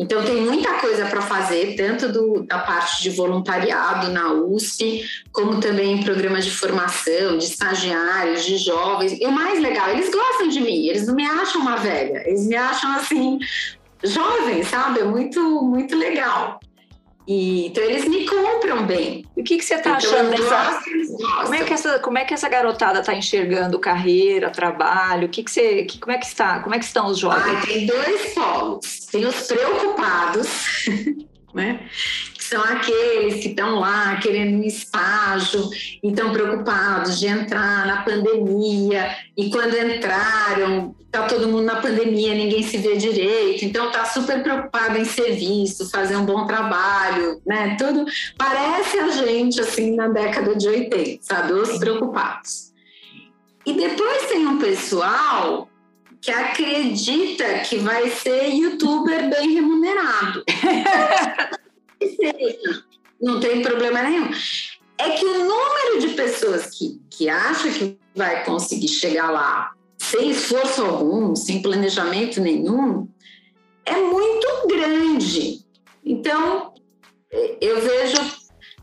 então, 0.00 0.24
tem 0.24 0.40
muita 0.42 0.74
coisa 0.74 1.06
para 1.06 1.20
fazer, 1.20 1.74
tanto 1.76 2.12
do, 2.12 2.44
da 2.44 2.60
parte 2.60 3.02
de 3.02 3.10
voluntariado 3.10 4.12
na 4.12 4.32
USP, 4.32 5.04
como 5.32 5.58
também 5.58 5.94
em 5.94 6.02
programas 6.04 6.44
de 6.44 6.52
formação, 6.52 7.36
de 7.36 7.44
estagiários, 7.44 8.44
de 8.44 8.58
jovens. 8.58 9.18
E 9.20 9.26
o 9.26 9.32
mais 9.32 9.58
legal, 9.58 9.90
eles 9.90 10.08
gostam 10.08 10.48
de 10.48 10.60
mim, 10.60 10.86
eles 10.86 11.04
não 11.04 11.16
me 11.16 11.26
acham 11.26 11.60
uma 11.60 11.76
velha, 11.76 12.22
eles 12.26 12.46
me 12.46 12.54
acham 12.54 12.92
assim, 12.92 13.40
jovem, 14.04 14.62
sabe? 14.62 15.00
É 15.00 15.04
muito, 15.04 15.40
muito 15.62 15.96
legal. 15.96 16.60
E, 17.28 17.66
então 17.66 17.84
eles 17.84 18.08
me 18.08 18.26
compram 18.26 18.86
bem. 18.86 19.26
E 19.36 19.42
o 19.42 19.44
que, 19.44 19.58
que 19.58 19.64
você 19.64 19.74
está 19.74 19.98
então, 19.98 20.10
achando 20.10 20.30
dessa? 20.30 20.80
Como 21.42 21.54
é 21.54 21.62
que 21.62 21.72
essa, 21.74 21.98
como 21.98 22.18
é 22.18 22.24
que 22.24 22.32
essa 22.32 22.48
garotada 22.48 23.00
está 23.00 23.14
enxergando 23.14 23.78
carreira, 23.78 24.48
trabalho? 24.48 25.26
O 25.26 25.28
que, 25.28 25.42
que 25.42 25.50
você, 25.50 25.84
que, 25.84 25.98
como 25.98 26.10
é 26.10 26.16
que 26.16 26.24
está? 26.24 26.60
Como 26.60 26.74
é 26.74 26.78
que 26.78 26.86
estão 26.86 27.06
os 27.06 27.18
jovens? 27.18 27.58
Ah, 27.62 27.66
tem 27.66 27.84
dois 27.84 28.32
polos. 28.32 29.06
Tem 29.12 29.26
os 29.26 29.46
preocupados, 29.46 30.48
né? 31.52 31.86
São 32.48 32.62
aqueles 32.62 33.42
que 33.42 33.48
estão 33.48 33.78
lá 33.78 34.16
querendo 34.16 34.58
um 34.58 34.64
estágio 34.64 35.68
e 36.02 36.08
estão 36.08 36.32
preocupados 36.32 37.20
de 37.20 37.26
entrar 37.26 37.86
na 37.86 38.02
pandemia 38.02 39.14
e 39.36 39.50
quando 39.50 39.76
entraram 39.76 40.96
está 41.04 41.26
todo 41.26 41.48
mundo 41.48 41.62
na 41.62 41.76
pandemia, 41.76 42.34
ninguém 42.34 42.62
se 42.62 42.76
vê 42.76 42.96
direito, 42.96 43.64
então 43.64 43.86
está 43.86 44.04
super 44.04 44.42
preocupado 44.42 44.98
em 44.98 45.06
ser 45.06 45.36
visto, 45.36 45.88
fazer 45.90 46.16
um 46.16 46.24
bom 46.24 46.46
trabalho, 46.46 47.40
né? 47.46 47.76
Tudo 47.78 48.04
parece 48.36 48.98
a 48.98 49.08
gente 49.08 49.58
assim 49.58 49.96
na 49.96 50.08
década 50.08 50.54
de 50.54 50.68
80, 50.68 51.18
sabe? 51.22 51.52
Os 51.54 51.78
preocupados. 51.78 52.72
E 53.64 53.72
depois 53.72 54.26
tem 54.26 54.46
um 54.46 54.58
pessoal 54.58 55.68
que 56.20 56.30
acredita 56.30 57.60
que 57.60 57.78
vai 57.78 58.10
ser 58.10 58.48
youtuber 58.48 59.30
bem 59.30 59.54
remunerado. 59.54 60.44
não 63.20 63.40
tem 63.40 63.62
problema 63.62 64.02
nenhum. 64.02 64.30
É 64.98 65.10
que 65.10 65.24
o 65.24 65.44
número 65.44 66.00
de 66.00 66.08
pessoas 66.14 66.66
que, 66.66 67.00
que 67.10 67.28
acha 67.28 67.70
que 67.70 67.98
vai 68.14 68.44
conseguir 68.44 68.88
chegar 68.88 69.30
lá 69.30 69.72
sem 69.98 70.30
esforço 70.30 70.82
algum, 70.82 71.36
sem 71.36 71.60
planejamento 71.60 72.40
nenhum, 72.40 73.08
é 73.84 73.96
muito 73.96 74.66
grande. 74.66 75.64
Então, 76.04 76.72
eu 77.60 77.80
vejo 77.80 78.16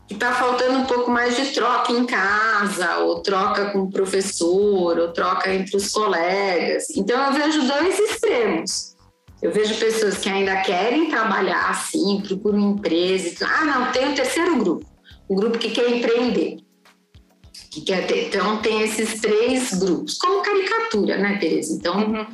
que 0.06 0.14
está 0.14 0.32
faltando 0.32 0.78
um 0.78 0.86
pouco 0.86 1.10
mais 1.10 1.36
de 1.36 1.52
troca 1.52 1.92
em 1.92 2.06
casa, 2.06 2.98
ou 2.98 3.22
troca 3.22 3.70
com 3.70 3.80
o 3.80 3.90
professor, 3.90 4.98
ou 4.98 5.12
troca 5.12 5.52
entre 5.52 5.76
os 5.76 5.90
colegas. 5.90 6.90
Então, 6.90 7.20
eu 7.26 7.32
vejo 7.32 7.66
dois 7.66 7.98
extremos. 7.98 8.95
Eu 9.42 9.52
vejo 9.52 9.78
pessoas 9.78 10.18
que 10.18 10.28
ainda 10.28 10.62
querem 10.62 11.10
trabalhar 11.10 11.70
assim, 11.70 12.22
procuram 12.26 12.72
empresa. 12.72 13.46
Ah, 13.46 13.64
não, 13.64 13.92
tem 13.92 14.12
o 14.12 14.14
terceiro 14.14 14.56
grupo, 14.56 14.86
o 15.28 15.34
grupo 15.34 15.58
que 15.58 15.70
quer 15.70 15.90
empreender. 15.90 16.58
Que 17.70 17.82
quer 17.82 18.06
ter. 18.06 18.28
Então, 18.28 18.62
tem 18.62 18.82
esses 18.82 19.20
três 19.20 19.74
grupos, 19.74 20.16
como 20.18 20.42
caricatura, 20.42 21.18
né, 21.18 21.36
Tereza? 21.38 21.74
Então, 21.74 21.98
uhum. 21.98 22.26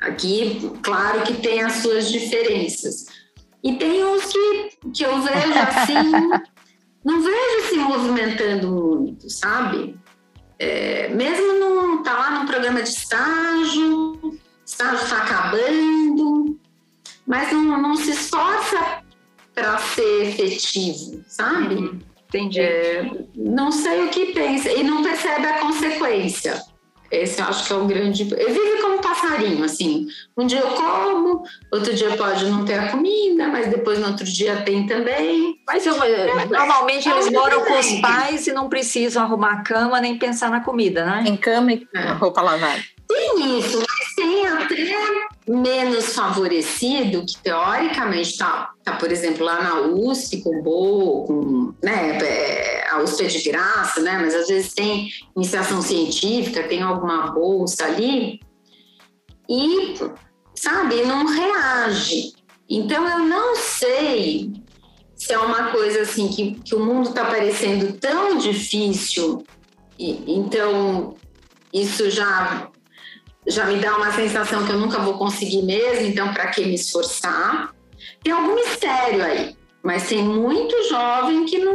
aqui, 0.00 0.70
claro 0.82 1.22
que 1.22 1.34
tem 1.34 1.62
as 1.62 1.74
suas 1.74 2.10
diferenças. 2.10 3.06
E 3.62 3.74
tem 3.74 4.04
uns 4.04 4.24
que, 4.26 4.70
que 4.92 5.04
eu 5.04 5.20
vejo 5.20 5.58
assim, 5.58 6.10
não 7.04 7.20
vejo 7.20 7.68
se 7.68 7.76
movimentando 7.76 8.70
muito, 8.70 9.30
sabe? 9.30 9.96
É, 10.58 11.08
mesmo 11.08 11.58
não 11.58 12.02
tá 12.02 12.14
lá 12.14 12.30
num 12.30 12.46
programa 12.46 12.82
de 12.82 12.88
estágio, 12.88 14.38
estágio 14.64 15.04
está 15.04 15.18
acabando, 15.18 16.15
mas 17.26 17.52
não, 17.52 17.80
não 17.80 17.96
se 17.96 18.10
esforça 18.10 19.02
para 19.54 19.78
ser 19.78 20.28
efetivo, 20.28 21.24
sabe? 21.26 21.74
Uhum. 21.74 21.98
Entendi. 22.28 22.60
É, 22.60 23.10
não 23.34 23.70
sei 23.70 24.04
o 24.04 24.08
que 24.08 24.32
pensa 24.32 24.70
e 24.70 24.82
não 24.82 25.02
percebe 25.02 25.46
a 25.46 25.60
consequência. 25.60 26.62
Esse 27.10 27.40
eu 27.40 27.46
acho 27.46 27.66
que 27.66 27.72
é 27.72 27.76
o 27.76 27.86
grande. 27.86 28.28
Eu 28.36 28.52
vivo 28.52 28.82
como 28.82 29.00
passarinho, 29.00 29.64
assim. 29.64 30.08
Um 30.36 30.44
dia 30.44 30.58
eu 30.58 30.70
como, 30.70 31.44
outro 31.72 31.94
dia 31.94 32.16
pode 32.16 32.44
não 32.46 32.64
ter 32.64 32.78
a 32.78 32.90
comida, 32.90 33.46
mas 33.46 33.68
depois 33.68 33.98
no 33.98 34.08
outro 34.08 34.24
dia 34.24 34.56
tem 34.62 34.86
também. 34.86 35.56
Mas 35.66 35.86
eu, 35.86 36.02
é, 36.02 36.46
normalmente 36.46 37.08
eles 37.08 37.30
moram 37.30 37.64
com 37.64 37.78
os 37.78 37.92
pais 38.00 38.46
e 38.48 38.52
não 38.52 38.68
precisam 38.68 39.22
arrumar 39.22 39.52
a 39.52 39.62
cama 39.62 40.00
nem 40.00 40.18
pensar 40.18 40.50
na 40.50 40.60
comida, 40.60 41.06
né? 41.06 41.24
Em 41.26 41.36
cama 41.36 41.72
e 41.72 41.86
é. 41.94 42.12
roupa 42.12 42.42
lavada. 42.42 42.82
Tem 43.08 43.58
isso, 43.58 43.85
menos 45.48 46.12
favorecido, 46.14 47.24
que 47.24 47.40
teoricamente 47.40 48.30
está, 48.30 48.72
tá, 48.82 48.96
por 48.96 49.12
exemplo, 49.12 49.44
lá 49.44 49.62
na 49.62 49.80
USP 49.82 50.42
com 50.42 50.60
Bo, 50.60 51.24
com, 51.24 51.74
né, 51.82 52.18
é, 52.18 52.88
a 52.90 53.00
USP 53.02 53.24
é 53.24 53.28
de 53.28 53.42
graça, 53.50 54.00
né, 54.00 54.18
mas 54.20 54.34
às 54.34 54.48
vezes 54.48 54.74
tem 54.74 55.08
iniciação 55.36 55.80
científica, 55.80 56.64
tem 56.64 56.82
alguma 56.82 57.28
bolsa 57.28 57.84
ali, 57.84 58.40
e, 59.48 59.94
sabe, 60.54 61.02
não 61.04 61.26
reage. 61.26 62.32
Então, 62.68 63.08
eu 63.08 63.20
não 63.20 63.54
sei 63.54 64.52
se 65.14 65.32
é 65.32 65.38
uma 65.38 65.70
coisa 65.70 66.02
assim 66.02 66.28
que, 66.28 66.56
que 66.56 66.74
o 66.74 66.84
mundo 66.84 67.10
está 67.10 67.24
parecendo 67.24 67.92
tão 67.92 68.36
difícil, 68.36 69.44
e, 69.96 70.34
então 70.34 71.14
isso 71.72 72.10
já 72.10 72.68
já 73.48 73.66
me 73.66 73.78
dá 73.78 73.96
uma 73.96 74.12
sensação 74.12 74.66
que 74.66 74.72
eu 74.72 74.78
nunca 74.78 74.98
vou 74.98 75.18
conseguir 75.18 75.62
mesmo, 75.62 76.06
então 76.06 76.32
para 76.32 76.48
que 76.48 76.64
me 76.64 76.74
esforçar? 76.74 77.74
Tem 78.22 78.32
algum 78.32 78.54
mistério 78.54 79.22
aí, 79.22 79.56
mas 79.82 80.08
tem 80.08 80.22
muito 80.22 80.88
jovem 80.88 81.44
que 81.44 81.58
não 81.58 81.74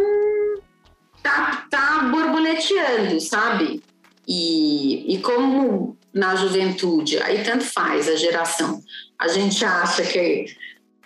tá, 1.23 1.65
tá 1.69 2.09
borboleteando, 2.11 3.19
sabe? 3.19 3.81
E, 4.27 5.15
e 5.15 5.19
como 5.19 5.97
na 6.13 6.35
juventude, 6.35 7.21
aí 7.21 7.43
tanto 7.43 7.63
faz 7.63 8.09
a 8.09 8.15
geração. 8.15 8.81
A 9.17 9.27
gente 9.27 9.63
acha 9.63 10.03
que 10.03 10.45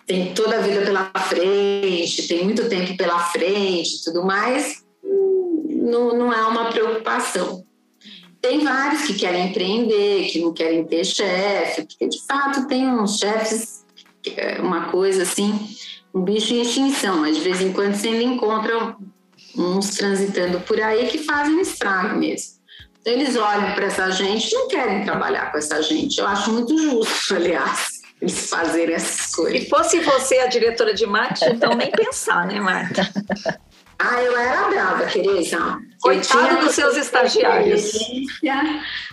tem 0.05 0.33
toda 0.33 0.57
a 0.57 0.61
vida 0.61 0.81
pela 0.81 1.11
frente, 1.19 2.27
tem 2.27 2.43
muito 2.43 2.67
tempo 2.69 2.95
pela 2.97 3.19
frente 3.19 4.03
tudo 4.03 4.23
mais, 4.23 4.83
hum, 5.03 5.87
não, 5.89 6.17
não 6.17 6.33
é 6.33 6.43
uma 6.45 6.71
preocupação. 6.71 7.64
Tem 8.47 8.63
vários 8.63 9.01
que 9.01 9.15
querem 9.15 9.49
empreender, 9.49 10.27
que 10.27 10.39
não 10.39 10.53
querem 10.53 10.85
ter 10.85 11.03
chefe, 11.03 11.81
porque 11.81 12.07
de 12.07 12.23
fato 12.27 12.67
tem 12.67 12.87
uns 12.87 13.17
chefes, 13.17 13.83
é 14.37 14.61
uma 14.61 14.91
coisa 14.91 15.23
assim, 15.23 15.67
um 16.13 16.21
bicho 16.21 16.53
em 16.53 16.61
extinção, 16.61 17.21
mas 17.21 17.37
de 17.37 17.41
vez 17.41 17.59
em 17.59 17.73
quando 17.73 17.95
você 17.95 18.09
ainda 18.09 18.23
encontra 18.23 18.95
uns 19.57 19.89
transitando 19.95 20.59
por 20.59 20.79
aí 20.79 21.07
que 21.07 21.23
fazem 21.23 21.59
estrago 21.59 22.19
mesmo. 22.19 22.59
Então, 23.01 23.13
eles 23.13 23.35
olham 23.35 23.73
para 23.73 23.85
essa 23.85 24.11
gente 24.11 24.53
não 24.53 24.67
querem 24.67 25.03
trabalhar 25.03 25.51
com 25.51 25.57
essa 25.57 25.81
gente. 25.81 26.19
Eu 26.19 26.27
acho 26.27 26.51
muito 26.51 26.77
justo, 26.77 27.33
aliás, 27.33 28.01
eles 28.21 28.47
fazerem 28.47 28.93
essas 28.93 29.33
coisas. 29.33 29.63
Se 29.63 29.69
fosse 29.69 29.99
você 30.01 30.37
a 30.37 30.45
diretora 30.45 30.93
de 30.93 31.07
marketing, 31.07 31.55
então 31.55 31.73
nem 31.73 31.89
pensar, 31.89 32.45
né, 32.45 32.59
Marta? 32.59 33.11
Ah, 33.97 34.21
eu 34.21 34.37
era 34.37 34.69
brava, 34.69 35.05
Tereza. 35.07 35.79
Coitado 36.05 36.63
dos 36.63 36.75
seus 36.75 36.95
estagiários. 36.97 37.91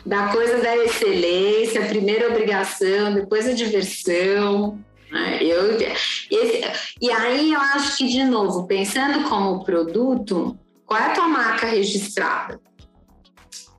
Da 0.05 0.28
coisa 0.28 0.59
da 0.59 0.76
excelência, 0.76 1.86
primeira 1.86 2.28
obrigação, 2.28 3.14
depois 3.14 3.49
a 3.49 3.53
diversão. 3.53 4.78
Né? 5.11 5.43
Eu, 5.43 5.78
esse, 5.80 6.62
e 7.01 7.11
aí 7.11 7.53
eu 7.53 7.61
acho 7.61 7.97
que, 7.97 8.07
de 8.09 8.24
novo, 8.24 8.66
pensando 8.66 9.28
como 9.28 9.64
produto, 9.64 10.59
qual 10.84 11.01
é 11.01 11.07
a 11.07 11.14
tua 11.14 11.28
marca 11.28 11.66
registrada? 11.66 12.61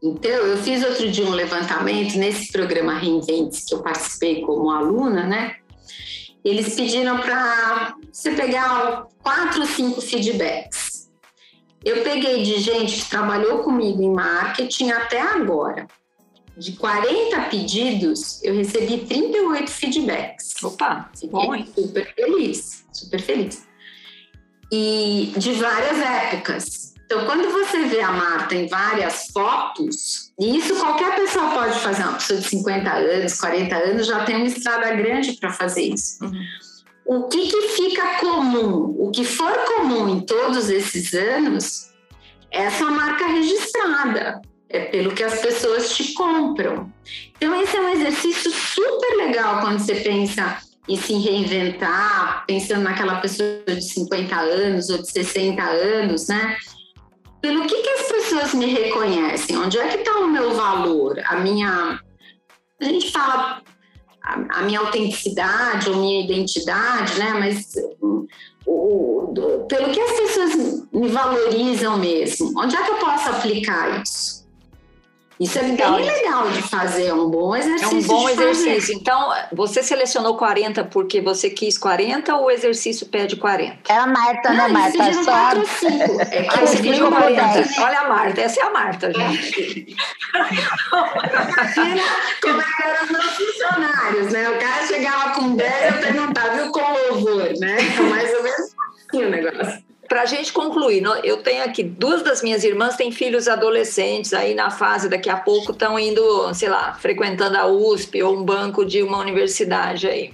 Então, 0.01 0.31
eu 0.31 0.57
fiz 0.57 0.83
outro 0.83 1.09
dia 1.09 1.25
um 1.25 1.31
levantamento 1.31 2.15
nesse 2.15 2.51
programa 2.51 2.97
Reinventes, 2.97 3.63
que 3.63 3.75
eu 3.75 3.83
participei 3.83 4.41
como 4.41 4.71
aluna, 4.71 5.23
né? 5.23 5.55
eles 6.43 6.75
pediram 6.75 7.19
para 7.19 7.95
você 8.11 8.31
pegar 8.31 9.05
quatro 9.21 9.61
ou 9.61 9.67
cinco 9.67 10.01
feedbacks. 10.01 10.92
Eu 11.85 12.01
peguei 12.03 12.43
de 12.43 12.59
gente 12.59 13.01
que 13.01 13.09
trabalhou 13.09 13.59
comigo 13.59 14.01
em 14.01 14.11
marketing 14.11 14.91
até 14.91 15.19
agora. 15.19 15.87
De 16.55 16.73
40 16.73 17.41
pedidos, 17.49 18.41
eu 18.43 18.55
recebi 18.55 18.99
38 18.99 19.71
feedbacks. 19.71 20.63
Opa, 20.63 21.09
Fiquei 21.13 21.29
bom, 21.29 21.55
hein? 21.55 21.67
super 21.73 22.13
feliz, 22.13 22.85
super 22.93 23.19
feliz. 23.19 23.67
E 24.71 25.33
de 25.35 25.51
várias 25.53 25.99
épocas. 25.99 26.93
Então, 27.05 27.25
quando 27.25 27.51
você 27.51 27.83
vê 27.85 28.01
a 28.01 28.11
Marta 28.11 28.55
em 28.55 28.67
várias 28.67 29.27
fotos, 29.27 30.31
e 30.39 30.57
isso 30.57 30.75
qualquer 30.75 31.15
pessoa 31.15 31.51
pode 31.51 31.79
fazer, 31.79 32.03
uma 32.03 32.13
pessoa 32.13 32.39
de 32.39 32.47
50 32.47 32.91
anos, 32.91 33.39
40 33.39 33.75
anos, 33.75 34.07
já 34.07 34.23
tem 34.23 34.35
uma 34.37 34.47
estrada 34.47 34.95
grande 34.95 35.33
para 35.33 35.51
fazer 35.51 35.81
isso. 35.81 36.23
Uhum. 36.23 36.31
O 37.05 37.23
que, 37.23 37.47
que 37.47 37.61
fica 37.69 38.19
comum? 38.19 38.95
O 38.97 39.11
que 39.11 39.23
for 39.23 39.53
comum 39.75 40.09
em 40.09 40.19
todos 40.21 40.69
esses 40.69 41.13
anos 41.13 41.91
é 42.51 42.63
essa 42.63 42.85
marca 42.85 43.27
registrada, 43.27 44.41
é 44.69 44.85
pelo 44.85 45.13
que 45.13 45.23
as 45.23 45.39
pessoas 45.39 45.95
te 45.95 46.13
compram. 46.13 46.91
Então, 47.35 47.61
esse 47.61 47.75
é 47.75 47.81
um 47.81 47.89
exercício 47.89 48.51
super 48.51 49.17
legal 49.17 49.61
quando 49.61 49.79
você 49.79 49.95
pensa 49.95 50.57
em 50.87 50.97
se 50.97 51.13
reinventar, 51.13 52.45
pensando 52.45 52.83
naquela 52.83 53.19
pessoa 53.19 53.63
de 53.65 53.81
50 53.81 54.35
anos 54.35 54.89
ou 54.89 54.97
de 54.99 55.11
60 55.11 55.61
anos, 55.61 56.27
né? 56.27 56.57
pelo 57.43 57.67
que, 57.67 57.75
que 57.75 57.89
as 57.89 58.07
pessoas 58.07 58.53
me 58.53 58.67
reconhecem? 58.67 59.57
Onde 59.57 59.77
é 59.77 59.89
que 59.89 59.97
está 59.97 60.17
o 60.19 60.27
meu 60.27 60.53
valor? 60.53 61.21
A 61.25 61.35
minha. 61.35 61.99
A 62.79 62.85
gente 62.85 63.11
fala 63.11 63.61
a, 64.23 64.61
minha 64.61 64.79
autenticidade 64.79 65.89
ou 65.89 65.97
minha 65.97 66.23
identidade, 66.23 67.19
né? 67.19 67.33
Mas 67.33 67.73
o, 68.01 68.27
o, 68.65 69.65
pelo 69.67 69.91
que 69.91 69.99
as 69.99 70.11
pessoas 70.11 70.85
me 70.93 71.09
valorizam 71.09 71.97
mesmo? 71.97 72.53
Onde 72.57 72.75
é 72.75 72.83
que 72.83 72.91
eu 72.91 72.97
posso 72.97 73.29
aplicar 73.29 74.01
isso? 74.01 74.42
Isso 75.43 75.59
é 75.59 75.63
bem 75.63 76.05
legal 76.05 76.49
de 76.49 76.61
fazer, 76.61 77.07
é 77.07 77.13
um 77.13 77.29
bom 77.29 77.55
exercício. 77.55 77.97
É 77.97 77.99
um 77.99 78.01
bom 78.03 78.29
exercício. 78.29 78.95
Então, 78.95 79.33
você 79.51 79.83
selecionou 79.83 80.37
40 80.37 80.85
porque 80.85 81.19
você 81.19 81.49
quis 81.49 81.77
40 81.77 82.35
ou 82.35 82.45
o 82.45 82.51
exercício 82.51 83.05
pede 83.07 83.35
40? 83.35 83.91
É 83.91 83.97
a 83.97 84.07
Marta, 84.07 84.53
né, 84.53 84.67
Marta? 84.69 85.13
Só... 85.13 85.31
4 85.31 85.59
ou 85.59 85.65
5. 85.65 86.21
É 86.31 86.65
você 86.65 86.77
pediu 86.77 87.11
40. 87.11 87.81
Olha 87.81 87.99
a 87.99 88.09
Marta, 88.09 88.41
essa 88.41 88.61
é 88.61 88.63
a 88.63 88.69
Marta, 88.71 89.13
gente. 89.13 89.95
Como 92.41 92.61
é 92.61 92.65
que 92.65 92.83
eram 92.83 93.03
os 93.03 93.11
meus 93.11 93.25
funcionários, 93.25 94.31
né? 94.31 94.49
O 94.49 94.59
cara 94.59 94.87
chegava 94.87 95.33
com 95.35 95.55
10 95.55 95.95
e 95.95 95.99
perguntava, 95.99 96.55
viu, 96.55 96.71
com 96.71 96.79
louvor, 96.79 97.49
né? 97.59 97.77
Então, 97.81 98.05
mais 98.09 98.33
ou 98.33 98.43
menos 98.43 98.73
assim 99.13 99.25
o 99.25 99.29
negócio 99.29 99.82
para 100.13 100.21
a 100.21 100.25
gente 100.27 100.53
concluir, 100.53 101.01
eu 101.23 101.37
tenho 101.37 101.63
aqui 101.63 101.81
duas 101.81 102.21
das 102.21 102.43
minhas 102.43 102.63
irmãs 102.63 102.95
têm 102.95 103.11
filhos 103.11 103.47
adolescentes 103.47 104.31
aí 104.31 104.53
na 104.53 104.69
fase 104.69 105.09
daqui 105.09 105.27
a 105.27 105.37
pouco 105.37 105.71
estão 105.71 105.97
indo, 105.97 106.53
sei 106.53 106.69
lá, 106.69 106.93
frequentando 106.93 107.57
a 107.57 107.65
USP 107.65 108.21
ou 108.21 108.37
um 108.37 108.43
banco 108.43 108.85
de 108.85 109.01
uma 109.01 109.17
universidade 109.17 110.07
aí. 110.07 110.31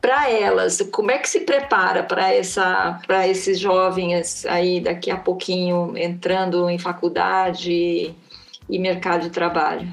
Para 0.00 0.30
elas, 0.30 0.80
como 0.90 1.10
é 1.10 1.18
que 1.18 1.28
se 1.28 1.40
prepara 1.40 2.02
para 2.02 2.32
essa 2.32 2.98
para 3.06 3.28
esses 3.28 3.58
jovens 3.58 4.46
aí 4.46 4.80
daqui 4.80 5.10
a 5.10 5.16
pouquinho 5.18 5.92
entrando 5.94 6.70
em 6.70 6.78
faculdade 6.78 8.14
e 8.66 8.78
mercado 8.78 9.24
de 9.24 9.30
trabalho? 9.30 9.92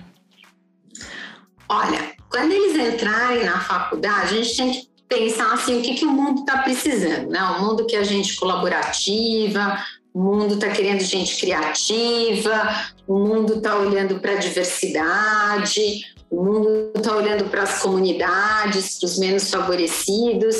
Olha, 1.67 2.15
quando 2.29 2.53
eles 2.53 2.93
entrarem 2.93 3.43
na 3.43 3.59
faculdade, 3.59 4.37
a 4.37 4.41
gente 4.41 4.55
tem 4.55 4.71
que 4.71 4.88
pensar 5.09 5.53
assim 5.53 5.79
o 5.79 5.81
que, 5.81 5.95
que 5.95 6.05
o 6.05 6.11
mundo 6.11 6.41
está 6.41 6.59
precisando, 6.59 7.31
né? 7.31 7.43
Um 7.43 7.65
mundo 7.65 7.87
que 7.87 7.95
a 7.95 8.03
gente 8.03 8.35
colaborativa, 8.37 9.83
o 10.13 10.21
mundo 10.21 10.53
está 10.53 10.69
querendo 10.69 11.01
gente 11.01 11.39
criativa, 11.39 12.91
o 13.07 13.17
mundo 13.17 13.55
está 13.55 13.77
olhando 13.77 14.19
para 14.19 14.33
a 14.33 14.35
diversidade, 14.35 16.05
o 16.29 16.43
mundo 16.43 16.91
está 16.95 17.15
olhando 17.15 17.45
para 17.45 17.63
as 17.63 17.81
comunidades, 17.81 18.99
para 18.99 19.05
os 19.07 19.17
menos 19.17 19.49
favorecidos. 19.49 20.55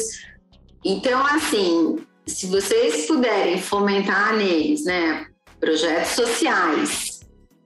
Então, 0.84 1.24
assim, 1.28 2.00
se 2.26 2.48
vocês 2.48 3.06
puderem 3.06 3.62
fomentar 3.62 4.36
neles, 4.36 4.84
né, 4.84 5.28
projetos 5.60 6.12
sociais, 6.14 7.20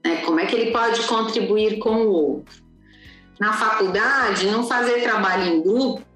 né, 0.04 0.18
como 0.26 0.40
é 0.42 0.46
que 0.46 0.56
ele 0.56 0.72
pode 0.72 1.02
contribuir 1.04 1.80
com 1.80 2.08
o 2.08 2.10
outro? 2.10 2.62
Na 3.40 3.54
faculdade, 3.54 4.48
não 4.48 4.68
fazer 4.68 5.02
trabalho 5.02 5.46
em 5.46 5.62
grupo 5.62 6.13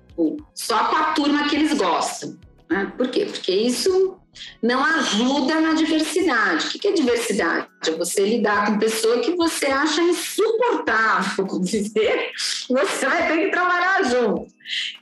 só 0.53 0.85
com 0.85 0.95
a 0.95 1.03
turma 1.13 1.47
que 1.47 1.55
eles 1.55 1.73
gostam. 1.73 2.37
Né? 2.69 2.91
Por 2.97 3.09
quê? 3.09 3.25
Porque 3.25 3.51
isso 3.51 4.17
não 4.61 4.83
ajuda 4.83 5.59
na 5.61 5.73
diversidade. 5.73 6.67
O 6.67 6.79
que 6.79 6.87
é 6.87 6.91
diversidade? 6.91 7.67
É 7.87 7.91
você 7.91 8.23
lidar 8.23 8.67
com 8.67 8.79
pessoa 8.79 9.19
que 9.19 9.35
você 9.35 9.67
acha 9.67 10.01
insuportável 10.01 11.45
conviver, 11.47 12.31
você 12.69 13.05
vai 13.05 13.27
ter 13.27 13.45
que 13.45 13.51
trabalhar 13.51 14.03
junto. 14.03 14.47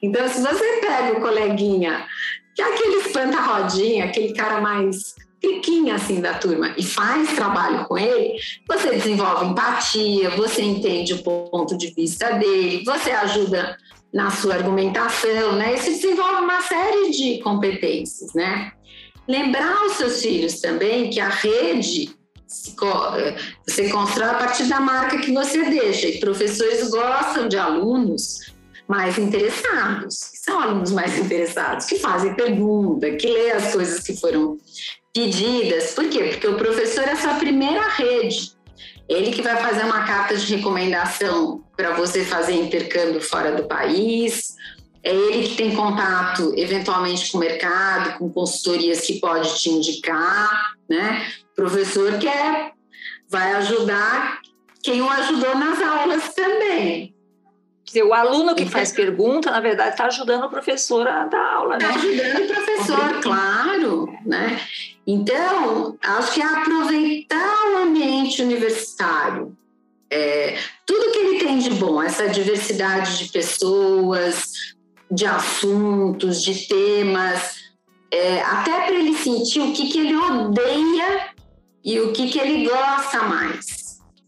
Então, 0.02 0.28
se 0.28 0.42
você 0.42 0.80
pega 0.80 1.18
o 1.18 1.22
coleguinha, 1.22 2.06
que 2.54 2.62
é 2.62 2.66
aquele 2.66 2.98
espanta-rodinha, 2.98 4.06
aquele 4.06 4.34
cara 4.34 4.62
mais 4.62 5.16
piquinha 5.42 5.96
assim 5.96 6.22
da 6.22 6.34
turma 6.34 6.74
e 6.78 6.84
faz 6.84 7.34
trabalho 7.34 7.86
com 7.86 7.98
ele, 7.98 8.40
você 8.68 8.90
desenvolve 8.92 9.46
empatia, 9.46 10.32
você 10.32 10.64
entende 10.64 11.14
o 11.14 11.24
ponto 11.24 11.78
de 11.78 11.94
vista 11.94 12.32
dele, 12.32 12.84
você 12.84 13.12
ajuda 13.12 13.78
na 14.16 14.32
sua 14.32 14.56
argumentação, 14.56 15.58
né? 15.58 15.76
Se 15.76 15.90
desenvolve 15.92 16.42
uma 16.42 16.62
série 16.62 17.12
de 17.12 17.40
competências, 17.44 18.34
né? 18.34 18.72
Lembrar 19.28 19.86
os 19.86 19.94
seus 19.94 20.22
filhos 20.22 20.62
também 20.62 21.10
que 21.10 21.20
a 21.20 21.28
rede 21.28 22.16
você 23.68 23.90
constrói 23.90 24.30
a 24.30 24.36
partir 24.36 24.66
da 24.66 24.80
marca 24.80 25.18
que 25.18 25.34
você 25.34 25.66
deixa. 25.66 26.08
E 26.08 26.20
professores 26.22 26.90
gostam 26.90 27.50
de 27.50 27.58
alunos 27.58 28.54
mais 28.88 29.18
interessados, 29.18 30.16
são 30.36 30.62
alunos 30.62 30.92
mais 30.92 31.18
interessados, 31.18 31.86
que 31.86 32.00
fazem 32.00 32.36
pergunta, 32.36 33.12
que 33.18 33.28
lê 33.28 33.52
as 33.52 33.74
coisas 33.74 34.00
que 34.00 34.16
foram 34.16 34.58
pedidas. 35.14 35.92
Por 35.94 36.08
quê? 36.08 36.30
Porque 36.32 36.48
o 36.48 36.56
professor 36.56 37.04
é 37.04 37.12
a 37.12 37.18
sua 37.18 37.34
primeira 37.34 37.86
rede. 37.90 38.54
Ele 39.10 39.32
que 39.32 39.42
vai 39.42 39.58
fazer 39.58 39.84
uma 39.84 40.06
carta 40.06 40.38
de 40.38 40.56
recomendação 40.56 41.65
para 41.76 41.92
você 41.92 42.24
fazer 42.24 42.54
intercâmbio 42.54 43.22
fora 43.22 43.52
do 43.52 43.68
país. 43.68 44.56
É 45.04 45.14
ele 45.14 45.48
que 45.50 45.56
tem 45.56 45.76
contato, 45.76 46.52
eventualmente, 46.58 47.32
com 47.32 47.38
o 47.38 47.42
mercado, 47.42 48.18
com 48.18 48.30
consultorias 48.32 49.02
que 49.02 49.20
pode 49.20 49.60
te 49.60 49.70
indicar, 49.70 50.74
né? 50.90 51.28
O 51.52 51.56
professor 51.56 52.18
que 52.18 52.28
é, 52.28 52.72
vai 53.30 53.54
ajudar 53.54 54.40
quem 54.82 55.02
o 55.02 55.10
ajudou 55.10 55.56
nas 55.56 55.82
aulas 55.82 56.34
também. 56.34 57.14
o 58.04 58.14
aluno 58.14 58.56
que 58.56 58.66
faz 58.66 58.92
pergunta, 58.92 59.50
na 59.52 59.60
verdade, 59.60 59.92
está 59.92 60.06
ajudando 60.06 60.46
o 60.46 60.50
professor 60.50 61.08
a 61.08 61.26
dar 61.26 61.54
aula, 61.54 61.78
né? 61.78 61.86
Está 61.86 62.00
ajudando 62.00 62.44
o 62.44 62.48
professor, 62.48 63.22
claro, 63.22 64.14
né? 64.26 64.60
Então, 65.06 65.98
acho 66.02 66.34
que 66.34 66.42
é 66.42 66.46
aproveitar 66.46 67.74
o 67.74 67.78
ambiente 67.78 68.42
universitário, 68.42 69.56
é, 70.10 70.58
tudo 70.86 71.12
que 71.12 71.18
ele 71.18 71.40
tem 71.40 71.60
de 71.60 71.72
bom, 71.72 72.02
essa 72.02 72.28
diversidade 72.28 73.18
de 73.18 73.32
pessoas, 73.32 74.52
de 75.12 75.26
assuntos, 75.26 76.42
de 76.42 76.68
temas, 76.68 77.56
é, 78.12 78.42
até 78.42 78.86
para 78.86 78.96
ele 78.96 79.18
sentir 79.18 79.62
o 79.62 79.74
que, 79.74 79.90
que 79.90 80.00
ele 80.00 80.16
odeia 80.16 81.30
e 81.84 82.00
o 82.00 82.12
que, 82.14 82.30
que 82.30 82.40
ele 82.40 82.68
gosta 82.68 83.24
mais 83.24 83.75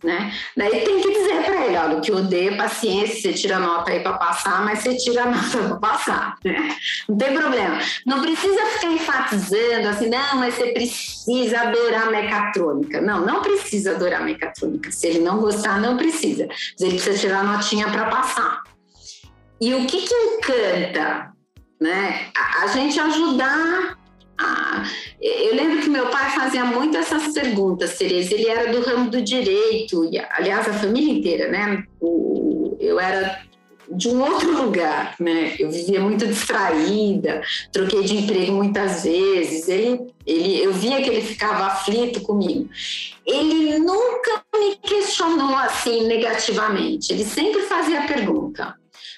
né? 0.04 0.32
Daí 0.56 0.82
tem 0.82 1.02
que 1.02 1.12
dizer 1.12 1.44
para 1.44 1.66
ele, 1.66 1.78
olha, 1.78 1.98
o 1.98 2.02
que 2.02 2.12
odeia 2.12 2.52
é 2.52 2.56
paciência, 2.56 3.16
você 3.16 3.34
tira 3.34 3.60
nota 3.60 3.92
aí 3.92 4.02
para 4.02 4.14
passar, 4.14 4.64
mas 4.64 4.80
você 4.80 4.96
tira 4.96 5.26
nota 5.26 5.58
para 5.58 5.76
passar, 5.78 6.36
né? 6.44 6.76
Não 7.10 7.18
tem 7.18 7.34
problema. 7.34 7.80
Não 8.06 8.22
precisa 8.22 8.66
ficar 8.66 8.92
enfatizando 8.92 9.88
assim, 9.88 10.10
não, 10.10 10.38
mas 10.38 10.54
você 10.54 10.68
precisa 10.68 11.62
adorar 11.62 12.12
mecatrônica. 12.12 13.02
Não, 13.02 13.26
não 13.26 13.42
precisa 13.42 13.96
adorar 13.96 14.24
mecatrônica. 14.24 14.92
Se 14.92 15.08
ele 15.08 15.20
não 15.20 15.40
gostar, 15.40 15.80
não 15.80 15.98
precisa. 15.98 16.48
Mas 16.48 16.82
ele 16.82 16.94
precisa 16.94 17.18
tirar 17.18 17.44
notinha 17.44 17.90
para 17.90 18.06
passar. 18.06 18.62
E 19.60 19.74
o 19.74 19.88
que 19.88 20.02
que 20.02 20.14
encanta, 20.14 21.32
né? 21.82 22.28
A, 22.36 22.64
a 22.64 22.68
gente 22.68 23.00
ajudar 23.00 23.97
ah, 24.40 24.84
eu 25.20 25.56
lembro 25.56 25.82
que 25.82 25.90
meu 25.90 26.08
pai 26.10 26.30
fazia 26.32 26.64
muito 26.64 26.98
essas 26.98 27.34
perguntas, 27.34 27.98
Tereza. 27.98 28.34
Ele 28.34 28.48
era 28.48 28.72
do 28.72 28.82
ramo 28.82 29.10
do 29.10 29.22
direito, 29.22 30.06
e, 30.06 30.20
aliás, 30.20 30.68
a 30.68 30.74
família 30.74 31.14
inteira, 31.14 31.48
né? 31.48 31.84
O, 32.00 32.78
eu 32.80 33.00
era 33.00 33.42
de 33.90 34.10
um 34.10 34.22
outro 34.22 34.52
lugar, 34.52 35.16
né? 35.20 35.56
Eu 35.58 35.72
vivia 35.72 36.00
muito 36.00 36.28
distraída, 36.28 37.42
troquei 37.72 38.04
de 38.04 38.18
emprego 38.18 38.52
muitas 38.52 39.04
vezes. 39.04 39.68
Ele, 39.68 40.14
ele, 40.26 40.62
eu 40.62 40.74
via 40.74 41.02
que 41.02 41.10
ele 41.10 41.22
ficava 41.22 41.66
aflito 41.66 42.22
comigo. 42.22 42.70
Ele 43.26 43.80
nunca 43.80 44.44
me 44.56 44.76
questionou 44.76 45.56
assim 45.56 46.06
negativamente. 46.06 47.12
Ele 47.12 47.24
sempre 47.24 47.62
fazia 47.62 48.02
a 48.02 48.08
pergunta: 48.08 48.76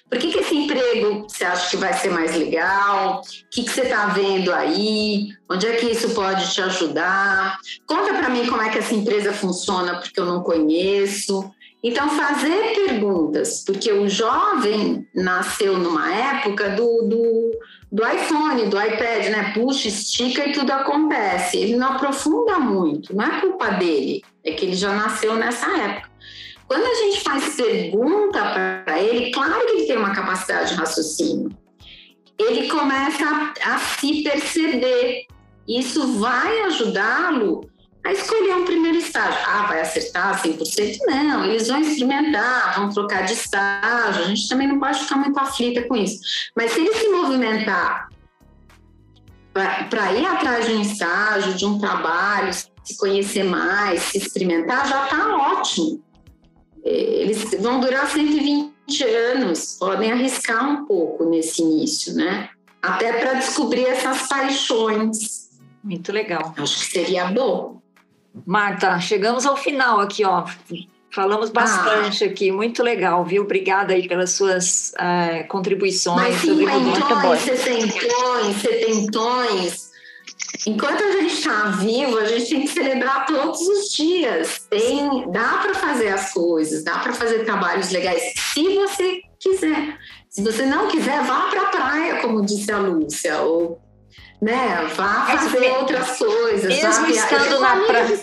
Por 0.09 0.17
que, 0.17 0.31
que 0.31 0.39
esse 0.39 0.55
emprego 0.55 1.27
você 1.27 1.45
acha 1.45 1.69
que 1.69 1.77
vai 1.77 1.93
ser 1.93 2.09
mais 2.09 2.35
legal? 2.35 3.21
O 3.21 3.49
que, 3.51 3.63
que 3.63 3.69
você 3.69 3.81
está 3.81 4.07
vendo 4.07 4.51
aí? 4.51 5.29
Onde 5.47 5.67
é 5.67 5.75
que 5.75 5.85
isso 5.85 6.09
pode 6.15 6.51
te 6.51 6.61
ajudar? 6.61 7.57
Conta 7.85 8.15
para 8.15 8.29
mim 8.29 8.47
como 8.47 8.61
é 8.61 8.69
que 8.69 8.79
essa 8.79 8.95
empresa 8.95 9.31
funciona, 9.31 9.99
porque 9.99 10.19
eu 10.19 10.25
não 10.25 10.41
conheço. 10.41 11.51
Então, 11.81 12.09
fazer 12.09 12.73
perguntas, 12.75 13.63
porque 13.65 13.91
o 13.91 14.09
jovem 14.09 15.07
nasceu 15.15 15.77
numa 15.77 16.11
época 16.11 16.71
do, 16.71 17.03
do, 17.03 17.51
do 17.89 18.05
iPhone, 18.05 18.65
do 18.65 18.81
iPad, 18.81 19.27
né? 19.27 19.51
Puxa, 19.53 19.87
estica 19.87 20.45
e 20.45 20.51
tudo 20.51 20.71
acontece. 20.71 21.57
Ele 21.57 21.77
não 21.77 21.93
aprofunda 21.93 22.59
muito, 22.59 23.15
não 23.15 23.23
é 23.23 23.39
culpa 23.39 23.69
dele, 23.69 24.23
é 24.43 24.51
que 24.51 24.65
ele 24.65 24.75
já 24.75 24.93
nasceu 24.93 25.35
nessa 25.35 25.67
época. 25.77 26.08
Quando 26.69 26.85
a 26.85 26.93
gente 26.93 27.21
faz 27.21 27.55
pergunta 27.55 28.39
para 28.85 29.01
ele, 29.01 29.31
claro 29.31 29.65
que 29.65 29.71
ele 29.71 29.87
tem 29.87 29.97
uma 29.97 30.13
capacidade 30.13 30.69
de 30.69 30.75
raciocínio. 30.75 31.49
Ele 32.37 32.69
começa 32.69 33.25
a, 33.25 33.73
a 33.73 33.79
se 33.79 34.21
perceber. 34.21 35.25
Isso 35.67 36.19
vai 36.19 36.61
ajudá-lo 36.61 37.67
a 38.05 38.11
escolher 38.11 38.53
um 38.53 38.65
primeiro 38.65 38.99
estágio. 38.99 39.39
Ah, 39.47 39.63
vai 39.63 39.81
acertar 39.81 40.39
100%? 40.43 40.99
Não, 41.07 41.43
eles 41.43 41.67
vão 41.67 41.81
experimentar, 41.81 42.75
vão 42.75 42.89
trocar 42.89 43.25
de 43.25 43.33
estágio. 43.33 44.25
A 44.25 44.27
gente 44.27 44.47
também 44.47 44.67
não 44.67 44.79
pode 44.79 44.99
ficar 44.99 45.17
muito 45.17 45.39
aflita 45.39 45.81
com 45.87 45.95
isso. 45.95 46.19
Mas 46.55 46.71
se 46.71 46.81
ele 46.81 46.93
se 46.93 47.09
movimentar 47.09 48.09
para 49.53 50.13
ir 50.13 50.23
atrás 50.23 50.67
de 50.67 50.73
um 50.73 50.81
estágio, 50.81 51.55
de 51.55 51.65
um 51.65 51.79
trabalho, 51.79 52.53
se 52.53 52.95
conhecer 52.95 53.43
mais, 53.43 54.03
se 54.03 54.19
experimentar, 54.19 54.87
já 54.87 55.05
está 55.05 55.35
ótimo. 55.35 56.07
Eles 56.83 57.51
vão 57.59 57.79
durar 57.79 58.09
120 58.09 59.03
anos, 59.03 59.77
podem 59.79 60.11
arriscar 60.11 60.69
um 60.69 60.85
pouco 60.85 61.25
nesse 61.29 61.61
início, 61.61 62.13
né? 62.15 62.49
Até 62.81 63.13
para 63.13 63.33
descobrir 63.33 63.85
essas 63.85 64.27
paixões. 64.27 65.49
Muito 65.83 66.11
legal. 66.11 66.53
Acho 66.57 66.79
que 66.79 66.91
seria 66.91 67.25
bom. 67.25 67.81
Marta, 68.45 68.99
chegamos 68.99 69.45
ao 69.45 69.57
final 69.57 69.99
aqui, 69.99 70.23
ó. 70.23 70.45
Falamos 71.11 71.49
bastante 71.49 72.23
ah. 72.23 72.27
aqui, 72.27 72.51
muito 72.51 72.83
legal, 72.83 73.25
viu? 73.25 73.43
Obrigada 73.43 73.93
aí 73.93 74.07
pelas 74.07 74.31
suas 74.31 74.93
uh, 74.93 75.47
contribuições. 75.47 76.21
Mas 76.21 76.41
cinquentões, 76.41 77.41
setentões, 77.41 78.55
setentões, 78.61 79.88
Enquanto 80.67 81.01
a 81.03 81.11
gente 81.11 81.33
está 81.35 81.65
vivo, 81.79 82.17
a 82.17 82.25
gente 82.25 82.49
tem 82.49 82.61
que 82.61 82.67
celebrar 82.67 83.25
todos 83.25 83.61
os 83.61 83.91
dias. 83.91 84.67
Tem, 84.69 85.31
dá 85.31 85.59
para 85.61 85.73
fazer 85.73 86.09
as 86.09 86.33
coisas, 86.33 86.83
dá 86.83 86.99
para 86.99 87.13
fazer 87.13 87.45
trabalhos 87.45 87.91
legais, 87.91 88.33
se 88.53 88.75
você 88.75 89.21
quiser. 89.39 89.97
Se 90.29 90.43
você 90.43 90.65
não 90.65 90.87
quiser, 90.89 91.23
vá 91.23 91.49
para 91.49 91.61
a 91.61 91.65
praia, 91.65 92.21
como 92.21 92.45
disse 92.45 92.71
a 92.71 92.77
Lúcia, 92.77 93.41
ou 93.41 93.81
né, 94.41 94.89
vá 94.95 95.25
fazer 95.25 95.65
é, 95.65 95.77
outras 95.77 96.17
coisas. 96.17 96.67
Mesmo 96.67 97.07
estando 97.07 97.59
na 97.59 97.75
praia. 97.85 98.19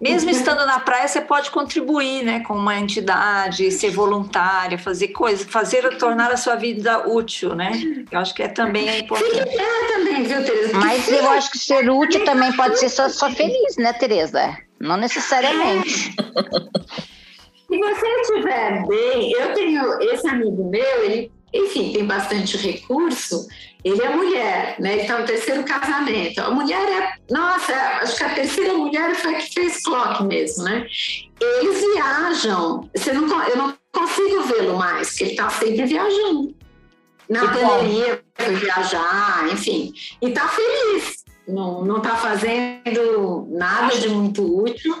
Mesmo 0.00 0.30
estando 0.30 0.64
na 0.64 0.78
praia, 0.78 1.08
você 1.08 1.20
pode 1.20 1.50
contribuir, 1.50 2.22
né, 2.22 2.40
com 2.40 2.54
uma 2.54 2.78
entidade, 2.78 3.70
ser 3.72 3.90
voluntária, 3.90 4.78
fazer 4.78 5.08
coisas, 5.08 5.44
fazer 5.44 5.98
tornar 5.98 6.30
a 6.30 6.36
sua 6.36 6.54
vida 6.54 7.08
útil, 7.08 7.54
né? 7.54 7.72
Eu 8.10 8.20
acho 8.20 8.32
que 8.32 8.42
é 8.42 8.48
também 8.48 9.00
importante. 9.00 9.38
É 9.40 9.88
também, 9.88 10.22
viu, 10.22 10.44
Tereza? 10.44 10.78
Mas 10.78 11.08
eu 11.10 11.28
acho 11.30 11.50
que 11.50 11.58
ser 11.58 11.90
útil 11.90 12.24
também 12.24 12.52
pode 12.52 12.78
ser 12.78 12.88
só, 12.88 13.08
só 13.08 13.28
feliz, 13.30 13.76
né, 13.76 13.92
Tereza? 13.92 14.56
Não 14.78 14.96
necessariamente. 14.96 16.14
Se 17.68 17.78
você 17.78 18.06
estiver 18.22 18.86
bem, 18.86 19.32
eu 19.32 19.52
tenho 19.52 20.02
esse 20.02 20.26
amigo 20.28 20.70
meu, 20.70 21.04
ele, 21.04 21.30
enfim, 21.52 21.92
tem 21.92 22.04
bastante 22.04 22.56
recurso, 22.56 23.46
ele 23.84 24.02
é 24.02 24.08
mulher, 24.14 24.76
né? 24.78 24.92
Ele 24.92 25.02
está 25.02 25.18
no 25.18 25.26
terceiro 25.26 25.62
casamento. 25.64 26.40
A 26.40 26.50
mulher 26.50 26.80
é, 26.80 27.32
nossa, 27.32 27.72
acho 28.02 28.16
que 28.16 28.24
a 28.24 28.34
terceira 28.34 28.74
mulher 28.74 29.14
foi 29.14 29.36
a 29.36 29.38
que 29.38 29.54
fez 29.54 29.82
clock 29.82 30.22
mesmo, 30.24 30.64
né? 30.64 30.86
Eles 31.40 31.80
viajam. 31.80 32.90
Você 32.94 33.12
não, 33.12 33.42
eu 33.44 33.56
não 33.56 33.74
consigo 33.92 34.42
vê-lo 34.42 34.76
mais, 34.76 35.10
porque 35.10 35.24
ele 35.24 35.30
está 35.32 35.48
sempre 35.48 35.84
viajando. 35.86 36.54
Na 37.28 37.46
pandemia 37.52 38.22
foi 38.36 38.54
viajar, 38.56 39.48
enfim. 39.52 39.92
E 40.20 40.28
está 40.28 40.48
feliz. 40.48 41.24
Não 41.46 41.98
está 41.98 42.16
fazendo 42.16 43.46
nada 43.50 43.96
de 43.96 44.08
muito 44.08 44.42
útil. 44.64 44.94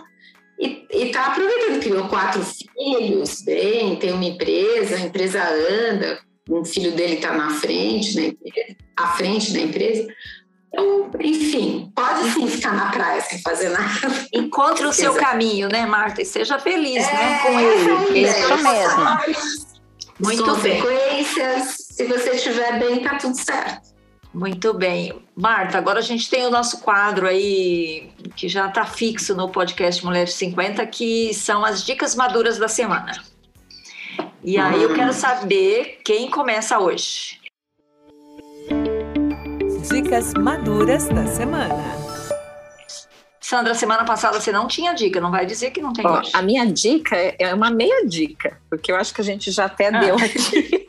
E 0.60 0.86
está 0.90 1.26
aproveitando, 1.26 1.80
criou 1.80 2.08
quatro 2.08 2.42
filhos, 2.44 3.42
bem, 3.42 3.94
tem 3.96 4.12
uma 4.12 4.24
empresa, 4.24 4.96
a 4.96 5.00
empresa 5.00 5.40
anda, 5.40 6.20
um 6.48 6.64
filho 6.64 6.92
dele 6.92 7.14
está 7.14 7.32
na 7.32 7.50
frente, 7.50 8.16
né, 8.16 8.32
à 8.96 9.08
frente 9.08 9.52
da 9.52 9.60
empresa. 9.60 10.08
Então, 10.68 11.10
enfim, 11.20 11.90
pode 11.94 12.30
sim 12.30 12.46
ficar 12.46 12.74
na 12.74 12.90
praia 12.90 13.20
sem 13.22 13.40
fazer 13.40 13.70
nada. 13.70 14.26
Encontre 14.32 14.86
o 14.86 14.92
seu 14.92 15.14
caminho, 15.14 15.68
né, 15.68 15.86
Marta? 15.86 16.22
E 16.22 16.24
seja 16.24 16.58
feliz 16.58 17.06
é, 17.06 17.12
né, 17.12 17.38
com 17.42 17.60
ele. 18.10 18.26
É 18.26 18.40
isso 18.40 18.62
mesmo. 18.62 19.58
Muito 20.20 20.44
consequências. 20.44 21.64
Bem. 21.64 21.66
Se 21.66 22.04
você 22.04 22.30
estiver 22.30 22.78
bem, 22.78 23.02
tá 23.02 23.16
tudo 23.16 23.36
certo. 23.36 23.88
Muito 24.32 24.74
bem. 24.74 25.22
Marta, 25.34 25.78
agora 25.78 26.00
a 26.00 26.02
gente 26.02 26.28
tem 26.28 26.44
o 26.44 26.50
nosso 26.50 26.80
quadro 26.80 27.26
aí, 27.26 28.10
que 28.36 28.48
já 28.48 28.68
está 28.68 28.84
fixo 28.84 29.34
no 29.34 29.48
podcast 29.48 30.04
Mulheres 30.04 30.34
50, 30.34 30.84
que 30.86 31.32
são 31.32 31.64
as 31.64 31.82
dicas 31.82 32.14
maduras 32.14 32.58
da 32.58 32.68
semana. 32.68 33.12
E 34.42 34.56
aí 34.56 34.82
eu 34.82 34.94
quero 34.94 35.12
saber 35.12 36.00
quem 36.04 36.30
começa 36.30 36.78
hoje. 36.78 37.38
Dicas 39.90 40.32
maduras 40.34 41.08
da 41.08 41.26
semana. 41.26 42.08
Sandra, 43.40 43.74
semana 43.74 44.04
passada 44.04 44.38
você 44.38 44.52
não 44.52 44.66
tinha 44.66 44.92
dica, 44.92 45.20
não 45.22 45.30
vai 45.30 45.46
dizer 45.46 45.70
que 45.70 45.80
não 45.80 45.92
tem 45.92 46.06
Ó, 46.06 46.18
hoje. 46.18 46.30
A 46.34 46.42
minha 46.42 46.66
dica 46.66 47.16
é, 47.16 47.34
é 47.38 47.54
uma 47.54 47.70
meia 47.70 48.06
dica, 48.06 48.60
porque 48.68 48.92
eu 48.92 48.96
acho 48.96 49.14
que 49.14 49.22
a 49.22 49.24
gente 49.24 49.50
já 49.50 49.64
até 49.64 49.88
ah. 49.88 49.98
deu 49.98 50.16
aqui. 50.20 50.86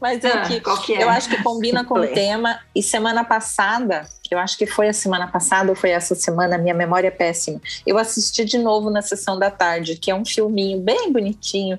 Mas 0.00 0.24
é 0.24 0.32
ah, 0.32 0.42
que, 0.42 0.60
que 0.60 0.94
é? 0.94 1.02
eu 1.02 1.08
acho 1.08 1.28
que 1.28 1.42
combina 1.42 1.84
com 1.86 1.98
o 1.98 2.06
tema. 2.06 2.60
E 2.74 2.82
semana 2.82 3.24
passada, 3.24 4.06
eu 4.30 4.38
acho 4.38 4.56
que 4.56 4.66
foi 4.66 4.88
a 4.88 4.92
semana 4.92 5.26
passada 5.28 5.70
ou 5.70 5.76
foi 5.76 5.90
essa 5.90 6.14
semana, 6.14 6.56
minha 6.58 6.74
memória 6.74 7.08
é 7.08 7.10
péssima. 7.10 7.60
Eu 7.86 7.98
assisti 7.98 8.44
de 8.44 8.58
novo 8.58 8.90
na 8.90 9.02
sessão 9.02 9.38
da 9.38 9.50
tarde, 9.50 9.96
que 9.96 10.10
é 10.10 10.14
um 10.14 10.24
filminho 10.24 10.80
bem 10.80 11.12
bonitinho, 11.12 11.78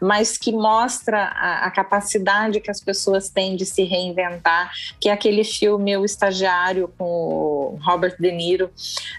mas 0.00 0.36
que 0.36 0.52
mostra 0.52 1.24
a, 1.24 1.66
a 1.66 1.70
capacidade 1.70 2.60
que 2.60 2.70
as 2.70 2.80
pessoas 2.80 3.28
têm 3.28 3.56
de 3.56 3.66
se 3.66 3.84
reinventar, 3.84 4.72
que 4.98 5.08
é 5.08 5.12
aquele 5.12 5.44
filme 5.44 5.96
O 5.96 6.04
Estagiário 6.04 6.92
com 6.96 7.04
o 7.04 7.78
Robert 7.82 8.16
De 8.18 8.32
Niro, 8.32 8.70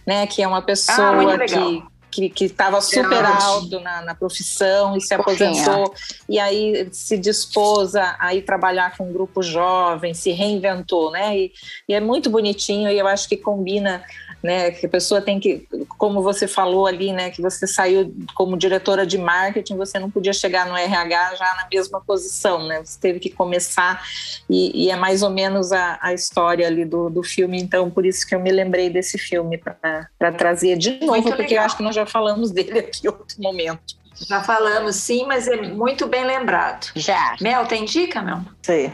né? 0.06 0.26
Que 0.28 0.42
é 0.42 0.48
uma 0.48 0.62
pessoa 0.62 1.34
ah, 1.34 1.46
que 1.46 1.84
que 2.12 2.46
estava 2.46 2.82
super 2.82 3.24
alto 3.24 3.80
na, 3.80 4.02
na, 4.02 4.14
profissão 4.14 4.98
e 4.98 5.02
se 5.02 5.14
aposentou 5.14 5.94
e 6.28 6.38
aí 6.38 6.90
se 6.92 7.18
dispôs 7.18 7.96
a, 7.96 8.18
a, 8.20 8.36
ir 8.36 8.42
trabalhar 8.42 8.98
com 8.98 9.10
um 9.10 9.14
grupo 9.14 9.42
jovem, 9.42 10.14
se 10.14 10.32
reinventou, 10.32 11.12
né? 11.12 11.38
E, 11.38 11.54
e, 11.88 11.94
é 11.94 12.02
muito 12.02 12.30
bonitinho 12.30 12.90
e 12.90 13.00
eu 13.00 13.08
acho 13.08 13.30
que 13.30 13.38
combina 13.38 14.04
né? 14.44 14.72
Que 14.72 14.86
a 14.86 14.90
pessoa 14.90 15.22
tem 15.22 15.40
que, 15.40 15.68
como 15.98 16.22
você 16.22 16.48
falou 16.48 16.88
ali, 16.88 17.12
né? 17.12 17.30
Que 17.30 17.42
você 17.42 17.68
saiu 17.68 18.14
como 18.36 18.58
diretora 18.58 19.06
de 19.06 19.18
marketing, 19.18 19.78
você 19.78 20.00
não 20.00 20.10
podia 20.10 20.34
chegar 20.34 20.66
no 20.66 20.76
RH 20.76 21.36
já 21.36 21.56
na 21.56 21.68
mesma 21.72 22.02
posição, 22.02 22.68
né? 22.68 22.82
Você 22.84 23.00
teve 23.00 23.20
que 23.20 23.30
começar 23.30 24.04
e, 24.50 24.86
e 24.86 24.90
é 24.90 24.96
mais 24.96 25.22
ou 25.22 25.30
menos 25.30 25.72
a, 25.72 26.00
a 26.02 26.14
história 26.14 26.68
ali 26.68 26.86
do, 26.86 27.10
do 27.10 27.24
filme. 27.24 27.62
Então, 27.62 27.90
por 27.90 28.06
isso 28.06 28.28
que 28.28 28.34
eu 28.34 28.40
me 28.40 28.52
lembrei 28.52 28.90
desse 28.90 29.18
filme 29.18 29.58
para 29.58 30.32
trazer 30.32 30.78
de 30.78 31.00
novo, 31.00 31.08
muito 31.08 31.30
porque 31.30 31.44
legal. 31.44 31.58
eu 31.58 31.66
acho 31.66 31.78
que 31.78 31.84
nós 31.84 31.96
já 31.96 32.06
falamos 32.06 32.52
dele 32.52 32.80
aqui 32.80 33.06
em 33.06 33.10
outro 33.10 33.42
momento. 33.42 34.02
Já 34.28 34.44
falamos, 34.44 34.98
sim, 34.98 35.26
mas 35.26 35.48
é 35.48 35.58
muito 35.58 36.08
bem 36.08 36.26
lembrado. 36.26 36.92
Já. 36.96 37.36
Mel, 37.42 37.66
tem 37.66 37.86
dica, 37.86 38.22
Mel? 38.22 38.42
Sim. 38.62 38.94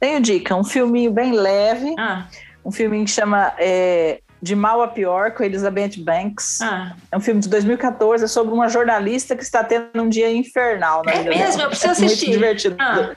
Tenho 0.00 0.20
dica, 0.20 0.54
um 0.54 0.64
filminho 0.64 1.10
bem 1.10 1.32
leve, 1.32 1.94
ah. 1.98 2.28
um 2.64 2.70
filminho 2.70 3.04
que 3.04 3.10
chama 3.10 3.52
é, 3.58 4.20
de 4.40 4.54
Mal 4.54 4.82
a 4.82 4.88
Pior, 4.88 5.32
com 5.32 5.42
Elizabeth 5.42 5.98
Banks. 5.98 6.60
Ah. 6.62 6.94
É 7.10 7.16
um 7.16 7.20
filme 7.20 7.40
de 7.40 7.48
2014, 7.48 8.24
é 8.24 8.28
sobre 8.28 8.52
uma 8.54 8.68
jornalista 8.68 9.36
que 9.36 9.42
está 9.42 9.64
tendo 9.64 10.02
um 10.02 10.08
dia 10.08 10.30
infernal. 10.30 11.02
Na 11.04 11.12
é 11.12 11.18
vida 11.18 11.30
mesmo? 11.30 11.52
Dela. 11.52 11.62
Eu 11.64 11.68
preciso 11.68 11.92
assistir. 11.92 12.26
Muito 12.26 12.38
divertido. 12.38 12.76
Ah. 12.78 13.14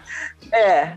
É, 0.52 0.94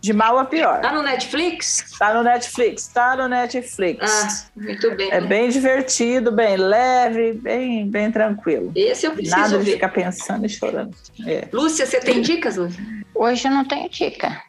de 0.00 0.12
mal 0.12 0.38
a 0.38 0.44
pior. 0.44 0.80
Tá 0.80 0.92
no 0.92 1.02
Netflix? 1.02 1.96
Tá 1.98 2.14
no 2.14 2.22
Netflix, 2.22 2.86
tá 2.86 3.16
no 3.16 3.26
Netflix. 3.26 4.10
Ah, 4.10 4.50
muito 4.54 4.94
bem. 4.94 5.10
É 5.10 5.20
bem 5.20 5.48
divertido, 5.48 6.30
bem 6.30 6.56
leve, 6.56 7.32
bem, 7.32 7.88
bem 7.88 8.12
tranquilo. 8.12 8.70
Esse 8.76 9.06
eu 9.06 9.12
preciso 9.12 9.36
Nada 9.36 9.58
ver. 9.58 9.64
de 9.64 9.72
ficar 9.72 9.88
pensando 9.88 10.46
e 10.46 10.48
chorando. 10.48 10.94
É. 11.26 11.48
Lúcia, 11.52 11.86
você 11.86 11.98
tem 12.00 12.20
dicas, 12.20 12.56
Lúcia? 12.56 12.82
Hoje 13.14 13.48
eu 13.48 13.52
não 13.52 13.64
tenho 13.64 13.88
dica. 13.88 14.40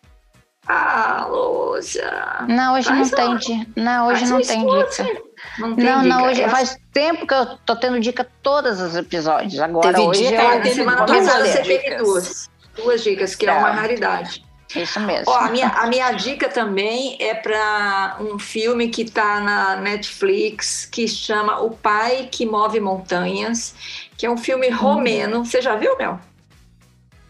Ah, 0.67 1.27
Lúcia. 1.29 2.45
Não, 2.47 2.75
hoje 2.75 2.89
não 2.89 3.09
tem 3.09 3.37
dica. 3.37 3.71
Não, 3.75 4.07
hoje 4.07 4.25
não 4.25 4.41
tem 4.41 4.65
dica. 4.65 5.21
Não, 5.59 5.75
tem 5.75 5.85
não, 5.85 6.01
dica. 6.01 6.15
não, 6.15 6.23
hoje 6.25 6.47
faz 6.47 6.79
tempo 6.93 7.27
que 7.27 7.33
eu 7.33 7.45
tô 7.65 7.75
tendo 7.75 7.99
dica 7.99 8.25
todos 8.41 8.79
os 8.79 8.95
episódios. 8.95 9.59
Agora, 9.59 9.93
teve 9.93 10.07
hoje 10.07 10.27
dica, 10.27 10.41
eu, 10.41 10.73
semana 10.73 11.05
passada 11.05 11.45
você 11.45 11.61
teve 11.61 11.97
duas. 11.97 12.49
Duas 12.75 13.03
dicas, 13.03 13.35
que 13.35 13.45
é 13.45 13.51
uma 13.51 13.71
raridade. 13.71 14.43
Isso 14.75 14.99
mesmo. 15.01 15.31
Ó, 15.31 15.37
a, 15.37 15.49
minha, 15.49 15.67
a 15.67 15.85
minha 15.87 16.11
dica 16.13 16.49
também 16.49 17.17
é 17.19 17.35
para 17.35 18.17
um 18.19 18.39
filme 18.39 18.87
que 18.87 19.03
está 19.03 19.39
na 19.39 19.75
Netflix 19.75 20.85
que 20.85 21.07
chama 21.07 21.59
O 21.59 21.71
Pai 21.71 22.29
que 22.31 22.45
Move 22.45 22.79
Montanhas, 22.79 23.75
que 24.17 24.25
é 24.25 24.31
um 24.31 24.37
filme 24.37 24.69
romeno. 24.69 25.45
Você 25.45 25.61
já 25.61 25.75
viu, 25.75 25.95
Mel? 25.97 26.19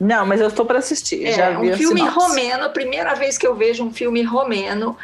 Não, 0.04 0.26
mas 0.26 0.42
eu 0.42 0.48
estou 0.48 0.66
para 0.66 0.80
assistir. 0.80 1.26
É, 1.26 1.32
já 1.32 1.50
vi 1.52 1.72
um 1.72 1.78
filme 1.78 2.02
sinopse. 2.02 2.20
romeno, 2.20 2.70
primeira 2.70 3.14
vez 3.16 3.38
que 3.38 3.48
eu 3.48 3.56
vejo 3.56 3.84
um 3.84 3.94
filme 3.94 4.22
romeno. 4.22 4.98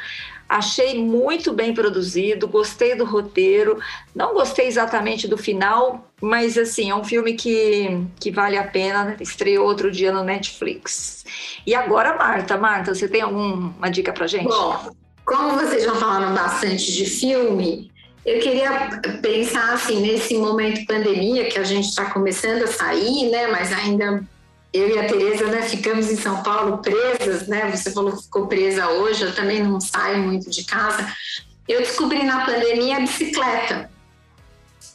Achei 0.47 0.99
muito 0.99 1.53
bem 1.53 1.75
produzido, 1.75 2.47
gostei 2.47 2.95
do 2.95 3.05
roteiro. 3.05 3.79
Não 4.15 4.33
gostei 4.33 4.67
exatamente 4.67 5.27
do 5.27 5.37
final, 5.37 6.11
mas 6.19 6.57
assim, 6.57 6.89
é 6.89 6.95
um 6.95 7.03
filme 7.03 7.33
que, 7.33 8.03
que 8.19 8.31
vale 8.31 8.57
a 8.57 8.63
pena. 8.63 9.15
Estreou 9.19 9.67
outro 9.67 9.91
dia 9.91 10.11
no 10.11 10.23
Netflix. 10.23 11.23
E 11.65 11.75
agora, 11.75 12.17
Marta, 12.17 12.57
Marta, 12.57 12.95
você 12.95 13.07
tem 13.07 13.21
alguma 13.21 13.89
dica 13.91 14.11
pra 14.11 14.25
gente? 14.25 14.47
Bom, 14.47 14.91
como 15.23 15.51
vocês 15.51 15.83
já 15.83 15.93
falaram 15.93 16.33
bastante 16.33 16.91
de 16.91 17.05
filme, 17.05 17.91
eu 18.25 18.39
queria 18.39 18.99
pensar 19.21 19.73
assim, 19.73 20.01
nesse 20.01 20.35
momento 20.35 20.85
pandemia 20.87 21.47
que 21.47 21.59
a 21.59 21.63
gente 21.63 21.87
está 21.87 22.05
começando 22.09 22.63
a 22.63 22.67
sair, 22.67 23.29
né? 23.29 23.45
Mas 23.47 23.71
ainda 23.71 24.23
eu 24.71 24.95
e 24.95 24.99
a 24.99 25.07
Tereza, 25.07 25.47
né, 25.47 25.63
ficamos 25.63 26.11
em 26.11 26.15
São 26.15 26.43
Paulo 26.43 26.77
presas, 26.77 27.47
né? 27.47 27.71
Você 27.75 27.91
falou 27.91 28.15
que 28.15 28.23
ficou 28.23 28.47
presa 28.47 28.87
hoje, 28.89 29.23
eu 29.23 29.33
também 29.33 29.63
não 29.63 29.79
saio 29.79 30.19
muito 30.19 30.49
de 30.49 30.63
casa. 30.63 31.11
Eu 31.67 31.79
descobri 31.79 32.23
na 32.23 32.45
pandemia 32.45 32.97
a 32.97 32.99
bicicleta. 32.99 33.89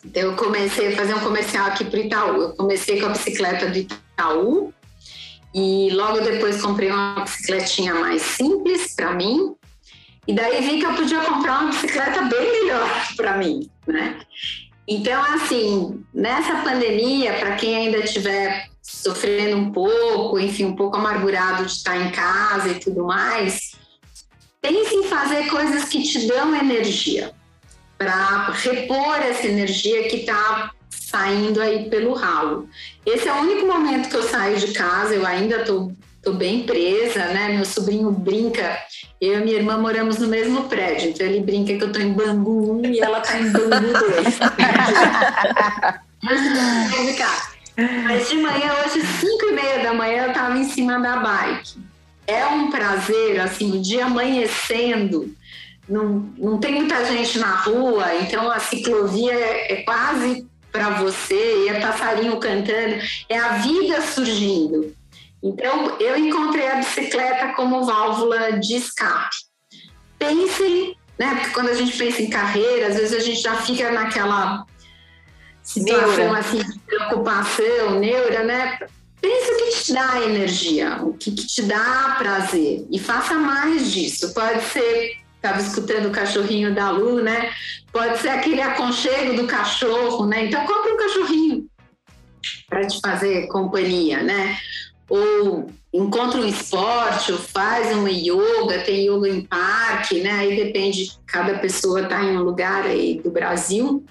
Então, 0.04 0.22
eu 0.22 0.36
comecei 0.36 0.92
a 0.92 0.96
fazer 0.96 1.14
um 1.14 1.20
comercial 1.20 1.66
aqui 1.66 1.84
para 1.84 1.98
o 1.98 2.02
Itaú. 2.02 2.42
Eu 2.42 2.50
comecei 2.50 3.00
com 3.00 3.06
a 3.06 3.10
bicicleta 3.10 3.66
do 3.66 3.78
Itaú 3.78 4.72
e 5.54 5.88
logo 5.92 6.20
depois 6.20 6.60
comprei 6.60 6.90
uma 6.90 7.20
bicicletinha 7.20 7.94
mais 7.94 8.22
simples 8.22 8.94
para 8.94 9.14
mim. 9.14 9.54
E 10.26 10.32
daí 10.32 10.60
vi 10.62 10.78
que 10.78 10.86
eu 10.86 10.94
podia 10.94 11.20
comprar 11.20 11.60
uma 11.60 11.70
bicicleta 11.70 12.22
bem 12.22 12.62
melhor 12.62 12.88
para 13.16 13.36
mim, 13.36 13.68
né? 13.86 14.20
Então, 14.86 15.22
assim, 15.34 16.04
nessa 16.12 16.56
pandemia, 16.62 17.34
para 17.34 17.56
quem 17.56 17.74
ainda 17.76 18.02
tiver 18.02 18.68
sofrendo 18.84 19.56
um 19.56 19.72
pouco, 19.72 20.38
enfim, 20.38 20.66
um 20.66 20.76
pouco 20.76 20.98
amargurado 20.98 21.64
de 21.64 21.72
estar 21.72 21.96
em 21.96 22.10
casa 22.10 22.68
e 22.68 22.74
tudo 22.74 23.04
mais, 23.04 23.72
pense 24.60 24.94
em 24.94 25.04
fazer 25.04 25.48
coisas 25.48 25.84
que 25.86 26.02
te 26.02 26.26
dão 26.26 26.54
energia, 26.54 27.32
para 27.96 28.50
repor 28.50 29.16
essa 29.16 29.46
energia 29.46 30.06
que 30.08 30.16
está 30.16 30.70
saindo 30.90 31.62
aí 31.62 31.88
pelo 31.88 32.12
ralo. 32.12 32.68
Esse 33.06 33.26
é 33.26 33.32
o 33.32 33.38
único 33.38 33.66
momento 33.66 34.10
que 34.10 34.16
eu 34.16 34.22
saio 34.22 34.58
de 34.58 34.72
casa, 34.72 35.14
eu 35.14 35.26
ainda 35.26 35.62
estou 35.62 35.90
tô, 36.22 36.34
bem 36.34 36.64
presa, 36.64 37.26
né? 37.26 37.54
Meu 37.54 37.64
sobrinho 37.64 38.10
brinca, 38.10 38.78
eu 39.18 39.40
e 39.40 39.44
minha 39.44 39.56
irmã 39.56 39.78
moramos 39.78 40.18
no 40.18 40.28
mesmo 40.28 40.64
prédio, 40.64 41.10
então 41.10 41.26
ele 41.26 41.40
brinca 41.40 41.74
que 41.74 41.82
eu 41.82 41.88
estou 41.88 42.02
em 42.02 42.12
Bangu 42.12 42.80
1 42.80 42.86
e 42.86 43.00
ela 43.00 43.20
está 43.20 43.38
em 43.38 43.50
Bangu 43.50 43.70
2. 43.70 44.38
Mas, 47.76 48.28
de 48.28 48.36
manhã, 48.36 48.72
hoje, 48.84 49.04
5 49.04 49.46
e 49.46 49.52
meia 49.52 49.82
da 49.82 49.94
manhã, 49.94 50.24
eu 50.24 50.28
estava 50.28 50.56
em 50.56 50.64
cima 50.64 50.98
da 51.00 51.16
bike. 51.16 51.78
É 52.26 52.46
um 52.46 52.70
prazer, 52.70 53.40
assim, 53.40 53.76
o 53.76 53.82
dia 53.82 54.06
amanhecendo, 54.06 55.34
não, 55.88 56.32
não 56.38 56.58
tem 56.58 56.76
muita 56.76 57.04
gente 57.04 57.38
na 57.38 57.54
rua, 57.56 58.14
então 58.16 58.50
a 58.50 58.58
ciclovia 58.58 59.34
é, 59.34 59.72
é 59.72 59.82
quase 59.82 60.46
para 60.72 60.90
você, 60.90 61.64
e 61.64 61.68
é 61.68 61.80
passarinho 61.80 62.36
cantando, 62.38 62.96
é 63.28 63.38
a 63.38 63.58
vida 63.58 64.00
surgindo. 64.00 64.94
Então, 65.42 65.98
eu 66.00 66.16
encontrei 66.16 66.66
a 66.68 66.76
bicicleta 66.76 67.52
como 67.54 67.84
válvula 67.84 68.52
de 68.52 68.76
escape. 68.76 69.36
Pensem, 70.18 70.96
né? 71.18 71.34
Porque 71.34 71.50
quando 71.50 71.68
a 71.68 71.74
gente 71.74 71.96
pensa 71.96 72.22
em 72.22 72.30
carreira, 72.30 72.88
às 72.88 72.96
vezes 72.96 73.12
a 73.12 73.20
gente 73.20 73.42
já 73.42 73.54
fica 73.56 73.90
naquela 73.90 74.64
situação 75.64 76.34
assim, 76.34 76.58
de 76.58 76.78
preocupação, 76.80 77.98
neura, 77.98 78.44
né? 78.44 78.78
Pensa 79.20 79.52
o 79.52 79.56
que 79.56 79.82
te 79.82 79.92
dá 79.94 80.22
energia, 80.22 80.98
o 81.02 81.14
que, 81.14 81.32
que 81.32 81.46
te 81.46 81.62
dá 81.62 82.16
prazer 82.18 82.86
e 82.90 82.98
faça 82.98 83.34
mais 83.34 83.90
disso. 83.90 84.34
Pode 84.34 84.62
ser, 84.64 85.16
estava 85.36 85.60
escutando 85.60 86.08
o 86.08 86.12
cachorrinho 86.12 86.74
da 86.74 86.90
Lu, 86.90 87.22
né? 87.22 87.50
Pode 87.90 88.18
ser 88.18 88.28
aquele 88.28 88.60
aconchego 88.60 89.34
do 89.34 89.46
cachorro, 89.46 90.26
né? 90.26 90.44
Então 90.44 90.66
compra 90.66 90.92
um 90.92 90.98
cachorrinho 90.98 91.66
para 92.68 92.86
te 92.86 93.00
fazer 93.00 93.48
companhia, 93.48 94.22
né? 94.22 94.58
Ou 95.08 95.70
encontra 95.92 96.40
um 96.40 96.46
esporte, 96.46 97.32
ou 97.32 97.38
faz 97.38 97.96
um 97.96 98.06
yoga, 98.06 98.80
tem 98.80 99.06
yoga 99.06 99.28
em 99.28 99.40
parque, 99.40 100.20
né? 100.20 100.32
Aí 100.32 100.56
depende, 100.56 101.12
cada 101.26 101.58
pessoa 101.58 102.02
está 102.02 102.22
em 102.22 102.36
um 102.36 102.42
lugar 102.42 102.84
aí 102.84 103.20
do 103.22 103.30
Brasil 103.30 104.04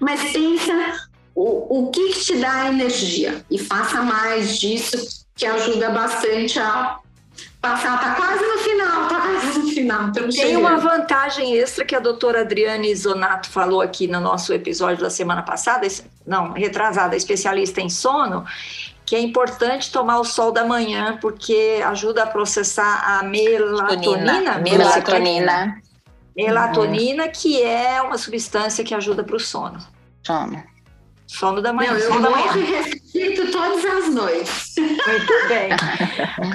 mas 0.00 0.32
pensa 0.32 1.08
o, 1.34 1.86
o 1.86 1.90
que, 1.90 2.12
que 2.12 2.20
te 2.20 2.36
dá 2.36 2.68
energia 2.68 3.44
e 3.50 3.58
faça 3.58 4.02
mais 4.02 4.58
disso, 4.58 5.26
que 5.34 5.46
ajuda 5.46 5.90
bastante 5.90 6.58
a 6.58 6.98
passar, 7.60 8.00
tá 8.00 8.14
quase 8.16 8.44
no 8.44 8.58
final, 8.58 9.08
tá 9.08 9.20
quase 9.20 9.58
no 9.58 9.68
final. 9.68 10.12
Tem 10.12 10.30
chegando. 10.32 10.58
uma 10.58 10.76
vantagem 10.76 11.56
extra 11.56 11.84
que 11.84 11.94
a 11.94 12.00
doutora 12.00 12.40
Adriane 12.40 12.94
Zonato 12.94 13.48
falou 13.48 13.80
aqui 13.80 14.06
no 14.06 14.20
nosso 14.20 14.52
episódio 14.52 15.02
da 15.02 15.10
semana 15.10 15.42
passada, 15.42 15.86
não, 16.26 16.52
retrasada, 16.52 17.16
especialista 17.16 17.80
em 17.80 17.88
sono, 17.88 18.44
que 19.06 19.16
é 19.16 19.20
importante 19.20 19.92
tomar 19.92 20.18
o 20.18 20.24
sol 20.24 20.52
da 20.52 20.64
manhã, 20.64 21.18
porque 21.20 21.80
ajuda 21.84 22.24
a 22.24 22.26
processar 22.26 23.02
a 23.04 23.22
melatonina. 23.22 24.58
Melatonina. 24.58 24.58
Melatonina, 24.58 25.82
que 27.32 27.62
é 27.62 28.00
uma 28.02 28.18
substância 28.18 28.84
que 28.84 28.94
ajuda 28.94 29.22
para 29.22 29.36
o 29.36 29.40
sono. 29.40 29.78
Sono. 30.22 30.62
Sono 31.26 31.62
da 31.62 31.72
manhã. 31.72 31.92
Não, 31.92 31.98
eu 31.98 32.20
da 32.20 32.30
manhã. 32.30 32.52
respeito 32.52 33.50
todas 33.50 33.84
as 33.84 34.14
noites. 34.14 34.74
Muito 34.76 35.48
bem. 35.48 35.70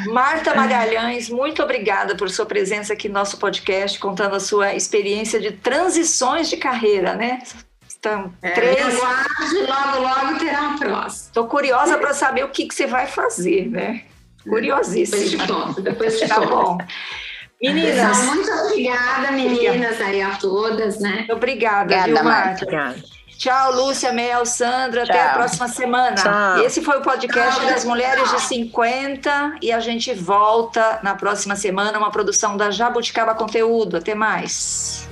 Marta 0.14 0.54
Magalhães, 0.54 1.30
muito 1.30 1.64
obrigada 1.64 2.16
por 2.16 2.30
sua 2.30 2.46
presença 2.46 2.94
aqui 2.94 3.08
no 3.08 3.16
nosso 3.16 3.38
podcast, 3.38 3.98
contando 3.98 4.36
a 4.36 4.40
sua 4.40 4.76
experiência 4.76 5.40
de 5.40 5.52
transições 5.52 6.48
de 6.50 6.58
carreira, 6.58 7.16
né? 7.16 7.42
Estão 7.88 8.32
é, 8.42 8.52
três. 8.52 8.80
Aguarde, 8.80 9.56
logo, 9.68 10.02
logo 10.02 10.40
terá 10.40 10.62
um 10.62 10.78
próximo. 10.78 11.28
Estou 11.28 11.48
curiosa 11.48 11.98
para 11.98 12.14
saber 12.14 12.46
o 12.46 12.50
que, 12.50 12.68
que 12.68 12.76
você 12.76 12.86
vai 12.86 13.08
fazer, 13.08 13.68
né? 13.70 14.04
Curiosíssima. 14.48 15.18
Depois 15.18 15.32
te 15.32 15.54
conto, 15.54 15.82
depois 15.82 16.20
te 16.20 16.28
tá 16.28 16.40
bom. 16.40 16.78
Meninas. 17.62 18.24
muito 18.26 18.52
obrigada, 18.52 19.32
meninas, 19.32 20.00
aí 20.00 20.22
a 20.22 20.36
todas, 20.36 21.00
né? 21.00 21.26
Obrigada, 21.32 21.84
obrigada 21.84 22.14
viu, 22.14 22.24
Marta? 22.24 22.64
Obrigada. 22.64 23.18
Tchau, 23.38 23.72
Lúcia, 23.74 24.12
Mel, 24.12 24.46
Sandra. 24.46 25.04
Tchau. 25.04 25.16
Até 25.16 25.26
a 25.26 25.34
próxima 25.34 25.68
semana. 25.68 26.16
Tchau. 26.16 26.66
Esse 26.66 26.82
foi 26.82 26.98
o 26.98 27.02
podcast 27.02 27.60
Tchau. 27.60 27.70
das 27.70 27.86
Mulheres 27.86 28.32
de 28.32 28.42
50 28.42 29.58
e 29.62 29.72
a 29.72 29.80
gente 29.80 30.14
volta 30.14 31.00
na 31.04 31.16
próxima 31.16 31.56
semana, 31.56 31.98
uma 31.98 32.12
produção 32.12 32.58
da 32.58 32.72
Jabuticaba 32.72 33.36
Conteúdo. 33.36 33.98
Até 33.98 34.16
mais. 34.16 35.08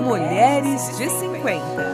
Mulheres 0.00 0.98
de 0.98 1.08
50. 1.08 1.93